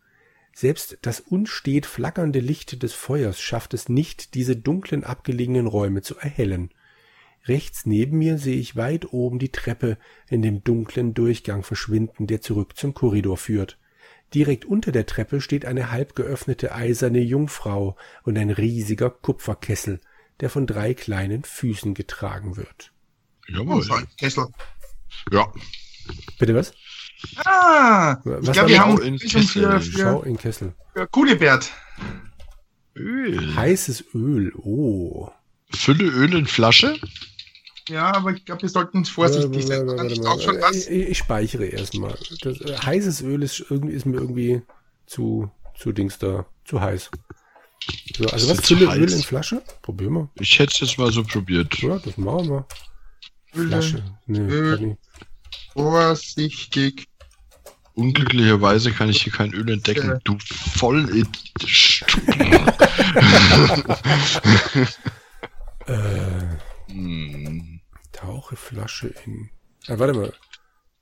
Selbst 0.54 0.98
das 1.02 1.20
unstet 1.20 1.86
flackernde 1.86 2.40
Licht 2.40 2.82
des 2.82 2.94
Feuers 2.94 3.42
schafft 3.42 3.74
es 3.74 3.90
nicht, 3.90 4.34
diese 4.34 4.56
dunklen 4.56 5.04
abgelegenen 5.04 5.68
Räume 5.68 6.02
zu 6.02 6.18
erhellen. 6.18 6.70
Rechts 7.46 7.86
neben 7.86 8.18
mir 8.18 8.38
sehe 8.38 8.60
ich 8.60 8.76
weit 8.76 9.12
oben 9.12 9.40
die 9.40 9.52
Treppe 9.52 9.98
in 10.30 10.42
dem 10.42 10.64
dunklen 10.64 11.14
Durchgang 11.14 11.64
verschwinden, 11.64 12.28
der 12.28 12.42
zurück 12.42 12.78
zum 12.78 12.94
Korridor 12.94 13.38
führt. 13.38 13.78
Direkt 14.34 14.64
unter 14.64 14.94
der 14.94 15.06
Treppe 15.06 15.42
steht 15.42 15.66
eine 15.66 15.92
halb 15.92 16.16
geöffnete 16.16 16.74
eiserne 16.74 17.20
Jungfrau 17.20 17.98
und 18.24 18.38
ein 18.38 18.52
riesiger 18.52 19.10
Kupferkessel, 19.10 20.00
der 20.40 20.50
von 20.50 20.66
drei 20.66 20.94
kleinen 20.94 21.44
Füßen 21.44 21.94
getragen 21.94 22.56
wird. 22.56 22.94
Jawohl. 23.54 23.86
Oh, 23.90 24.00
Kessel. 24.18 24.48
Ja. 25.32 25.52
Bitte 26.40 26.56
was? 26.56 26.74
Ah, 27.46 28.18
Was 28.24 28.48
ich 28.48 28.52
glaube, 28.54 28.70
wir 28.70 28.80
haben 28.80 29.02
in 29.02 29.20
für, 29.20 29.28
Kessel. 29.28 29.82
Schau 29.82 30.22
für, 30.22 30.28
in 30.28 30.38
Kessel. 30.38 30.74
für 30.94 31.08
Kulibert. 31.08 31.72
Öl. 32.96 33.56
Heißes 33.56 34.06
Öl. 34.14 34.52
Oh. 34.58 35.30
Fülle 35.74 36.06
Öl 36.06 36.36
in 36.36 36.48
Flasche? 36.48 37.00
Ja, 37.88 38.14
aber 38.14 38.32
ich 38.32 38.46
glaube, 38.46 38.64
wir 38.64 38.70
sollten 38.70 39.06
vorsichtig 39.06 39.66
sein. 39.66 39.88
Warte, 39.88 40.16
Kann 40.16 40.62
warte, 40.62 40.78
ich? 40.78 40.90
Ich, 40.90 41.10
ich 41.10 41.18
speichere 41.18 41.66
erstmal. 41.66 42.16
Äh, 42.44 42.78
heißes 42.78 43.22
Öl 43.22 43.44
ist, 43.44 43.66
irgendwie, 43.70 43.94
ist 43.94 44.06
mir 44.06 44.18
irgendwie 44.18 44.62
zu, 45.06 45.52
zu 45.78 45.92
Dings 45.92 46.18
da, 46.20 46.46
zu 46.66 46.82
heiß. 46.82 47.10
So, 48.16 48.26
also 48.26 48.52
Ist 48.52 48.60
was 48.60 48.68
Fülle 48.68 48.90
heiß? 48.90 48.98
Öl 48.98 49.12
in 49.12 49.24
Flasche? 49.24 49.62
Probieren 49.82 50.14
wir. 50.14 50.30
Ich 50.40 50.58
hätte 50.60 50.72
es 50.74 50.80
jetzt 50.80 50.98
mal 50.98 51.12
so 51.12 51.24
probiert. 51.24 51.76
Ja, 51.80 51.98
das 52.00 52.18
machen 52.18 52.50
wir. 52.50 52.66
Flasche. 53.52 54.04
Nee, 54.26 54.40
Öl. 54.40 54.78
kann. 54.78 54.98
Vorsichtig. 55.74 57.08
Unglücklicherweise 57.94 58.92
kann 58.92 59.10
ich 59.10 59.22
hier 59.24 59.34
kein 59.34 59.54
Öl 59.54 59.70
entdecken. 59.70 60.08
Ja. 60.10 60.20
Du 60.24 60.38
voll 60.40 61.10
Äh, 65.88 66.92
Hm. 66.92 67.82
tauche 68.12 68.56
Flasche 68.56 69.14
in. 69.26 69.50
Ah, 69.88 69.98
warte 69.98 70.14
mal. 70.14 70.34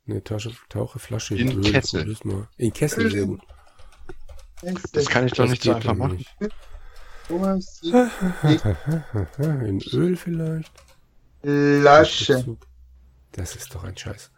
Nee, 0.05 0.21
tauche, 0.21 0.51
tauche 0.69 0.99
Flasche 0.99 1.35
in, 1.35 1.51
In 1.51 1.57
Öl. 1.63 1.71
Kessel. 1.71 2.15
In 2.57 2.73
Kessel, 2.73 3.11
sehr 3.11 3.25
gut. 3.25 3.41
Das 4.93 5.05
kann 5.07 5.25
ich 5.25 5.33
doch 5.33 5.43
Das 5.43 5.51
nicht 5.51 5.63
so 5.63 5.73
einfach 5.73 5.95
machen. 5.95 6.17
nicht. 6.17 6.35
Vorsichtig. 7.27 7.93
In 9.39 9.81
Öl 9.93 10.15
vielleicht? 10.17 10.71
Flasche. 11.41 12.57
Das 13.31 13.55
ist 13.55 13.73
doch 13.73 13.83
ein 13.83 13.97
Scheiß. 13.97 14.31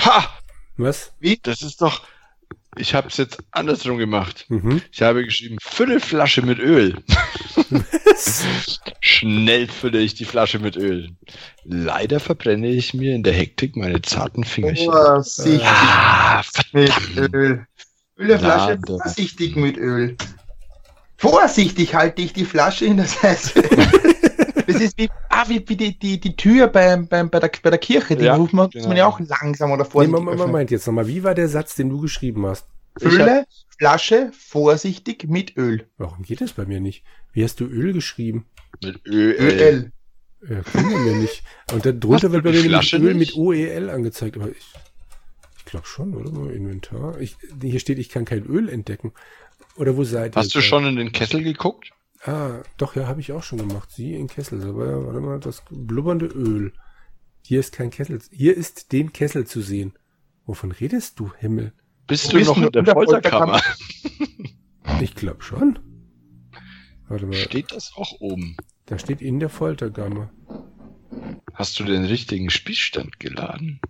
Ha! 0.00 0.28
Was? 0.76 1.12
Das 1.42 1.62
ist 1.62 1.80
doch. 1.80 2.02
Ich 2.78 2.94
habe 2.94 3.08
es 3.08 3.16
jetzt 3.16 3.38
andersrum 3.52 3.96
gemacht. 3.96 4.44
Mhm. 4.48 4.82
Ich 4.92 5.00
habe 5.00 5.24
geschrieben, 5.24 5.56
fülle 5.62 5.98
Flasche 5.98 6.42
mit 6.42 6.58
Öl. 6.58 7.02
Schnell 9.00 9.68
fülle 9.68 10.00
ich 10.00 10.14
die 10.14 10.26
Flasche 10.26 10.58
mit 10.58 10.76
Öl. 10.76 11.10
Leider 11.64 12.20
verbrenne 12.20 12.68
ich 12.68 12.92
mir 12.92 13.14
in 13.14 13.22
der 13.22 13.32
Hektik 13.32 13.76
meine 13.76 14.02
zarten 14.02 14.44
Fingerchen. 14.44 14.92
Vorsichtig 14.92 15.62
Ah, 15.66 16.42
mit. 16.72 16.92
Öl. 17.32 17.66
Fülle 18.16 18.38
Flasche 18.38 18.78
vorsichtig 18.86 19.56
mit 19.56 19.78
Öl. 19.78 20.16
Vorsichtig 21.16 21.94
halte 21.94 22.20
ich 22.20 22.34
die 22.34 22.44
Flasche 22.44 22.84
in 22.84 22.98
das 22.98 23.22
heiße 23.22 23.62
Das 24.66 24.80
ist 24.80 24.98
wie, 24.98 25.08
ah, 25.30 25.44
wie, 25.48 25.62
wie 25.68 25.76
die, 25.76 25.98
die, 25.98 26.20
die 26.20 26.36
Tür 26.36 26.68
beim, 26.68 27.08
beim, 27.08 27.30
bei, 27.30 27.38
der, 27.40 27.50
bei 27.62 27.70
der 27.70 27.78
Kirche. 27.78 28.16
Die 28.16 28.24
Ja, 28.24 28.36
muss, 28.36 28.52
man, 28.52 28.66
muss 28.66 28.72
genau. 28.74 28.88
man 28.88 28.96
ja 28.96 29.06
auch 29.06 29.20
langsam 29.20 29.70
oder 29.70 29.84
Nee, 29.84 29.90
vorsichtig 29.90 30.18
Moment, 30.18 30.34
öffnen. 30.40 30.52
Moment, 30.52 30.70
jetzt 30.70 30.86
nochmal. 30.86 31.06
Wie 31.06 31.22
war 31.22 31.34
der 31.34 31.48
Satz, 31.48 31.74
den 31.74 31.88
du 31.90 32.00
geschrieben 32.00 32.46
hast? 32.46 32.66
Fülle 32.98 33.46
Flasche 33.78 34.30
vorsichtig 34.32 35.28
mit 35.28 35.56
Öl. 35.56 35.86
Warum 35.98 36.22
geht 36.22 36.40
das 36.40 36.52
bei 36.54 36.64
mir 36.64 36.80
nicht? 36.80 37.04
Wie 37.32 37.44
hast 37.44 37.60
du 37.60 37.66
Öl 37.66 37.92
geschrieben? 37.92 38.46
Mit 38.82 39.06
Öl. 39.06 39.32
Öl. 39.38 39.92
Ja, 40.48 40.62
können 40.62 40.90
wir 40.90 40.98
mir 40.98 41.16
nicht. 41.16 41.42
Und 41.72 41.84
da 41.84 41.92
drunter 41.92 42.32
wird 42.32 42.44
bei 42.44 42.52
mir 42.52 42.62
nämlich 42.62 42.92
Öl 42.94 43.14
nicht? 43.14 43.36
mit 43.36 43.36
OEL 43.36 43.90
angezeigt. 43.90 44.36
Aber 44.36 44.48
ich, 44.50 44.56
ich 45.58 45.64
glaube 45.66 45.86
schon, 45.86 46.14
oder? 46.14 46.52
Inventar. 46.52 47.20
Ich, 47.20 47.36
hier 47.60 47.80
steht, 47.80 47.98
ich 47.98 48.08
kann 48.08 48.24
kein 48.24 48.44
Öl 48.46 48.68
entdecken. 48.68 49.12
Oder 49.76 49.96
wo 49.96 50.04
seid 50.04 50.36
ihr? 50.36 50.40
Hast 50.40 50.54
du 50.54 50.60
schon 50.60 50.86
in 50.86 50.96
den 50.96 51.12
Kessel 51.12 51.42
geguckt? 51.42 51.90
Ah, 52.26 52.62
doch, 52.76 52.96
ja, 52.96 53.06
habe 53.06 53.20
ich 53.20 53.30
auch 53.32 53.42
schon 53.44 53.58
gemacht. 53.58 53.90
Sie 53.92 54.14
in 54.14 54.26
Kessel. 54.26 54.60
Aber 54.68 54.86
ja, 54.90 55.06
warte 55.06 55.20
mal, 55.20 55.38
das 55.38 55.62
blubbernde 55.70 56.26
Öl. 56.26 56.72
Hier 57.42 57.60
ist 57.60 57.72
kein 57.72 57.90
Kessel. 57.90 58.18
Hier 58.32 58.56
ist 58.56 58.90
den 58.92 59.12
Kessel 59.12 59.46
zu 59.46 59.60
sehen. 59.60 59.92
Wovon 60.44 60.72
redest 60.72 61.20
du, 61.20 61.32
Himmel? 61.38 61.72
Bist 62.08 62.32
du 62.32 62.36
bist 62.38 62.48
noch 62.48 62.56
du 62.56 62.66
in 62.66 62.72
der 62.72 62.82
der 62.82 62.94
Folterkammer? 62.94 63.60
Ich 65.00 65.14
glaube 65.14 65.42
schon. 65.42 65.78
Warte 67.08 67.26
mal, 67.26 67.34
Steht 67.34 67.70
das 67.72 67.92
auch 67.96 68.20
oben? 68.20 68.56
da 68.86 68.98
steht 68.98 69.20
in 69.20 69.40
der 69.40 69.48
Folterkammer. 69.48 70.30
Hast 71.52 71.78
du 71.78 71.84
den 71.84 72.04
richtigen 72.04 72.50
Spielstand 72.50 73.18
geladen? 73.20 73.80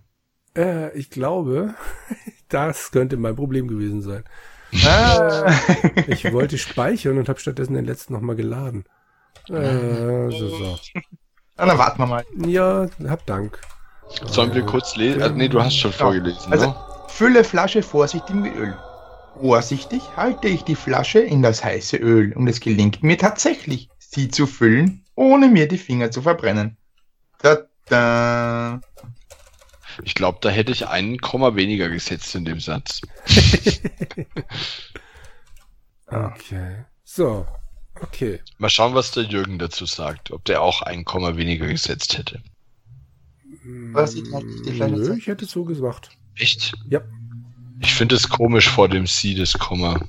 Äh, 0.55 0.97
ich 0.97 1.09
glaube, 1.09 1.75
das 2.49 2.91
könnte 2.91 3.15
mein 3.17 3.35
Problem 3.35 3.67
gewesen 3.67 4.01
sein. 4.01 4.23
Ah. 4.85 5.51
Ich 6.07 6.31
wollte 6.31 6.57
speichern 6.57 7.17
und 7.17 7.29
habe 7.29 7.39
stattdessen 7.39 7.73
den 7.73 7.85
letzten 7.85 8.13
nochmal 8.13 8.35
geladen. 8.35 8.85
Äh, 9.49 10.29
so, 10.31 10.49
so. 10.49 10.79
Ah, 11.55 11.65
dann 11.65 11.77
warten 11.77 11.99
wir 11.99 12.05
mal. 12.07 12.25
Ja, 12.45 12.87
hab 13.07 13.25
Dank. 13.25 13.59
Sollen 14.25 14.53
wir 14.53 14.63
kurz 14.65 14.95
lesen? 14.95 15.21
Ah, 15.21 15.29
nee, 15.29 15.47
du 15.47 15.61
hast 15.61 15.77
schon 15.77 15.91
vorgelesen. 15.93 16.51
Also- 16.51 16.67
ne? 16.67 16.75
Fülle 17.09 17.43
Flasche 17.43 17.81
vorsichtig 17.81 18.35
mit 18.35 18.55
Öl. 18.55 18.75
Vorsichtig 19.39 20.01
halte 20.15 20.47
ich 20.47 20.63
die 20.63 20.75
Flasche 20.75 21.19
in 21.19 21.41
das 21.41 21.63
heiße 21.63 21.97
Öl 21.97 22.33
und 22.33 22.47
es 22.47 22.59
gelingt 22.59 23.01
mir 23.03 23.17
tatsächlich, 23.17 23.89
sie 23.97 24.29
zu 24.29 24.45
füllen, 24.47 25.03
ohne 25.15 25.47
mir 25.47 25.67
die 25.67 25.77
Finger 25.77 26.11
zu 26.11 26.21
verbrennen. 26.21 26.77
Da, 27.41 27.57
da. 27.87 28.81
Ich 30.03 30.15
glaube, 30.15 30.39
da 30.41 30.49
hätte 30.49 30.71
ich 30.71 30.87
einen 30.87 31.19
Komma 31.19 31.55
weniger 31.55 31.89
gesetzt 31.89 32.33
in 32.35 32.45
dem 32.45 32.59
Satz. 32.59 33.01
Okay. 36.09 36.85
So. 37.03 37.45
Okay. 38.01 38.39
Mal 38.57 38.69
schauen, 38.69 38.93
was 38.93 39.11
der 39.11 39.23
Jürgen 39.23 39.59
dazu 39.59 39.85
sagt. 39.85 40.31
Ob 40.31 40.45
der 40.45 40.61
auch 40.61 40.81
ein 40.81 41.03
Komma 41.03 41.35
weniger 41.35 41.67
gesetzt 41.67 42.17
hätte. 42.17 42.41
Was, 43.91 44.15
ich 44.15 44.23
Flasche 44.79 44.95
Nö, 44.95 45.15
ich 45.17 45.27
hätte 45.27 45.45
so 45.45 45.65
gesagt. 45.65 46.11
Echt? 46.35 46.73
Ja. 46.89 47.01
Ich 47.81 47.93
finde 47.93 48.15
es 48.15 48.29
komisch 48.29 48.69
vor 48.69 48.87
dem 48.87 49.05
Sie 49.05 49.35
des 49.35 49.53
Komma. 49.53 50.07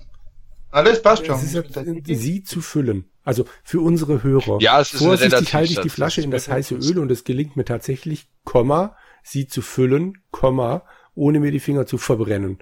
Das 0.71 1.03
passt 1.03 1.27
schon. 1.27 1.35
Es 1.37 1.55
ist 1.55 2.07
sie 2.07 2.43
zu 2.45 2.61
füllen. 2.61 3.07
Also 3.25 3.47
für 3.65 3.81
unsere 3.81 4.23
Hörer. 4.23 4.59
Ja, 4.61 4.81
es 4.81 4.93
ist 4.93 5.03
Vorsichtig 5.03 5.53
halte 5.53 5.73
ich 5.73 5.81
die 5.81 5.89
Flasche 5.89 6.21
das 6.21 6.25
in 6.25 6.31
das 6.31 6.49
heiße 6.49 6.75
Öl 6.77 6.99
und 6.99 7.11
es 7.11 7.25
gelingt 7.25 7.57
mir 7.57 7.65
tatsächlich, 7.65 8.27
Komma, 8.45 8.97
sie 9.23 9.47
zu 9.47 9.63
füllen, 9.63 10.23
Komma, 10.31 10.85
ohne 11.15 11.41
mir 11.41 11.51
die 11.51 11.61
Finger 11.61 11.87
zu 11.87 11.99
verbrennen. 11.99 12.59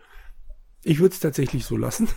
Ich 0.82 0.98
würde 1.00 1.14
es 1.14 1.20
tatsächlich 1.20 1.64
so 1.64 1.76
lassen, 1.76 2.08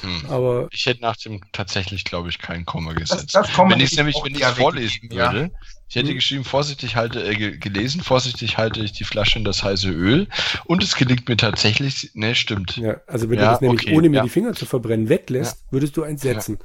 Hm. 0.00 0.26
aber 0.30 0.68
Ich 0.72 0.86
hätte 0.86 1.02
nach 1.02 1.16
dem 1.16 1.40
tatsächlich, 1.52 2.04
glaube 2.04 2.28
ich, 2.28 2.38
kein 2.38 2.64
Komma 2.64 2.92
gesetzt. 2.94 3.34
das 3.34 3.52
Komma 3.52 3.72
wenn 3.72 3.80
ich 3.80 3.92
es 3.92 3.96
nämlich, 3.96 4.16
wenn 4.24 4.34
ich 4.34 4.40
eher 4.40 4.50
es 4.50 4.58
vorlesen 4.58 5.08
ja. 5.12 5.32
würde, 5.32 5.50
ich 5.88 5.96
hätte 5.96 6.08
Hm. 6.08 6.14
geschrieben, 6.16 6.44
vorsichtig 6.44 6.96
halte, 6.96 7.22
äh, 7.22 7.34
ge- 7.36 7.58
gelesen, 7.58 8.02
vorsichtig 8.02 8.56
halte 8.56 8.80
ich 8.80 8.92
die 8.92 9.04
Flasche 9.04 9.38
in 9.38 9.44
das 9.44 9.62
heiße 9.62 9.88
Öl 9.90 10.26
und 10.64 10.82
es 10.82 10.96
gelingt 10.96 11.28
mir 11.28 11.36
tatsächlich, 11.36 12.10
ne, 12.14 12.34
stimmt. 12.34 12.76
ja, 12.76 13.00
also 13.06 13.30
wenn 13.30 13.38
Ja, 13.38 13.44
du 13.46 13.50
das 13.52 13.60
nämlich 13.60 13.82
okay, 13.82 13.96
ohne 13.96 14.08
mir 14.08 14.16
ja. 14.16 14.22
die 14.22 14.28
Finger 14.30 14.54
zu 14.54 14.66
verbrennen 14.66 15.08
weglässt, 15.08 15.64
würdest 15.70 15.96
du 15.96 16.02
eins 16.02 16.22
setzen. 16.22 16.58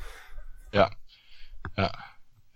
Ja. 0.73 0.89
Ja. 1.77 1.91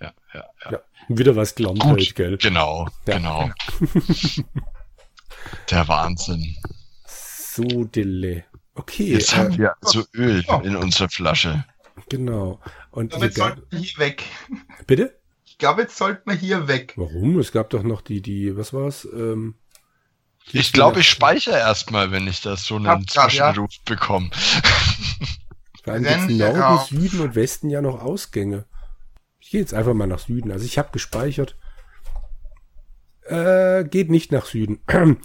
Ja, 0.01 0.13
ja, 0.33 0.43
ja. 0.65 0.81
Wieder 1.09 1.35
was 1.35 1.55
gelernt 1.55 1.83
heute, 1.83 2.13
gell? 2.13 2.37
Genau, 2.37 2.87
Ja. 3.07 3.15
genau. 3.17 3.51
Der 5.69 5.87
Wahnsinn. 5.87 6.55
So 7.05 7.83
dille. 7.83 8.45
Okay, 8.75 9.13
Jetzt 9.13 9.33
äh, 9.33 9.37
haben 9.37 9.57
wir 9.57 9.75
so 9.81 10.03
Öl 10.15 10.43
Ja. 10.47 10.61
in 10.61 10.75
unserer 10.75 11.09
Flasche. 11.09 11.65
genau. 12.09 12.59
Und 12.91 13.13
Aber 13.13 13.25
jetzt 13.25 13.35
sogar- 13.35 13.55
sollten 13.55 13.71
wir 13.71 13.79
hier 13.79 13.97
weg. 13.99 14.23
bitte? 14.87 15.19
Ich 15.45 15.57
glaube, 15.57 15.81
jetzt 15.83 15.97
sollten 15.97 16.29
wir 16.29 16.35
hier 16.37 16.67
weg. 16.67 16.93
Warum? 16.95 17.37
Es 17.39 17.51
gab 17.51 17.69
doch 17.69 17.83
noch 17.83 18.01
die, 18.01 18.21
die, 18.21 18.57
was 18.57 18.73
war's? 18.73 19.07
Ähm, 19.13 19.55
Ich 20.51 20.73
glaube, 20.73 21.01
ich 21.01 21.09
speichere 21.09 21.57
erstmal, 21.57 22.11
wenn 22.11 22.27
ich 22.27 22.41
das 22.41 22.65
so 22.65 22.75
einen 22.75 22.85
grad, 22.85 23.13
ja. 23.13 23.27
Zwischenruf 23.27 23.69
bekomme. 23.85 24.29
Vor 25.83 25.93
allem 25.93 26.37
Norden. 26.37 26.85
Süden 26.87 27.19
und 27.21 27.35
Westen 27.35 27.69
ja 27.69 27.81
noch 27.81 28.01
Ausgänge. 28.01 28.65
Ich 29.43 29.49
gehe 29.49 29.59
jetzt 29.59 29.73
einfach 29.73 29.93
mal 29.93 30.07
nach 30.07 30.19
Süden. 30.19 30.51
Also 30.51 30.63
ich 30.63 30.77
habe 30.77 30.89
gespeichert. 30.93 31.57
Äh, 33.25 33.83
geht 33.83 34.09
nicht 34.09 34.31
nach 34.31 34.45
Süden. 34.45 34.79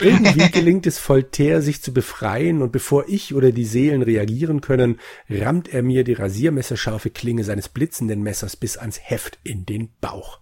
Irgendwie 0.00 0.50
gelingt 0.50 0.86
es 0.86 0.98
Voltaire, 0.98 1.62
sich 1.62 1.80
zu 1.80 1.94
befreien, 1.94 2.60
und 2.60 2.72
bevor 2.72 3.08
ich 3.08 3.34
oder 3.34 3.52
die 3.52 3.64
Seelen 3.64 4.02
reagieren 4.02 4.60
können, 4.60 5.00
rammt 5.30 5.72
er 5.72 5.82
mir 5.82 6.04
die 6.04 6.12
rasiermesserscharfe 6.12 7.08
Klinge 7.08 7.42
seines 7.42 7.70
blitzenden 7.70 8.22
Messers 8.22 8.54
bis 8.54 8.76
ans 8.76 9.00
Heft 9.02 9.38
in 9.44 9.64
den 9.64 9.88
Bauch. 10.00 10.40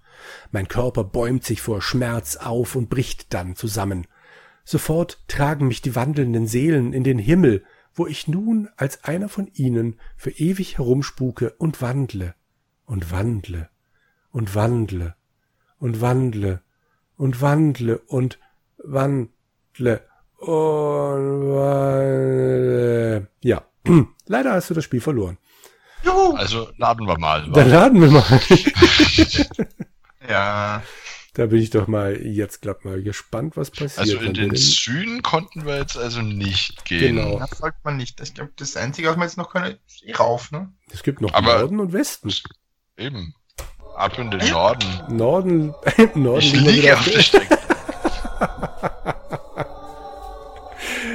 Mein 0.50 0.66
Körper 0.66 1.04
bäumt 1.04 1.44
sich 1.44 1.60
vor 1.60 1.80
Schmerz 1.80 2.36
auf 2.36 2.74
und 2.74 2.90
bricht 2.90 3.32
dann 3.32 3.54
zusammen. 3.54 4.08
Sofort 4.64 5.22
tragen 5.28 5.68
mich 5.68 5.80
die 5.80 5.94
wandelnden 5.94 6.48
Seelen 6.48 6.92
in 6.92 7.04
den 7.04 7.18
Himmel, 7.18 7.64
wo 7.94 8.08
ich 8.08 8.26
nun 8.26 8.68
als 8.76 9.04
einer 9.04 9.28
von 9.28 9.48
ihnen 9.54 10.00
für 10.16 10.30
ewig 10.30 10.78
herumspuke 10.78 11.54
und 11.58 11.80
wandle 11.80 12.34
und 12.86 13.10
wandle 13.10 13.68
und 14.30 14.54
wandle 14.54 15.14
und 15.78 16.00
wandle 16.00 16.60
und 17.16 17.40
wandle 17.40 17.98
und 18.06 18.38
wandle 18.78 20.00
und 20.38 21.48
wandle. 21.52 23.28
Ja, 23.42 23.62
leider 24.26 24.52
hast 24.52 24.70
du 24.70 24.74
das 24.74 24.84
Spiel 24.84 25.00
verloren. 25.00 25.38
Juhu. 26.04 26.34
Also 26.34 26.68
laden 26.78 27.06
wir 27.06 27.18
mal. 27.18 27.48
Dann 27.52 27.70
laden 27.70 28.00
wir 28.00 28.10
mal. 28.10 28.24
Ja. 30.28 30.82
Da 31.34 31.46
bin 31.46 31.60
ich 31.60 31.70
doch 31.70 31.88
mal 31.88 32.16
jetzt 32.24 32.62
glatt 32.62 32.84
mal 32.84 33.02
gespannt, 33.02 33.56
was 33.56 33.70
passiert. 33.72 33.98
Also 33.98 34.18
in 34.18 34.34
den 34.34 34.54
Süden 34.54 35.22
konnten 35.22 35.64
wir 35.66 35.78
jetzt 35.78 35.96
also 35.96 36.22
nicht 36.22 36.84
gehen. 36.84 37.16
Genau. 37.16 37.38
Das 37.40 37.58
sollte 37.58 37.78
man 37.82 37.96
nicht. 37.96 38.20
Ich 38.20 38.34
glaube, 38.34 38.52
das 38.56 38.76
Einzige, 38.76 39.08
was 39.08 39.16
man 39.16 39.26
jetzt 39.26 39.36
noch 39.36 39.50
können, 39.50 39.78
ist 39.86 40.04
eh 40.04 40.12
rauf, 40.12 40.52
ne? 40.52 40.72
Es 40.92 41.02
gibt 41.02 41.20
noch 41.20 41.32
Aber- 41.34 41.58
Norden 41.58 41.80
und 41.80 41.92
Westen. 41.92 42.32
Eben. 43.02 43.34
Ab 43.96 44.18
in 44.18 44.30
den 44.30 44.48
Norden. 44.50 45.02
Norden, 45.08 45.74
Norden 46.14 46.44
Ich 46.44 46.52
liege 46.52 46.94
auf 46.94 47.04
der 47.04 47.20
Strecke. 47.20 47.58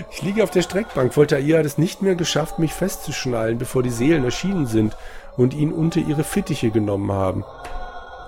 Ich 0.10 0.24
liege 0.24 0.44
auf 0.44 0.50
der 0.50 0.64
Streckbank. 0.64 1.16
Voltaire 1.16 1.60
hat 1.60 1.66
es 1.66 1.78
nicht 1.78 2.02
mehr 2.02 2.16
geschafft, 2.16 2.58
mich 2.58 2.74
festzuschnallen, 2.74 3.60
bevor 3.60 3.84
die 3.84 3.92
Seelen 3.92 4.24
erschienen 4.24 4.66
sind 4.66 4.98
und 5.36 5.54
ihn 5.54 5.72
unter 5.72 6.00
ihre 6.00 6.24
Fittiche 6.24 6.72
genommen 6.72 7.12
haben. 7.12 7.44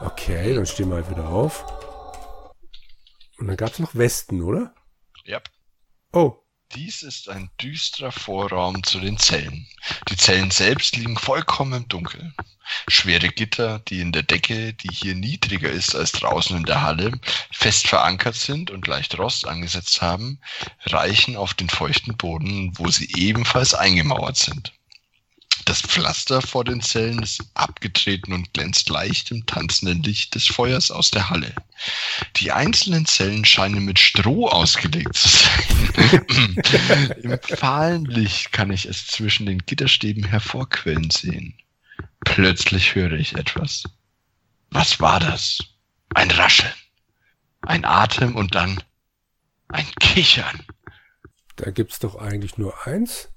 Okay, 0.06 0.54
dann 0.54 0.68
stehen 0.68 0.90
wir 0.90 0.98
halt 0.98 1.10
wieder 1.10 1.28
auf. 1.30 1.66
Und 3.40 3.48
dann 3.48 3.58
gab 3.58 3.72
es 3.72 3.80
noch 3.80 3.96
Westen, 3.96 4.44
oder? 4.44 4.76
Ja. 5.26 5.40
Oh, 6.14 6.38
Dies 6.76 7.02
ist 7.02 7.30
ein 7.30 7.50
düsterer 7.60 8.12
Vorraum 8.12 8.84
zu 8.84 9.00
den 9.00 9.18
Zellen. 9.18 9.66
Die 10.08 10.18
Zellen 10.18 10.52
selbst 10.52 10.96
liegen 10.96 11.18
vollkommen 11.18 11.74
im 11.74 11.88
Dunkeln. 11.88 12.36
Schwere 12.88 13.30
Gitter, 13.30 13.80
die 13.80 14.02
in 14.02 14.12
der 14.12 14.22
Decke, 14.22 14.74
die 14.74 14.94
hier 14.94 15.16
niedriger 15.16 15.72
ist 15.72 15.96
als 15.96 16.12
draußen 16.12 16.56
in 16.56 16.66
der 16.66 16.84
Halle, 16.84 17.20
fest 17.52 17.88
verankert 17.88 18.36
sind 18.36 18.70
und 18.70 18.86
leicht 18.86 19.18
Rost 19.18 19.48
angesetzt 19.48 20.04
haben, 20.04 20.40
reichen 20.86 21.36
auf 21.36 21.56
den 21.56 21.70
feuchten 21.70 22.16
Boden, 22.16 22.72
wo 22.78 22.88
sie 22.90 23.10
ebenfalls 23.16 23.74
eingemauert 23.74 24.38
sind. 24.38 24.72
Das 25.66 25.82
Pflaster 25.82 26.42
vor 26.42 26.64
den 26.64 26.82
Zellen 26.82 27.22
ist 27.22 27.44
abgetreten 27.54 28.34
und 28.34 28.54
glänzt 28.54 28.90
leicht 28.90 29.32
im 29.32 29.46
tanzenden 29.46 30.02
Licht 30.04 30.36
des 30.36 30.48
Feuers 30.48 30.92
aus 30.92 31.12
der 31.12 31.30
Halle. 31.30 31.54
Die 32.38 32.52
einzelnen 32.52 33.06
Zellen 33.06 33.46
scheinen 33.46 33.86
mit 33.86 34.00
Stroh 34.00 34.48
ausgelegt 34.48 35.16
zu 35.16 35.30
sein. 35.30 36.26
Im 37.24 37.40
fahlen 37.58 38.06
Licht 38.06 38.52
kann 38.52 38.72
ich 38.72 38.86
es 38.86 39.08
zwischen 39.08 39.46
den 39.46 39.60
Gitterstäben 39.60 40.26
hervorquellen 40.26 41.10
sehen. 41.12 41.56
Plötzlich 42.22 42.96
höre 42.96 43.14
ich 43.14 43.36
etwas. 43.36 43.84
Was 44.72 45.00
war 45.00 45.20
das? 45.20 45.60
Ein 46.14 46.32
Rascheln, 46.32 46.74
ein 47.62 47.86
Atem 47.86 48.36
und 48.36 48.56
dann 48.56 48.82
ein 49.68 49.88
Kichern. 50.00 50.66
da 51.56 51.70
gibt's 51.72 52.00
doch 52.00 52.16
eigentlich 52.16 52.58
nur 52.58 52.88
eins. 52.88 53.30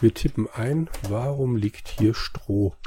Wir 0.00 0.12
tippen 0.12 0.48
ein, 0.52 0.90
warum 1.08 1.56
liegt 1.56 1.88
hier 1.98 2.14
Stroh? 2.14 2.74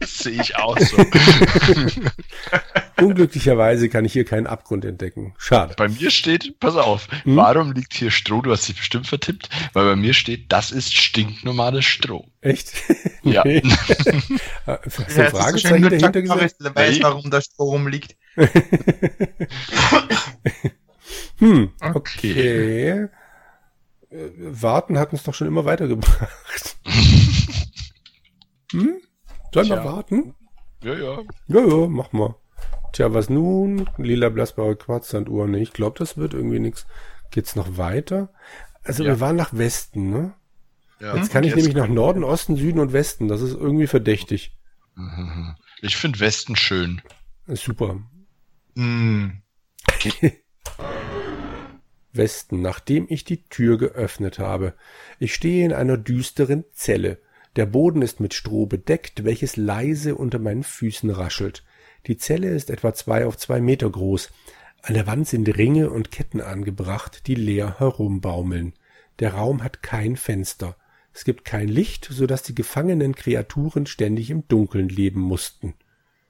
Das 0.00 0.18
sehe 0.18 0.40
ich 0.42 0.56
auch 0.56 0.76
so. 0.78 0.96
Unglücklicherweise 3.04 3.88
kann 3.88 4.04
ich 4.04 4.12
hier 4.12 4.24
keinen 4.24 4.46
Abgrund 4.48 4.84
entdecken. 4.84 5.34
Schade. 5.38 5.74
Bei 5.76 5.88
mir 5.88 6.10
steht, 6.10 6.58
pass 6.58 6.74
auf, 6.76 7.06
Hm? 7.22 7.36
warum 7.36 7.72
liegt 7.72 7.94
hier 7.94 8.10
Stroh? 8.10 8.42
Du 8.42 8.50
hast 8.50 8.66
dich 8.68 8.76
bestimmt 8.76 9.06
vertippt, 9.06 9.48
weil 9.72 9.84
bei 9.86 9.94
mir 9.96 10.14
steht, 10.14 10.50
das 10.52 10.72
ist 10.72 10.94
stinknormales 10.96 11.84
Stroh. 11.84 12.26
Echt? 12.40 12.72
Ja. 13.22 13.42
Nee. 13.44 13.62
Hast 13.64 14.06
du 14.06 14.12
ein 14.12 14.22
Ja, 14.66 14.80
so 15.30 15.36
Fragezeichen 15.36 15.82
dahinter 15.82 16.22
Norris 16.22 16.58
gesetzt? 16.58 16.76
weiß, 16.76 17.02
warum 17.02 17.30
da 17.30 17.40
Stroh 17.40 17.70
rumliegt. 17.70 18.16
Hm, 21.38 21.70
okay. 21.80 23.08
Äh, 24.10 24.30
Warten 24.38 24.98
hat 24.98 25.12
uns 25.12 25.22
doch 25.24 25.34
schon 25.34 25.48
immer 25.48 25.64
weitergebracht. 25.64 26.76
Hm? 28.72 28.96
Sollen 29.54 29.68
wir 29.68 29.84
warten? 29.84 30.34
Ja, 30.82 30.92
ja. 30.94 31.18
Ja, 31.46 31.60
ja, 31.60 31.86
mach 31.86 32.12
mal. 32.12 32.34
Tja, 32.92 33.14
was 33.14 33.30
nun? 33.30 33.88
Lila 33.96 34.28
blasblaue 34.28 34.74
Quarzsanduhr. 34.76 35.46
Ne, 35.46 35.60
ich 35.60 35.72
glaube, 35.72 35.98
das 35.98 36.16
wird 36.16 36.34
irgendwie 36.34 36.58
nichts. 36.58 36.84
Geht's 37.30 37.54
noch 37.54 37.76
weiter? 37.78 38.32
Also 38.82 39.04
Ja. 39.04 39.10
wir 39.10 39.20
waren 39.20 39.36
nach 39.36 39.56
Westen, 39.56 40.10
ne? 40.10 40.34
ja. 41.00 41.14
Jetzt 41.16 41.30
kann 41.30 41.44
ich 41.44 41.50
Jetzt 41.50 41.58
nämlich 41.58 41.76
nach 41.76 41.88
Norden, 41.88 42.24
Osten, 42.24 42.56
Süden 42.56 42.80
und 42.80 42.92
Westen. 42.92 43.28
Das 43.28 43.40
ist 43.40 43.54
irgendwie 43.54 43.86
verdächtig. 43.86 44.56
Ich 45.80 45.96
finde 45.96 46.18
Westen 46.20 46.56
schön. 46.56 47.00
Super. 47.46 48.00
Hm. 48.74 49.42
Westen, 52.16 52.62
nachdem 52.62 53.06
ich 53.08 53.24
die 53.24 53.44
Tür 53.44 53.78
geöffnet 53.78 54.38
habe. 54.38 54.74
Ich 55.18 55.34
stehe 55.34 55.64
in 55.64 55.72
einer 55.72 55.96
düsteren 55.96 56.64
Zelle. 56.72 57.18
Der 57.56 57.66
Boden 57.66 58.02
ist 58.02 58.20
mit 58.20 58.34
Stroh 58.34 58.66
bedeckt, 58.66 59.24
welches 59.24 59.56
leise 59.56 60.14
unter 60.14 60.38
meinen 60.38 60.62
Füßen 60.62 61.10
raschelt. 61.10 61.64
Die 62.06 62.18
Zelle 62.18 62.50
ist 62.50 62.70
etwa 62.70 62.94
zwei 62.94 63.26
auf 63.26 63.36
zwei 63.36 63.60
Meter 63.60 63.90
groß. 63.90 64.30
An 64.82 64.94
der 64.94 65.06
Wand 65.06 65.26
sind 65.26 65.56
Ringe 65.56 65.90
und 65.90 66.10
Ketten 66.10 66.40
angebracht, 66.40 67.26
die 67.26 67.34
leer 67.34 67.78
herumbaumeln. 67.78 68.74
Der 69.18 69.34
Raum 69.34 69.62
hat 69.62 69.82
kein 69.82 70.16
Fenster. 70.16 70.76
Es 71.12 71.24
gibt 71.24 71.44
kein 71.46 71.66
Licht, 71.66 72.06
so 72.10 72.26
dass 72.26 72.42
die 72.42 72.54
gefangenen 72.54 73.14
Kreaturen 73.14 73.86
ständig 73.86 74.30
im 74.30 74.46
Dunkeln 74.48 74.88
leben 74.90 75.20
mussten. 75.20 75.74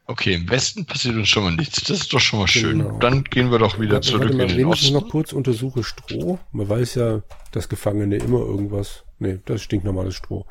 Okay, 0.09 0.35
im 0.35 0.49
Westen 0.49 0.87
passiert 0.87 1.17
uns 1.17 1.29
schon 1.29 1.43
mal 1.45 1.57
nichts. 1.57 1.83
Das 1.83 1.99
ist 2.01 2.13
doch 2.13 2.21
schon 2.21 2.39
mal 2.39 2.47
schön. 2.47 2.79
Genau. 2.79 2.99
Dann 2.99 3.25
gehen 3.25 3.51
wir 3.51 3.59
doch 3.59 3.81
wieder 3.81 3.95
Warte, 3.95 4.09
zurück 4.09 4.23
warte 4.23 4.37
mal, 4.37 4.51
in 4.51 4.57
den 4.57 4.67
Osten. 4.67 4.93
noch 4.93 5.09
kurz 5.09 5.33
untersuche 5.33 5.83
Stroh. 5.83 6.39
Man 6.53 6.69
weiß 6.69 6.95
ja, 6.95 7.23
dass 7.51 7.69
Gefangene 7.69 8.17
immer 8.17 8.39
irgendwas. 8.39 9.05
Nee, 9.19 9.41
das 9.47 9.63
stinkt 9.63 9.85
normales 9.85 10.15
Stroh. 10.15 10.47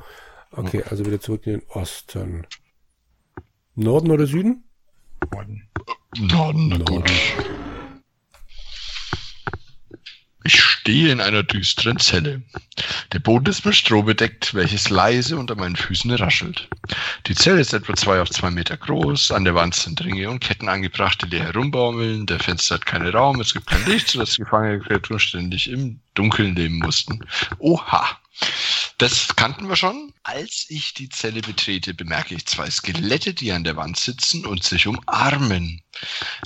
Okay, 0.52 0.84
also 0.90 1.06
wieder 1.06 1.22
zurück 1.22 1.48
in 1.48 1.60
den 1.60 1.64
Osten. 1.70 2.46
Norden 3.76 4.12
oder 4.12 4.28
Süden? 4.28 4.64
Norden, 6.18 6.68
na 6.70 6.78
Norden. 6.78 6.86
gut. 6.86 7.12
Ich 10.44 10.62
stehe 10.86 11.12
in 11.12 11.20
einer 11.20 11.42
düsteren 11.42 11.98
Zelle. 11.98 12.44
Der 13.12 13.18
Boden 13.18 13.50
ist 13.50 13.66
mit 13.66 13.76
Stroh 13.76 14.04
bedeckt, 14.04 14.54
welches 14.54 14.92
leise 14.92 15.36
unter 15.36 15.56
meinen 15.56 15.76
Füßen 15.76 16.12
raschelt. 16.12 16.68
Die 17.26 17.34
Zelle 17.34 17.62
ist 17.62 17.74
etwa 17.74 17.96
zwei 17.96 18.22
auf 18.22 18.30
zwei 18.30 18.52
Meter 18.52 18.78
groß. 18.78 19.32
An 19.32 19.46
der 19.46 19.56
Wand 19.56 19.74
sind 19.74 20.06
Ringe 20.06 20.30
und 20.30 20.42
Ketten 20.42 20.70
angebracht, 20.70 21.24
die 21.24 21.36
leer 21.36 21.46
herumbaumeln. 21.46 22.28
Der 22.28 22.40
Fenster 22.40 22.76
hat 22.76 22.86
keinen 22.86 23.08
Raum, 23.08 23.40
es 23.40 23.56
gibt 23.56 23.66
kein 23.66 23.84
Licht, 23.88 24.10
sodass 24.10 24.38
gefangene 24.38 24.80
Kreaturen 24.80 25.20
ständig 25.20 25.72
im 25.72 26.00
Dunkeln 26.14 26.56
leben 26.56 26.78
mussten. 26.78 27.20
Oha! 27.58 28.20
Das 28.98 29.36
kannten 29.36 29.68
wir 29.68 29.76
schon. 29.76 30.14
Als 30.24 30.66
ich 30.70 30.94
die 30.94 31.10
Zelle 31.10 31.42
betrete, 31.42 31.94
bemerke 31.94 32.34
ich 32.34 32.46
zwei 32.46 32.70
Skelette, 32.70 33.34
die 33.34 33.52
an 33.52 33.66
der 33.66 33.76
Wand 33.76 34.00
sitzen 34.00 34.46
und 34.46 34.64
sich 34.64 34.88
umarmen. 34.88 35.82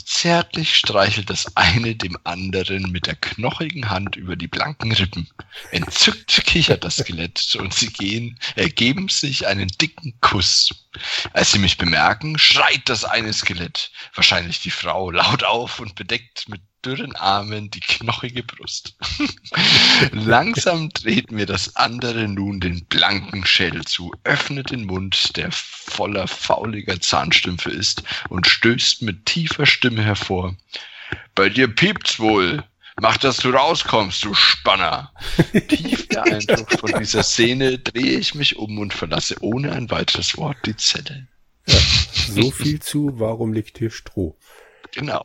Zärtlich 0.04 0.76
streichelt 0.76 1.30
das 1.30 1.56
eine 1.56 1.96
dem 1.96 2.18
anderen 2.24 2.92
mit 2.92 3.06
der 3.06 3.16
knochigen 3.16 3.90
Hand 3.90 4.16
über 4.16 4.36
die 4.36 4.48
blanken 4.48 4.92
Rippen. 4.92 5.30
Entzückt 5.72 6.44
kichert 6.46 6.84
das 6.84 6.98
Skelett 6.98 7.56
und 7.56 7.74
sie 7.74 7.94
gehen, 7.94 8.40
ergeben 8.56 9.10
sich 9.10 9.46
einen 9.46 9.68
dicken 9.68 10.20
Kuss. 10.20 10.88
Als 11.34 11.52
sie 11.52 11.60
mich 11.60 11.78
bemerken, 11.78 12.40
schreit 12.40 12.90
das 12.90 13.06
eine 13.06 13.32
Skelett, 13.32 13.92
wahrscheinlich 14.16 14.60
die 14.60 14.72
Frau, 14.72 15.12
laut 15.12 15.44
auf 15.44 15.80
und 15.80 15.94
bedeckt 15.94 16.50
mit 16.50 16.62
dürren 16.86 17.16
Armen 17.16 17.70
die 17.70 17.80
knochige 17.80 18.44
Brust. 18.44 18.96
Langsam 20.12 20.90
dreht 20.90 21.32
mir 21.32 21.46
das 21.46 21.76
andere 21.76 22.28
nun 22.28 22.60
den 22.60 22.86
blanken 22.86 23.46
Schädel 23.46 23.86
zu, 23.86 24.14
öffnet 24.24 24.72
den 24.72 24.86
Mund, 24.86 25.36
der 25.36 25.52
voller 25.52 26.28
fauliger 26.28 27.00
Zahnstümpfe 27.00 27.72
ist, 27.72 28.04
und 28.30 28.48
stößt 28.48 29.02
mit 29.02 29.26
tiefer 29.26 29.66
Stimme 29.66 30.04
hervor. 30.04 30.56
Bei 31.36 31.50
dir 31.50 31.68
piept's 31.68 32.20
wohl. 32.20 32.64
Mach, 33.02 33.18
dass 33.18 33.38
du 33.38 33.50
rauskommst, 33.50 34.26
du 34.26 34.34
Spanner. 34.34 35.14
Tief 35.70 36.08
beeindruckt 36.10 36.80
von 36.80 36.92
dieser 37.00 37.24
Szene 37.24 37.80
drehe 37.80 38.20
ich 38.20 38.36
mich 38.36 38.58
um 38.58 38.78
und 38.78 38.94
verlasse 38.94 39.38
ohne 39.40 39.72
ein 39.72 39.90
weiteres 39.90 40.36
Wort 40.38 40.58
die 40.66 40.76
Zelle. 40.76 41.28
So 41.66 42.52
viel 42.52 42.82
zu, 42.82 43.12
warum 43.20 43.54
liegt 43.54 43.78
hier 43.78 43.92
Stroh? 43.92 44.36
Genau. 44.92 45.24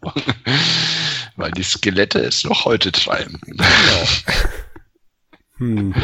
Weil 1.37 1.51
die 1.51 1.65
Skelette 1.65 2.21
es 2.21 2.45
noch 2.45 2.65
heute 2.65 2.93
treiben. 2.93 3.41
Hm. 5.59 5.95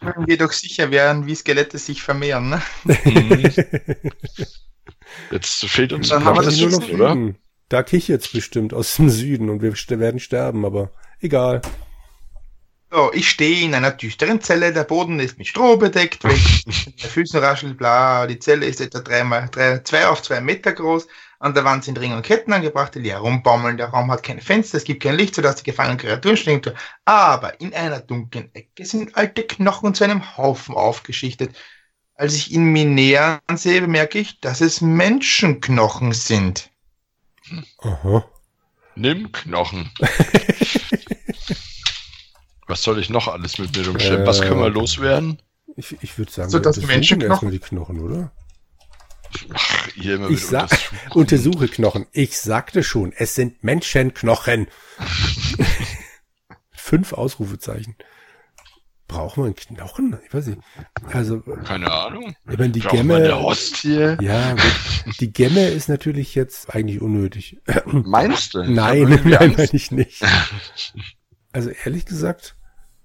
Können 0.00 0.26
wir 0.26 0.38
doch 0.38 0.52
sicher 0.52 0.90
werden, 0.90 1.26
wie 1.26 1.34
Skelette 1.34 1.76
sich 1.78 2.02
vermehren, 2.02 2.48
ne? 2.48 2.62
Jetzt 5.30 5.66
fehlt 5.66 5.92
uns 5.92 6.08
Dann 6.08 6.24
haben 6.24 6.38
wir 6.38 6.42
das 6.42 6.58
nur 6.58 6.70
noch 6.70 6.88
oder? 6.88 7.12
Süden. 7.12 7.36
Da 7.68 7.82
kichert's 7.82 8.28
bestimmt 8.28 8.72
aus 8.72 8.96
dem 8.96 9.10
Süden 9.10 9.50
und 9.50 9.62
wir 9.62 9.74
werden 10.00 10.20
sterben, 10.20 10.64
aber 10.64 10.90
egal. 11.20 11.60
So, 12.90 13.12
ich 13.12 13.28
stehe 13.28 13.64
in 13.64 13.74
einer 13.74 13.90
düsteren 13.90 14.40
Zelle, 14.40 14.72
der 14.72 14.84
Boden 14.84 15.18
ist 15.18 15.36
mit 15.36 15.48
Stroh 15.48 15.76
bedeckt, 15.76 16.22
mit 16.24 16.36
Füßen 17.00 17.40
raschelt, 17.40 17.76
bla, 17.76 18.26
die 18.26 18.38
Zelle 18.38 18.66
ist 18.66 18.80
etwa 18.80 19.00
drei 19.00 19.24
mal, 19.24 19.48
drei, 19.50 19.80
zwei 19.80 20.06
auf 20.06 20.22
zwei 20.22 20.40
Meter 20.40 20.72
groß, 20.72 21.08
an 21.44 21.52
der 21.54 21.64
Wand 21.64 21.84
sind 21.84 21.98
Ringe 22.00 22.16
und 22.16 22.22
Ketten 22.24 22.52
angebracht, 22.54 22.94
die 22.94 23.00
leer 23.00 23.18
rumbaumeln, 23.18 23.76
der 23.76 23.88
Raum 23.88 24.10
hat 24.10 24.22
keine 24.22 24.40
Fenster, 24.40 24.78
es 24.78 24.84
gibt 24.84 25.02
kein 25.02 25.14
Licht, 25.16 25.34
sodass 25.34 25.56
die 25.56 25.64
gefangenen 25.70 25.98
Kreaturen 25.98 26.36
stehen. 26.38 26.62
Aber 27.04 27.60
in 27.60 27.74
einer 27.74 28.00
dunklen 28.00 28.54
Ecke 28.54 28.86
sind 28.86 29.14
alte 29.16 29.42
Knochen 29.46 29.94
zu 29.94 30.04
einem 30.04 30.36
Haufen 30.38 30.74
aufgeschichtet. 30.74 31.54
Als 32.14 32.34
ich 32.34 32.50
ihn 32.52 32.64
mir 32.72 32.86
näher 32.86 33.40
ansehe, 33.46 33.80
bemerke 33.82 34.18
ich, 34.18 34.40
dass 34.40 34.60
es 34.62 34.80
Menschenknochen 34.80 36.12
sind. 36.12 36.70
Aha. 37.82 38.24
Nimm 38.94 39.30
Knochen. 39.32 39.90
Was 42.66 42.82
soll 42.82 42.98
ich 42.98 43.10
noch 43.10 43.28
alles 43.28 43.58
mit 43.58 43.76
mir 43.76 43.86
rumschleppen? 43.86 44.26
Was 44.26 44.40
können 44.40 44.60
wir 44.60 44.66
Äh, 44.66 44.70
loswerden? 44.70 45.42
Ich, 45.76 45.94
ich 46.02 46.16
würde 46.18 46.32
sagen, 46.32 46.48
So, 46.50 46.58
wir 46.58 46.62
das 46.62 46.76
untersuchen 46.78 46.86
Menschenknochen? 46.94 47.30
erstmal 47.32 47.52
die 47.52 47.58
Knochen, 47.58 48.00
oder? 48.00 48.32
Ach, 49.84 49.96
ihr 49.96 50.14
immer 50.16 50.30
Ich 50.30 50.48
wieder 50.50 50.68
untersuche 51.14 51.68
Knochen. 51.68 52.06
Ich 52.12 52.38
sagte 52.38 52.82
schon, 52.82 53.12
es 53.12 53.34
sind 53.34 53.62
Menschenknochen. 53.62 54.68
Fünf 56.72 57.12
Ausrufezeichen. 57.12 57.96
Wir 59.36 59.44
einen 59.44 59.54
Knochen? 59.54 60.18
Ich 60.26 60.34
weiß 60.34 60.46
nicht. 60.48 60.60
Also, 61.12 61.40
Keine 61.40 61.90
Ahnung. 61.90 62.34
ich 62.50 62.58
meine, 62.58 62.70
die 62.70 62.80
Brauchen 62.80 63.08
wir 63.08 63.16
eine 63.16 63.28
Gemme. 63.28 63.42
Hostie? 63.42 64.16
Ja, 64.20 64.56
die 65.20 65.32
Gemme 65.32 65.68
ist 65.68 65.88
natürlich 65.88 66.34
jetzt 66.34 66.74
eigentlich 66.74 67.00
unnötig. 67.00 67.60
Meinst 67.86 68.54
du? 68.54 68.62
Nein, 68.64 69.20
nein, 69.24 69.54
meine 69.56 69.68
ich 69.72 69.90
nicht. 69.90 70.22
Also 71.52 71.70
ehrlich 71.70 72.06
gesagt, 72.06 72.56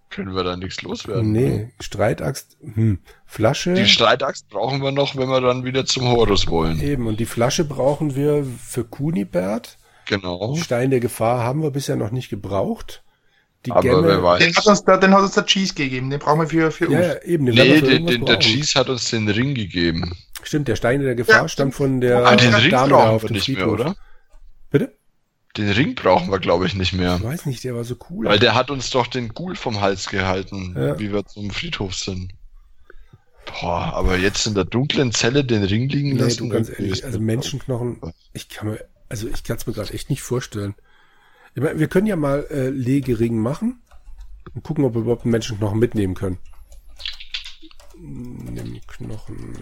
Können 0.09 0.33
wir 0.35 0.43
da 0.43 0.55
nichts 0.57 0.81
loswerden? 0.81 1.31
nee, 1.31 1.69
Streitaxt, 1.79 2.57
hm, 2.61 2.99
Flasche. 3.25 3.75
Die 3.75 3.85
Streitaxt 3.85 4.49
brauchen 4.49 4.81
wir 4.81 4.91
noch, 4.91 5.15
wenn 5.15 5.29
wir 5.29 5.39
dann 5.41 5.65
wieder 5.65 5.85
zum 5.85 6.07
Horus 6.07 6.47
wollen. 6.47 6.81
Eben, 6.81 7.05
und 7.07 7.19
die 7.19 7.25
Flasche 7.27 7.63
brauchen 7.63 8.15
wir 8.15 8.43
für 8.43 8.83
Kunibert. 8.83 9.77
Genau. 10.07 10.55
Stein 10.55 10.89
der 10.89 10.99
Gefahr 10.99 11.43
haben 11.43 11.61
wir 11.61 11.69
bisher 11.69 11.95
noch 11.95 12.09
nicht 12.09 12.29
gebraucht. 12.29 13.03
Die 13.65 13.71
Aber 13.71 13.81
Gemme, 13.81 14.07
wer 14.07 14.23
weiß. 14.23 14.39
Den 14.43 14.55
hat 14.55 14.65
uns 14.65 14.83
der, 14.85 14.97
den 14.97 15.13
hat 15.13 15.21
uns 15.21 15.33
der 15.33 15.45
Cheese 15.45 15.73
gegeben. 15.75 16.09
Den 16.09 16.19
brauchen 16.19 16.39
wir 16.39 16.47
für, 16.47 16.71
für 16.71 16.91
Ja, 16.91 16.97
uns. 16.99 17.07
ja, 17.07 17.21
eben, 17.23 17.45
den 17.45 17.55
Nee, 17.55 17.81
den, 17.81 18.07
den, 18.07 18.25
der. 18.25 18.39
Cheese 18.39 18.79
hat 18.79 18.89
uns 18.89 19.09
den 19.11 19.27
Ring 19.29 19.53
gegeben. 19.53 20.15
Stimmt, 20.41 20.67
der 20.69 20.77
Stein 20.77 21.01
der 21.01 21.13
Gefahr 21.15 21.41
Ja, 21.43 21.47
stammt 21.49 21.75
von 21.75 21.99
der 22.01 22.25
Ah, 22.25 22.35
den 22.35 22.55
Ring 22.55 22.71
Dame 22.71 22.89
da 22.89 22.95
brauchen 22.95 23.09
auf 23.15 23.25
dem 23.25 23.33
nicht 23.33 23.47
mehr, 23.49 23.57
Friedhof. 23.57 23.73
oder? 23.79 23.95
Bitte? 24.71 24.97
Den 25.57 25.69
Ring 25.69 25.95
brauchen 25.95 26.29
wir, 26.31 26.39
glaube 26.39 26.67
ich, 26.67 26.75
nicht 26.75 26.93
mehr. 26.93 27.15
Ich 27.17 27.23
weiß 27.23 27.45
nicht, 27.47 27.63
der 27.63 27.75
war 27.75 27.83
so 27.83 27.95
cool. 28.09 28.27
Weil 28.27 28.39
der 28.39 28.53
hat 28.53 28.69
uns 28.69 28.89
doch 28.91 29.07
den 29.07 29.29
Ghoul 29.29 29.55
vom 29.55 29.81
Hals 29.81 30.07
gehalten, 30.09 30.75
Ja. 30.77 30.99
wie 30.99 31.11
wir 31.11 31.25
zum 31.25 31.49
Friedhof 31.49 31.95
sind. 31.95 32.33
Boah, 33.45 33.93
aber 33.93 34.17
jetzt 34.17 34.45
in 34.45 34.53
der 34.53 34.65
dunklen 34.65 35.11
Zelle 35.11 35.43
den 35.43 35.63
Ring 35.63 35.89
liegen 35.89 36.13
nee, 36.13 36.19
lassen. 36.19 36.49
du 36.49 36.49
ganz 36.49 36.69
ehrlich, 36.69 37.03
also 37.03 37.19
Menschenknochen, 37.19 37.99
ich 38.31 38.47
kann 38.47 38.69
mir, 38.69 38.85
also 39.09 39.27
ich 39.27 39.43
kann 39.43 39.57
es 39.57 39.65
mir 39.65 39.73
gerade 39.73 39.91
echt 39.91 40.11
nicht 40.11 40.21
vorstellen. 40.21 40.75
Ich 41.55 41.63
meine, 41.63 41.79
wir 41.79 41.87
können 41.87 42.05
ja 42.05 42.15
mal 42.15 42.45
äh, 42.51 42.69
Legering 42.69 43.39
machen 43.39 43.81
und 44.53 44.63
gucken, 44.63 44.85
ob 44.85 44.93
wir 44.93 45.01
überhaupt 45.01 45.23
einen 45.23 45.31
Menschenknochen 45.31 45.79
mitnehmen 45.79 46.13
können. 46.13 46.37
Nimm 47.97 48.79
Knochen. 48.87 49.57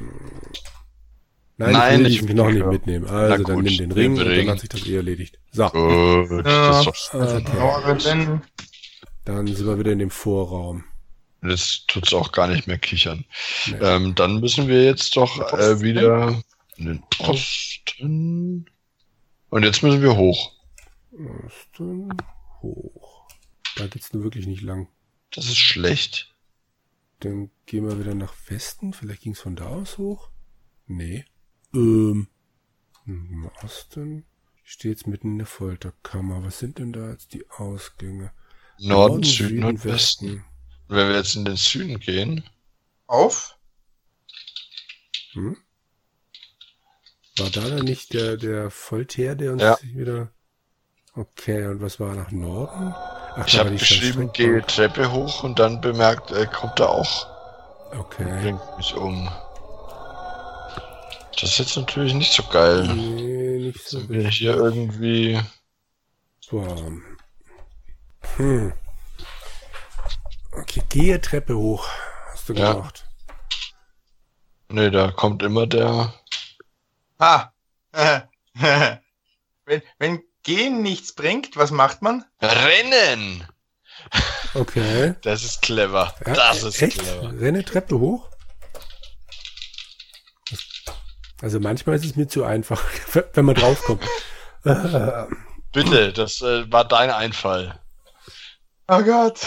Nein, 1.60 1.74
Nein, 1.74 1.94
ich 1.94 2.00
will 2.00 2.08
ich 2.08 2.14
diesen 2.14 2.28
will 2.30 2.36
Knochen 2.36 2.54
nicht 2.56 2.68
mitnehmen. 2.68 3.08
Also 3.08 3.44
dann 3.44 3.56
gut, 3.56 3.64
nimm 3.66 3.78
den 3.78 3.92
Ring 3.92 4.16
den 4.16 4.20
und 4.22 4.26
dann 4.26 4.28
Ring. 4.28 4.50
hat 4.50 4.60
sich 4.60 4.70
das 4.70 4.86
eh 4.86 4.96
erledigt. 4.96 5.40
So, 5.52 5.70
Gut, 5.70 6.46
das, 6.46 6.86
ist 6.88 7.10
doch, 7.14 7.86
okay. 7.86 8.40
Dann 9.26 9.48
sind 9.48 9.66
wir 9.66 9.80
wieder 9.80 9.92
in 9.92 10.00
dem 10.00 10.12
Vorraum. 10.12 10.84
das 11.42 11.84
tut's 11.88 12.14
auch 12.14 12.32
gar 12.32 12.48
nicht 12.48 12.68
mehr 12.68 12.78
kichern. 12.78 13.26
Nee. 13.68 13.78
Ähm, 13.82 14.16
dann 14.16 14.40
müssen 14.40 14.68
wir 14.68 14.86
jetzt 14.86 15.18
doch 15.18 15.52
äh, 15.54 15.82
wieder 15.82 16.42
in 16.78 16.86
den 16.86 17.04
Osten. 17.20 18.70
Und 19.50 19.64
jetzt 19.64 19.82
müssen 19.82 20.02
wir 20.02 20.16
hoch. 20.16 20.52
Osten, 21.46 22.10
hoch. 22.62 23.28
Da 23.76 23.88
geht's 23.88 24.14
nur 24.14 24.24
wirklich 24.24 24.46
nicht 24.46 24.62
lang. 24.62 24.88
Das 25.32 25.46
ist 25.46 25.58
schlecht. 25.58 26.36
Dann 27.20 27.50
gehen 27.66 27.88
wir 27.88 28.00
wieder 28.00 28.14
nach 28.14 28.34
Westen. 28.48 28.94
Vielleicht 28.94 29.24
ging's 29.24 29.40
von 29.42 29.56
da 29.56 29.66
aus 29.66 29.98
hoch? 29.98 30.30
Nee. 30.86 31.26
Ähm. 31.78 32.28
Im 33.06 33.50
Osten. 33.64 34.26
Jetzt 34.66 35.08
mitten 35.08 35.32
in 35.34 35.38
der 35.38 35.48
Folterkammer. 35.48 36.44
Was 36.44 36.60
sind 36.60 36.78
denn 36.78 36.92
da 36.92 37.12
jetzt 37.12 37.34
die 37.34 37.50
Ausgänge? 37.50 38.32
Norden, 38.80 39.24
Süden 39.24 39.64
und 39.64 39.86
Westen. 39.86 40.28
Westen. 40.28 40.46
Wenn 40.90 41.08
wir 41.10 41.16
jetzt 41.16 41.36
in 41.36 41.46
den 41.46 41.56
Süden 41.56 42.00
gehen, 42.00 42.44
auf? 43.08 43.58
Hm? 45.34 45.58
War 47.38 47.50
da 47.50 47.70
dann 47.70 47.86
nicht 47.86 48.14
der, 48.14 48.38
der 48.38 48.72
Voltaire, 48.72 49.36
der 49.36 49.54
uns 49.54 49.62
Ja. 49.62 49.78
wieder... 49.84 50.32
Okay, 51.14 51.66
und 51.66 51.82
was 51.82 52.00
war 52.00 52.14
nach 52.14 52.32
Norden? 52.32 52.94
Ach, 52.94 53.48
ich 53.48 53.54
da 53.54 53.60
habe 53.60 53.72
die 53.72 53.78
geschrieben, 53.78 54.32
gehe 54.34 54.62
Treppe 54.66 55.12
hoch 55.12 55.44
und 55.44 55.60
dann 55.60 55.82
bemerkt, 55.82 56.32
äh, 56.32 56.46
kommt 56.46 56.80
er 56.80 56.90
auch. 56.90 57.28
Okay. 57.92 58.42
Bringt 58.42 58.78
mich 58.78 58.94
um. 58.96 59.30
Das 61.40 61.52
ist 61.52 61.58
jetzt 61.60 61.78
natürlich 61.78 62.14
nicht 62.14 62.34
so 62.34 62.44
geil. 62.44 62.84
Nee, 62.88 63.68
nicht 63.68 63.88
so 63.88 64.00
richtig. 64.00 64.38
hier 64.38 64.56
irgendwie. 64.56 65.40
Boah. 66.50 66.92
Hm. 68.38 68.74
Okay, 70.52 70.84
gehe 70.90 71.22
Treppe 71.22 71.56
hoch. 71.58 71.88
Hast 72.32 72.50
du 72.50 72.54
Ja. 72.54 72.74
gemacht. 72.74 73.06
Nee, 74.70 74.90
da 74.90 75.12
kommt 75.12 75.44
immer 75.44 75.68
der. 75.68 76.14
Ah. 77.20 77.52
wenn, 79.66 79.82
wenn 80.00 80.24
Gehen 80.48 80.82
nichts 80.82 81.12
bringt, 81.14 81.58
was 81.58 81.72
macht 81.72 82.02
man? 82.02 82.24
Rennen! 82.42 83.46
Okay. 84.54 85.14
Das 85.24 85.44
ist 85.44 85.62
clever. 85.62 86.16
Ja, 86.26 86.34
das 86.36 86.64
ist 86.64 86.82
echt? 86.82 87.00
clever. 87.00 87.38
Renne 87.38 87.66
Treppe 87.66 88.00
hoch? 88.00 88.30
Also 91.42 91.60
manchmal 91.60 91.96
ist 91.96 92.06
es 92.06 92.16
mir 92.16 92.28
zu 92.28 92.44
einfach, 92.44 92.84
wenn 93.34 93.46
man 93.46 93.56
draufkommt. 93.56 94.04
Bitte, 95.74 96.14
das 96.14 96.42
äh, 96.42 96.72
war 96.72 96.86
dein 96.86 97.12
Einfall. 97.12 97.80
Oh 98.90 99.04
Gott. 99.04 99.46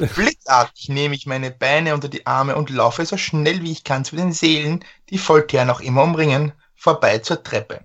Blitzartig 0.16 0.88
nehme 0.88 1.14
ich 1.14 1.24
meine 1.26 1.52
Beine 1.52 1.94
unter 1.94 2.08
die 2.08 2.26
Arme 2.26 2.56
und 2.56 2.68
laufe 2.68 3.06
so 3.06 3.16
schnell 3.16 3.62
wie 3.62 3.70
ich 3.70 3.84
kann 3.84 4.04
zu 4.04 4.16
den 4.16 4.32
Seelen, 4.32 4.84
die 5.08 5.18
Voltaire 5.18 5.64
noch 5.64 5.80
immer 5.80 6.02
umringen, 6.02 6.52
vorbei 6.74 7.18
zur 7.18 7.42
Treppe. 7.44 7.84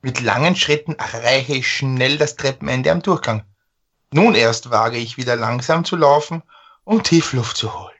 Mit 0.00 0.20
langen 0.20 0.56
Schritten 0.56 0.94
erreiche 0.94 1.54
ich 1.54 1.70
schnell 1.70 2.16
das 2.16 2.36
Treppenende 2.36 2.90
am 2.90 3.02
Durchgang. 3.02 3.44
Nun 4.10 4.34
erst 4.34 4.70
wage 4.70 4.96
ich 4.96 5.18
wieder 5.18 5.36
langsam 5.36 5.84
zu 5.84 5.96
laufen, 5.96 6.42
um 6.84 7.02
tief 7.02 7.34
Luft 7.34 7.58
zu 7.58 7.78
holen. 7.78 7.94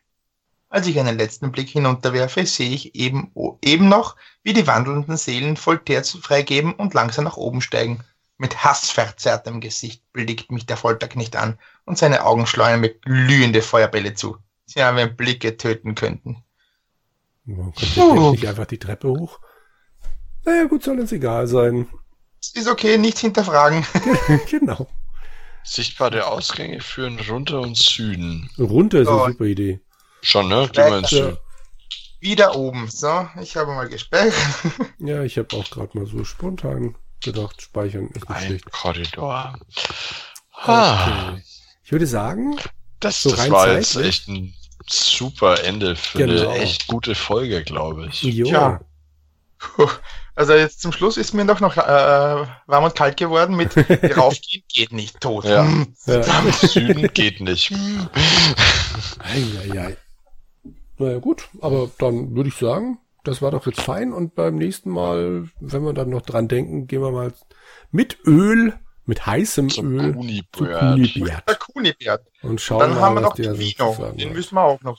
Als 0.71 0.87
ich 0.87 0.99
einen 0.99 1.19
letzten 1.19 1.53
Blick 1.53 1.69
hinunterwerfe, 1.69 2.47
sehe 2.47 2.71
ich 2.71 2.95
eben, 2.95 3.33
eben 3.63 3.89
noch, 3.89 4.17
wie 4.49 4.55
die 4.55 4.67
wandelnden 4.67 5.19
Seelen 5.19 5.59
Voltaire 5.59 6.03
zu 6.03 6.23
freigeben 6.23 6.73
und 6.73 6.95
langsam 6.95 7.25
nach 7.27 7.37
oben 7.37 7.61
steigen. 7.61 8.03
Mit 8.39 8.65
hassverzerrtem 8.65 9.61
Gesicht 9.61 10.03
blickt 10.15 10.51
mich 10.51 10.65
der 10.65 10.79
Folterknecht 10.79 11.37
an 11.37 11.59
und 11.85 11.99
seine 11.99 12.25
Augen 12.25 12.47
schleudern 12.47 12.81
mir 12.81 12.95
glühende 12.95 13.61
Feuerbälle 13.61 14.15
zu. 14.15 14.39
Sie 14.65 14.83
haben 14.83 14.97
wenn 14.97 15.15
Blicke 15.17 15.59
töten 15.59 15.95
könnten. 15.95 16.43
kommt 17.45 17.77
der 17.95 18.05
Deck 18.07 18.31
nicht 18.31 18.47
einfach 18.49 18.65
die 18.65 18.79
Treppe 18.79 19.09
hoch? 19.11 19.39
Naja, 20.47 20.65
gut, 20.65 20.83
soll 20.83 20.99
uns 20.99 21.13
egal 21.13 21.47
sein. 21.47 21.87
Es 22.41 22.53
ist 22.55 22.69
okay, 22.69 22.97
nichts 22.97 23.21
hinterfragen. 23.21 23.85
genau. 24.51 24.87
Sichtbare 25.63 26.27
Ausgänge 26.27 26.81
führen 26.81 27.21
runter 27.29 27.61
und 27.61 27.77
Süden. 27.77 28.49
Runter 28.59 29.01
ist 29.01 29.09
Oh. 29.09 29.25
eine 29.25 29.33
super 29.33 29.45
Idee. 29.45 29.81
Schon, 30.23 30.49
ne? 30.49 30.71
Geh 30.73 30.89
mal 30.89 31.01
ins 31.01 31.11
Ja. 31.11 31.25
Süden. 31.27 31.37
Wieder 32.21 32.57
oben. 32.57 32.89
So, 32.89 33.29
ich 33.41 33.57
habe 33.57 33.73
mal 33.75 33.89
gespeichert. 33.89 34.35
Ja, 34.99 35.23
ich 35.23 35.39
habe 35.39 35.57
auch 35.57 35.69
gerade 35.71 35.97
mal 35.97 36.07
so 36.07 36.25
spontan 36.25 36.97
gedacht, 37.23 37.63
speichern 37.63 38.09
ist 38.09 38.29
nicht 38.29 38.31
Ein 38.31 38.47
schlecht. 38.47 38.71
Korridor. 38.73 39.59
Ah, 40.53 41.31
Okay. 41.33 41.43
Ich 41.85 41.93
würde 41.93 42.07
sagen, 42.07 42.57
das, 43.01 43.23
So 43.23 43.31
das 43.31 43.49
war 43.51 43.73
jetzt 43.73 43.93
zeitlich? 43.93 44.09
echt 44.09 44.29
ein 44.29 44.55
super 44.91 45.63
Ende 45.65 45.97
für 45.97 46.19
Genau. 46.19 46.51
eine 46.51 46.59
echt 46.61 46.87
gute 46.89 47.15
Folge, 47.15 47.63
glaube 47.63 48.09
ich. 48.11 48.23
jo, 48.23 48.47
Tja. 48.47 48.81
Puh. 49.59 49.89
Also 50.35 50.53
jetzt 50.55 50.81
zum 50.81 50.93
Schluss 50.93 51.17
ist 51.17 51.33
mir 51.35 51.45
doch 51.47 51.59
noch 51.61 51.77
äh, 51.77 51.81
warm 52.67 52.85
und 52.85 52.95
kalt 52.95 53.17
geworden 53.17 53.57
mit 53.57 53.77
raufgehen 54.17 54.63
geht 54.73 54.93
nicht 54.93 55.21
tot. 55.21 55.45
Ja. 55.45 55.67
Ja. 56.07 56.23
Süden 56.53 57.09
geht 57.13 57.41
nicht. 57.41 57.73
Eieiei. 59.19 59.97
Naja, 60.99 61.19
gut, 61.19 61.49
aber 61.61 61.91
dann 61.99 62.35
würde 62.35 62.49
ich 62.49 62.57
sagen, 62.57 62.99
das 63.25 63.41
war 63.43 63.51
doch 63.51 63.67
jetzt 63.67 63.81
fein 63.81 64.13
und 64.13 64.35
beim 64.35 64.57
nächsten 64.57 64.91
Mal, 64.91 65.49
wenn 65.61 65.83
wir 65.83 65.93
dann 65.93 66.11
noch 66.11 66.23
dran 66.23 66.49
denken, 66.49 66.87
gehen 66.87 67.03
wir 67.03 67.11
mal 67.13 67.33
mit 67.91 68.19
Öl, 68.27 68.75
mit 69.05 69.27
heißem 69.27 69.71
Zum 69.71 69.99
Öl 69.99 70.13
zu 70.53 70.65
Kunibert. 70.65 71.49
Der 71.49 71.55
Kunibert. 71.57 72.27
und 72.43 72.61
schauen 72.61 72.81
Dann 72.81 72.95
mal, 72.95 73.01
haben 73.01 73.15
wir 73.17 73.21
noch 73.23 73.35
den 73.35 73.55
so 73.55 73.59
Vino. 73.59 73.93
zu 73.95 74.03
sagen 74.03 74.17
Den 74.19 74.33
müssen 74.33 74.55
wir 74.55 74.63
auch 74.63 74.83
noch. 74.83 74.99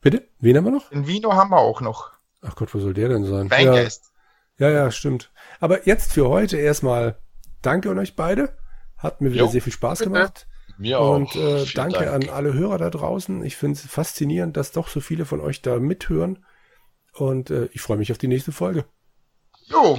Bitte? 0.00 0.26
Wen 0.40 0.56
haben 0.56 0.64
wir 0.64 0.72
noch? 0.72 0.88
Den 0.90 1.06
Vino 1.06 1.32
haben 1.34 1.50
wir 1.50 1.58
auch 1.58 1.80
noch. 1.80 2.10
Ach 2.40 2.56
Gott, 2.56 2.74
wo 2.74 2.80
soll 2.80 2.94
der 2.94 3.08
denn 3.08 3.24
sein? 3.24 3.46
Ja, 3.46 3.56
Weingeist. 3.56 4.12
ja, 4.58 4.70
ja, 4.70 4.90
stimmt. 4.90 5.30
Aber 5.60 5.86
jetzt 5.86 6.12
für 6.12 6.28
heute 6.28 6.56
erstmal 6.56 7.18
danke 7.62 7.90
an 7.90 7.98
euch 7.98 8.16
beide. 8.16 8.56
Hat 8.96 9.20
mir 9.20 9.32
wieder 9.32 9.44
Jo, 9.44 9.50
sehr 9.50 9.62
viel 9.62 9.72
Spaß 9.72 9.98
bitte. 10.00 10.10
gemacht. 10.10 10.46
Mir 10.78 11.00
auch. 11.00 11.16
Und 11.16 11.34
äh, 11.36 11.64
danke 11.74 12.04
Dank. 12.04 12.24
an 12.24 12.28
alle 12.30 12.52
Hörer 12.54 12.78
da 12.78 12.90
draußen. 12.90 13.44
Ich 13.44 13.56
finde 13.56 13.78
es 13.78 13.86
faszinierend, 13.86 14.56
dass 14.56 14.72
doch 14.72 14.88
so 14.88 15.00
viele 15.00 15.24
von 15.24 15.40
euch 15.40 15.62
da 15.62 15.78
mithören. 15.78 16.44
Und 17.14 17.50
äh, 17.50 17.68
ich 17.72 17.80
freue 17.80 17.98
mich 17.98 18.10
auf 18.12 18.18
die 18.18 18.28
nächste 18.28 18.52
Folge. 18.52 18.84
Jo, 19.66 19.96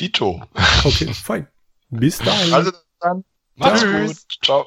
Dito. 0.00 0.42
Okay, 0.84 1.12
fein. 1.14 1.48
Bis 1.90 2.18
dahin. 2.18 2.52
Also 2.52 2.72
dann. 3.00 3.24
Macht's 3.56 3.82
Tschüss. 3.82 4.26
gut. 4.26 4.44
Ciao. 4.44 4.62